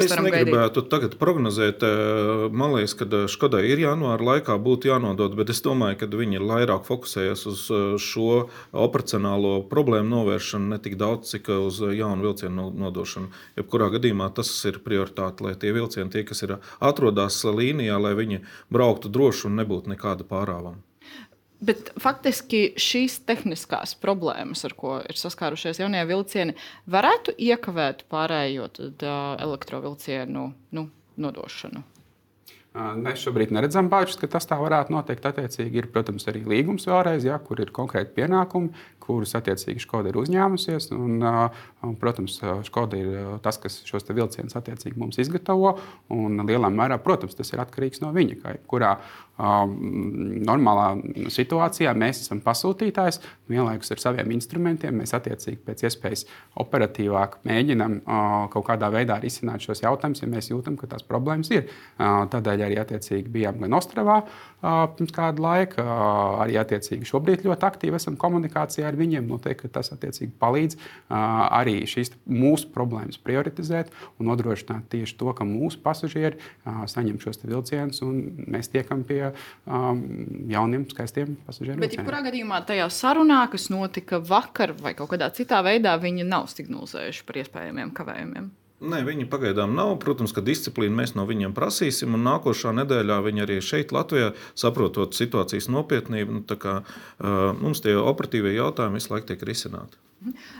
es 0.00 0.12
negribētu 0.16 0.80
gaidīt? 0.80 0.90
tagad 0.92 1.14
prognozēt. 1.20 1.82
Eh, 1.84 2.44
man 2.48 2.72
liekas, 2.72 2.94
ka 2.96 3.04
eh, 3.04 3.26
Škodai 3.28 3.60
ir 3.68 3.82
janvāra 3.82 4.24
laikā 4.30 4.56
būtu 4.62 4.88
jānodod, 4.88 5.36
bet 5.36 5.52
es 5.52 5.60
domāju, 5.64 5.98
ka 6.00 6.08
viņi 6.08 6.38
ir 6.38 6.46
vairāk 6.48 6.86
fokusējies 6.88 7.44
uz 7.50 7.66
eh, 7.68 7.84
šo 8.00 8.46
operacionālo 8.86 9.58
problēmu 9.68 10.08
novēršanu, 10.14 10.72
ne 10.72 10.80
tik 10.80 10.96
daudz, 10.96 11.34
cik 11.34 11.52
uz 11.58 11.82
jaunu 11.92 12.30
vilcienu 12.30 12.70
nodošanu. 12.72 13.28
Jebkurā 13.60 13.90
gadījumā 13.98 14.30
tas 14.38 14.54
ir 14.64 14.80
prioritāte, 14.80 15.44
lai 15.44 15.52
tie 15.60 15.76
vilcieni, 15.76 16.08
tie, 16.14 16.24
kas 16.24 16.40
ir 16.46 16.56
atrodas 16.80 17.42
līnijā, 17.44 18.00
lai 18.00 18.16
viņi 18.16 18.44
brauktu 18.72 19.12
droši 19.12 19.50
un 19.50 19.60
nebūtu 19.60 19.92
nekāda 19.92 20.24
pārāvuma. 20.24 20.85
Bet 21.56 21.88
faktiski 22.00 22.74
šīs 22.76 23.22
tehniskās 23.24 23.94
problēmas, 24.00 24.66
ar 24.68 24.74
ko 24.76 24.98
ir 25.08 25.16
saskārušies 25.16 25.80
jaunie 25.80 26.02
vilcieni, 26.08 26.52
varētu 26.92 27.32
iekavēt 27.40 28.04
pārējo 28.12 28.68
elektrovilcienu 29.00 30.50
nu, 30.76 30.88
nodošanu. 31.16 31.84
Mēs 32.76 33.22
šobrīd 33.24 33.54
neredzam 33.56 33.88
bāžas, 33.88 34.18
ka 34.20 34.28
tas 34.28 34.44
tā 34.48 34.58
varētu 34.60 34.92
notikt. 34.92 35.24
Attiecīgi 35.24 35.80
ir, 35.80 35.88
protams, 35.92 36.26
arī 36.28 36.42
līgums 36.44 36.84
vēlreiz, 36.88 37.24
ja, 37.24 37.38
kur 37.40 37.62
ir 37.64 37.72
konkrēti 37.72 38.12
pienākumi, 38.18 38.74
kurus 39.06 39.36
attiecīgi 39.38 39.84
Škoda 39.84 40.10
ir 40.10 40.18
uzņēmusies. 40.20 40.90
Un, 40.96 41.20
un, 41.22 41.94
protams, 42.00 42.40
Škoda 42.66 43.00
ir 43.00 43.38
tas, 43.44 43.60
kas 43.62 43.80
šos 43.86 44.08
vilcienus 44.10 44.58
attiecīgi 44.58 44.98
mums 45.00 45.20
izgatavo. 45.22 45.76
Lielā 46.10 46.72
mērā, 46.72 46.98
protams, 47.02 47.38
tas 47.38 47.52
ir 47.54 47.62
atkarīgs 47.62 48.02
no 48.04 48.12
viņa. 48.16 48.40
Kā 48.42 48.56
kurā 48.70 48.96
normālā 49.36 50.86
situācijā 51.32 51.92
mēs 51.98 52.22
esam 52.22 52.40
pasūtītājs, 52.44 53.20
vienlaikus 53.52 53.92
ar 53.92 54.00
saviem 54.00 54.32
instrumentiem 54.32 54.96
mēs 54.96 55.12
attiecīgi 55.16 55.60
pēc 55.66 55.84
iespējas 55.90 56.24
operatīvāk 56.62 57.38
mēģinam 57.44 57.98
kaut 58.52 58.66
kādā 58.70 58.88
veidā 58.94 59.18
risināt 59.20 59.60
šos 59.66 59.84
jautājumus, 59.84 60.22
ja 60.24 60.30
mēs 60.32 60.50
jūtam, 60.50 60.78
ka 60.80 60.88
tās 60.88 61.04
problēmas 61.04 61.52
ir. 61.52 61.68
Tādēļ 61.98 62.64
arī 62.70 62.80
attiecīgi 62.80 63.32
bijām 63.36 63.60
gan 63.60 63.76
Ostravā 63.76 64.22
pirms 64.96 65.12
kāda 65.14 65.42
laika, 65.42 65.84
arī 66.42 66.56
attiecīgi 66.60 67.06
šobrīd 67.08 67.44
ļoti 67.46 67.66
aktīvi 67.68 67.98
esam 68.00 68.16
komunikācijā 68.20 68.88
ar 68.88 68.98
viņiem. 68.98 69.28
Noteikti 69.30 69.70
tas 69.72 69.92
attiecīgi 69.94 70.32
palīdz 70.42 70.78
arī 71.10 71.78
šīs 71.88 72.12
mūsu 72.26 72.70
problēmas 72.74 73.20
prioritizēt 73.22 73.92
un 74.18 74.30
nodrošināt 74.30 74.88
tieši 74.92 75.16
to, 75.20 75.30
ka 75.36 75.46
mūsu 75.48 75.80
pasažieri 75.84 76.40
saņem 76.66 77.20
šos 77.22 77.42
vilcienus 77.44 78.02
un 78.06 78.20
mēs 78.50 78.72
tiekam 78.74 79.06
pie 79.06 79.22
jauniem, 79.66 80.88
skaistiem 80.90 81.38
pasažieriem. 81.46 81.80
Bet, 81.82 81.96
jebkurā 81.98 82.24
gadījumā, 82.26 82.62
tajā 82.68 82.90
sarunā, 82.92 83.44
kas 83.52 83.70
notika 83.72 84.20
vakar 84.20 84.74
vai 84.82 84.96
kaut 84.98 85.14
kādā 85.14 85.30
citā 85.36 85.62
veidā, 85.66 85.96
viņi 86.02 86.26
nav 86.26 86.50
signalizējuši 86.52 87.26
par 87.28 87.42
iespējamiem 87.44 87.96
kavējumiem. 87.96 88.52
Nē, 88.76 89.00
viņi 89.06 89.24
pagaidām 89.32 89.72
nav. 89.72 89.94
Protams, 90.02 90.34
ka 90.36 90.44
disciplīnu 90.44 90.98
mēs 90.98 91.14
no 91.16 91.24
viņiem 91.28 91.54
prasīsim. 91.56 92.12
Nākošā 92.20 92.74
nedēļā 92.76 93.20
viņi 93.24 93.44
arī 93.46 93.60
šeit, 93.64 93.94
Latvijā, 93.96 94.34
saprotot 94.58 95.16
situācijas 95.16 95.70
nopietnību, 95.72 96.40
nu, 96.40 96.58
kā, 96.60 96.82
uh, 96.82 97.38
mums 97.56 97.80
tie 97.84 97.96
operatīvie 97.96 98.52
jautājumi 98.58 99.00
visu 99.00 99.14
laiku 99.14 99.32
tiek 99.32 99.46
risināti. 99.48 99.96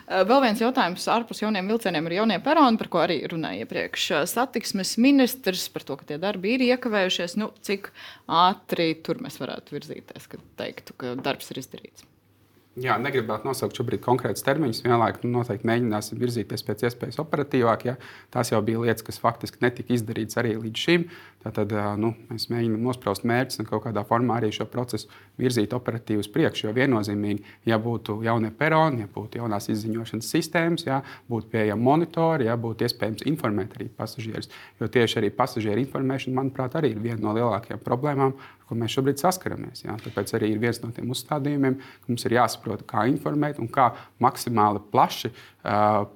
Vēl 0.07 0.43
viens 0.45 0.61
jautājums 0.61 1.07
ārpus 1.11 1.41
jauniem 1.43 1.69
vilcieniem 1.73 2.09
ir 2.09 2.19
jaunie 2.19 2.37
peroni, 2.45 2.81
par 2.81 2.91
ko 2.93 3.01
arī 3.03 3.19
runāja 3.29 3.65
iepriekš. 3.65 4.09
Satiksmes 4.31 4.97
ministrs 5.03 5.69
par 5.73 5.87
to, 5.89 5.97
ka 6.01 6.09
tie 6.09 6.21
darbi 6.23 6.55
ir 6.57 6.67
iekavējušies. 6.71 7.39
Nu, 7.41 7.51
cik 7.67 7.89
ātri 8.29 8.93
tur 9.05 9.21
mēs 9.25 9.41
varētu 9.43 9.77
virzīties, 9.77 10.29
kad 10.33 10.45
teiktu, 10.61 10.97
ka 11.01 11.17
darbs 11.21 11.51
ir 11.53 11.65
izdarīts? 11.65 12.07
Jā, 12.77 12.99
negribētu 13.01 13.49
nosaukt 13.49 13.79
šobrīd 13.79 14.03
konkrētus 14.05 14.45
termiņus. 14.45 14.83
Vienlaikus 14.85 15.23
nu, 15.25 15.31
noteikti 15.39 15.65
mēģināsim 15.71 16.19
virzīties 16.21 16.65
pēc 16.67 16.83
iespējas 16.85 17.17
operatīvāk. 17.23 17.87
Ja? 17.89 17.95
Tās 18.35 18.51
jau 18.53 18.61
bija 18.65 18.83
lietas, 18.83 19.05
kas 19.07 19.21
faktiski 19.23 19.63
netika 19.65 19.95
izdarītas 19.97 20.37
arī 20.43 20.53
līdz 20.61 20.83
šim. 20.85 21.07
Tad 21.55 21.73
nu, 22.01 22.13
mēs 22.31 22.49
mēģinām 22.51 22.83
nospraust 22.89 23.27
mērķus 23.29 23.61
un 23.63 23.69
kaut 23.69 23.85
kādā 23.85 24.03
formā 24.09 24.39
arī 24.41 24.51
šo 24.55 24.67
procesu 24.71 25.11
virzīt 25.41 25.75
operatīvi 25.77 26.25
uz 26.25 26.31
priekšu. 26.33 26.67
Jo 26.67 26.75
viennozīmīgi, 26.77 27.45
ja 27.69 27.79
būtu 27.83 28.19
jaunie 28.27 28.51
peroni, 28.57 29.05
ja 29.05 29.11
būtu 29.13 29.41
jaunās 29.41 29.69
izziņošanas 29.73 30.33
sistēmas, 30.33 30.87
ja 30.89 31.03
būtu 31.31 31.51
pieejami 31.53 31.87
monitori, 31.89 32.49
ja 32.49 32.57
būtu 32.61 32.89
iespējams 32.89 33.27
informēt 33.31 33.77
arī 33.79 33.89
pasažierus. 33.93 34.51
Jo 34.81 34.91
tieši 34.93 35.21
arī 35.23 35.33
pasažieru 35.35 35.85
informēšana, 35.85 36.39
manuprāt, 36.41 36.79
arī 36.81 36.95
ir 36.95 37.03
viena 37.05 37.23
no 37.29 37.37
lielākajām 37.37 37.85
problēmām, 37.85 38.37
ko 38.67 38.77
mēs 38.79 38.97
šobrīd 38.97 39.21
saskaramies. 39.23 39.85
Ja? 39.85 39.95
Tāpēc 40.03 40.33
arī 40.39 40.51
ir 40.55 40.63
viens 40.63 40.81
no 40.83 40.91
tiem 40.95 41.11
uzstādījumiem, 41.15 41.79
ka 41.79 42.11
mums 42.11 42.27
ir 42.27 42.37
jāsaprot, 42.37 42.83
kā 42.91 43.07
informēt 43.13 43.61
un 43.63 43.71
kā 43.73 43.93
maksimāli 44.23 44.83
plaši 44.91 45.31
uh, 45.31 46.09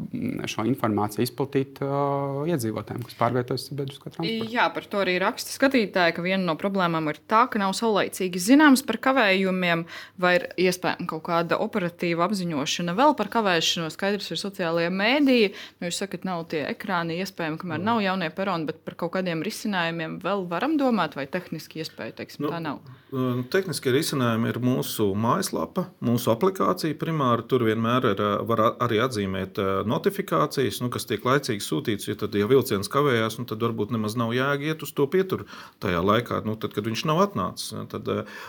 šo 0.51 0.67
informāciju 0.69 1.27
izplatīt 1.27 1.79
uh, 1.87 2.43
iedzīvotājiem, 2.51 3.05
kas 3.07 3.19
pārvietojas 3.21 3.69
sabiedrisko 3.71 4.15
transportu. 4.17 4.51
Jā, 4.51 4.67
par 4.75 4.89
to 4.91 5.03
arī 5.05 5.20
raksta 5.23 5.53
skatītāji, 5.55 6.15
ka 6.17 6.25
viena 6.25 6.43
no 6.45 6.57
problēmām 6.59 7.11
ir 7.13 7.21
tā, 7.31 7.45
ka 7.51 7.61
nav 7.61 7.75
saulaicīgi 7.79 8.41
zināms 8.43 8.83
par 8.87 9.01
kavējumiem, 9.05 9.85
vai 10.21 10.35
ir 10.39 10.47
iespējama 10.69 11.09
kaut 11.11 11.25
kāda 11.29 11.59
operatīva 11.63 12.27
apziņošana 12.27 12.95
vēl 12.99 13.17
par 13.19 13.31
kavēšanos. 13.33 13.97
Skaidrs 13.97 14.31
ir 14.33 14.41
sociālajie 14.41 14.93
mēdīji. 14.95 15.53
Nu, 15.81 15.91
jūs 15.91 16.01
sakat, 16.03 16.25
nav 16.29 16.47
tie 16.53 16.65
ekrāni 16.71 17.21
iespējami, 17.21 17.61
kamēr 17.61 17.81
mm. 17.81 17.89
nav 17.91 18.03
jaunie 18.05 18.31
peroni, 18.35 18.69
bet 18.71 18.81
par 18.87 18.97
kaut 19.01 19.15
kādiem 19.19 19.45
risinājumiem 19.47 20.19
vēl 20.25 20.47
varam 20.51 20.79
domāt, 20.81 21.17
vai 21.19 21.27
tehniski 21.31 21.83
iespēja, 21.85 22.17
teiksim, 22.23 22.47
nu, 22.47 22.55
tā 22.55 22.63
nav. 22.65 22.81
Tehniskie 23.51 23.91
risinājumi 23.91 24.53
ir 24.53 24.61
mūsu 24.63 25.09
mājaslapa, 25.19 25.89
mūsu 26.07 26.31
aplikācija. 26.31 26.95
Primāri 27.01 27.47
tur 27.51 27.65
vienmēr 27.67 28.13
ir, 28.13 28.23
var 28.47 28.63
arī 28.79 29.01
atzīmēt 29.03 29.59
notifikācijas, 29.91 30.79
nu, 30.85 30.93
kas 30.95 31.09
tiek 31.11 31.27
laicīgi 31.27 31.65
sūtītas. 31.65 32.07
Ja 32.13 32.19
tad, 32.21 32.37
ja 32.39 32.47
vilciens 32.51 32.91
kavējās, 32.93 33.41
nu, 33.41 33.49
tad 33.51 33.63
varbūt 33.67 33.95
nemaz 33.97 34.15
nav 34.21 34.35
jēga 34.37 34.71
iet 34.71 34.85
uz 34.87 34.95
to 34.95 35.09
pieturu 35.13 35.47
tajā 35.83 36.01
laikā, 36.05 36.41
nu, 36.47 36.57
tad, 36.61 36.75
kad 36.77 36.87
viņš 36.89 37.05
nav 37.11 37.25
atnācis. 37.27 37.75
Tad, 37.93 38.09
uh, 38.11 38.41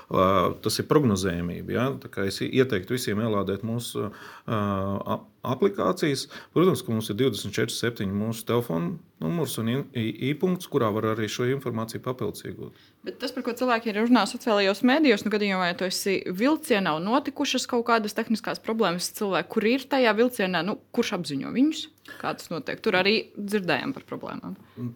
tas 0.63 0.79
ir 0.81 0.89
prognozējumība. 0.91 1.75
Ja? 1.75 1.89
Es 2.25 2.41
ieteiktu 2.45 2.97
visiem 2.97 3.21
ielādēt 3.23 3.65
mūsu 3.67 4.09
uh, 4.09 5.19
aplikācijas. 5.47 6.27
Protams, 6.55 6.83
ka 6.85 6.93
mums 6.93 7.09
ir 7.11 7.17
24, 7.21 7.73
7 7.73 8.11
mūsu 8.13 8.45
telefona 8.47 8.95
numurs 9.21 9.57
un 9.61 9.69
e-punkts, 9.93 10.69
kurā 10.71 10.89
var 10.93 11.11
arī 11.11 11.29
šo 11.29 11.45
informāciju 11.51 12.01
papildus 12.05 12.45
iegūt. 12.47 12.77
Bet 13.05 13.19
tas, 13.21 13.33
par 13.35 13.45
ko 13.45 13.53
cilvēki 13.57 13.91
ir 13.91 14.01
runā 14.01 14.25
sociālajos 14.29 14.83
mēdījos, 14.87 15.25
nu, 15.25 15.33
gadījumā, 15.33 15.71
ja 15.71 15.77
tu 15.77 15.87
esi 15.87 16.19
vilcienā 16.25 16.95
un 16.97 17.05
notikušas 17.09 17.67
kaut 17.69 17.85
kādas 17.89 18.17
tehniskās 18.17 18.61
problēmas, 18.65 19.11
cilvēki, 19.17 19.51
kur 19.53 19.69
ir 19.69 19.85
tajā 19.89 20.13
vilcienā, 20.17 20.63
nu, 20.65 20.77
kurš 20.95 21.15
apziņo 21.19 21.53
viņus? 21.53 21.87
Kā 22.17 22.33
tas 22.35 22.49
notiek? 22.51 22.79
Tur 22.83 22.97
arī 22.97 23.13
dzirdējām 23.37 23.93
par 23.95 24.05
problēmām. 24.09 24.55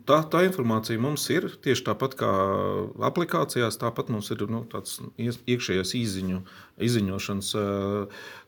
Tā, 0.10 0.20
tā 0.32 0.42
informācija 0.48 1.00
mums 1.02 1.28
ir 1.32 1.48
tieši 1.64 1.86
tāpat 1.86 2.18
kā 2.20 2.32
aplikācijās. 3.08 3.78
Tāpat 3.80 4.10
mums 4.12 4.32
ir 4.34 4.42
nu, 4.50 4.64
tāds 4.72 4.98
iekšējais 5.22 5.94
izziņu, 6.02 6.42
izziņošanas 6.82 7.54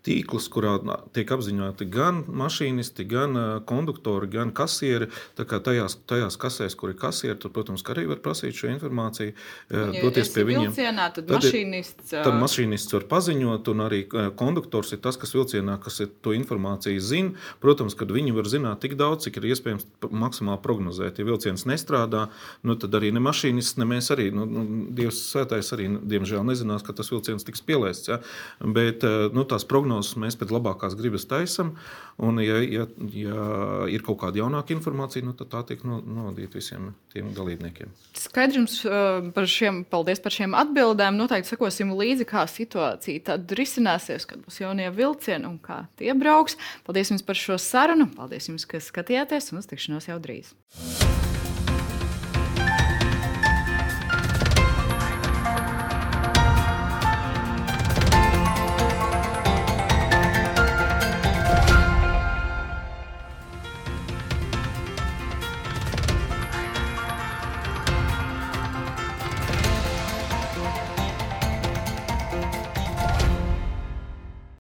tīkls, 0.08 0.48
kurā 0.52 0.78
tiek 1.16 1.32
apziņoti 1.36 1.88
gan 1.92 2.22
mašīnisti, 2.28 3.06
gan 3.10 3.38
konduktori, 3.68 4.30
gan 4.32 4.54
kasieri. 4.56 5.10
Tajās, 5.38 5.98
tajās 6.08 6.38
kasēs, 6.40 6.76
kur 6.80 6.94
ir 6.94 7.00
kasieri, 7.00 7.38
tur, 7.42 7.52
protams, 7.56 7.84
arī 7.92 8.06
var 8.12 8.22
prasīt 8.24 8.56
šo 8.58 8.70
informāciju, 8.72 9.34
ja 9.72 10.04
doties 10.04 10.32
pie 10.36 10.46
viņiem. 10.48 10.72
Vilcienā, 10.72 11.10
tad, 11.16 11.28
tad, 11.28 11.42
mašīnists, 11.42 12.14
tad 12.14 12.40
mašīnists 12.40 12.96
var 12.98 13.08
paziņot, 13.12 13.72
un 13.74 13.84
arī 13.88 14.02
konduktors 14.40 14.94
ir 14.96 15.02
tas, 15.04 15.20
kas 15.20 15.36
vilcienā 15.36 15.78
kas 15.84 16.00
to 16.24 16.36
informāciju 16.38 17.04
zina. 17.04 17.36
Protams, 17.64 17.98
kad 17.98 18.12
viņi 18.14 18.36
var 18.38 18.48
zināt 18.52 18.84
tik 18.86 18.96
daudz, 19.00 19.28
cik 19.28 19.42
ir 19.42 19.50
iespējams 19.52 19.88
maksimāli 20.08 20.62
prognozēt. 20.64 21.20
Ja 21.20 21.28
vilciens 21.28 21.68
nestrādā, 21.70 22.28
nu, 22.64 22.78
tad 22.80 22.96
arī 22.98 23.12
ne 23.16 23.24
mašīnists, 23.24 23.80
ne 23.82 23.90
mēs 23.90 24.12
arī, 24.16 24.30
nu, 24.36 24.48
nu, 24.48 24.66
Dievs 24.98 25.20
svētais 25.34 25.70
arī, 25.76 25.90
diemžēl, 26.08 26.46
nezinās, 26.48 26.86
ka 26.86 26.96
tas 26.96 27.12
vilciens 27.12 27.46
tiks 27.48 27.64
pielaists. 27.66 28.12
Ja? 28.12 28.17
Bet 28.62 29.06
eh, 29.08 29.28
nu, 29.36 29.46
tās 29.50 29.66
prognozes 29.68 30.18
mēs 30.20 30.38
pēc 30.40 30.54
labākās 30.54 30.98
gribas 31.00 31.28
taisam, 31.30 31.74
un 32.22 32.42
ja, 32.42 32.60
ja, 32.64 32.88
ja 33.14 33.48
ir 33.94 34.04
kaut 34.06 34.20
kāda 34.24 34.42
jaunāka 34.42 34.74
informācija, 34.76 35.26
nu, 35.26 35.36
tad 35.38 35.52
tā 35.54 35.64
tiek 35.72 35.84
nodīta 35.86 36.58
visiem 36.58 36.92
tiem 37.14 37.32
dalībniekiem. 37.38 37.94
Skaidrs 38.18 38.80
eh, 38.86 39.30
par 39.36 39.50
šiem, 39.52 39.84
paldies 39.90 40.22
par 40.24 40.36
šiem 40.36 40.58
atbildēm. 40.58 41.20
Noteikti 41.20 41.54
sekosim 41.54 41.94
līdzi, 41.98 42.28
kā 42.30 42.48
situācija 42.52 43.26
tad 43.32 43.58
risināsies, 43.58 44.28
kad 44.30 44.44
būs 44.46 44.62
jaunie 44.64 44.90
vilcieni 44.94 45.50
un 45.50 45.58
kā 45.64 45.84
tie 46.00 46.14
brauks. 46.18 46.60
Paldies 46.88 47.14
jums 47.14 47.26
par 47.26 47.40
šo 47.40 47.60
sarunu. 47.62 48.10
Paldies 48.18 48.50
jums, 48.52 48.68
ka 48.70 48.82
skatījāties 48.84 49.54
un 49.54 49.64
uz 49.64 49.70
tikšanos 49.70 50.12
jau 50.12 50.22
drīz. 50.24 50.56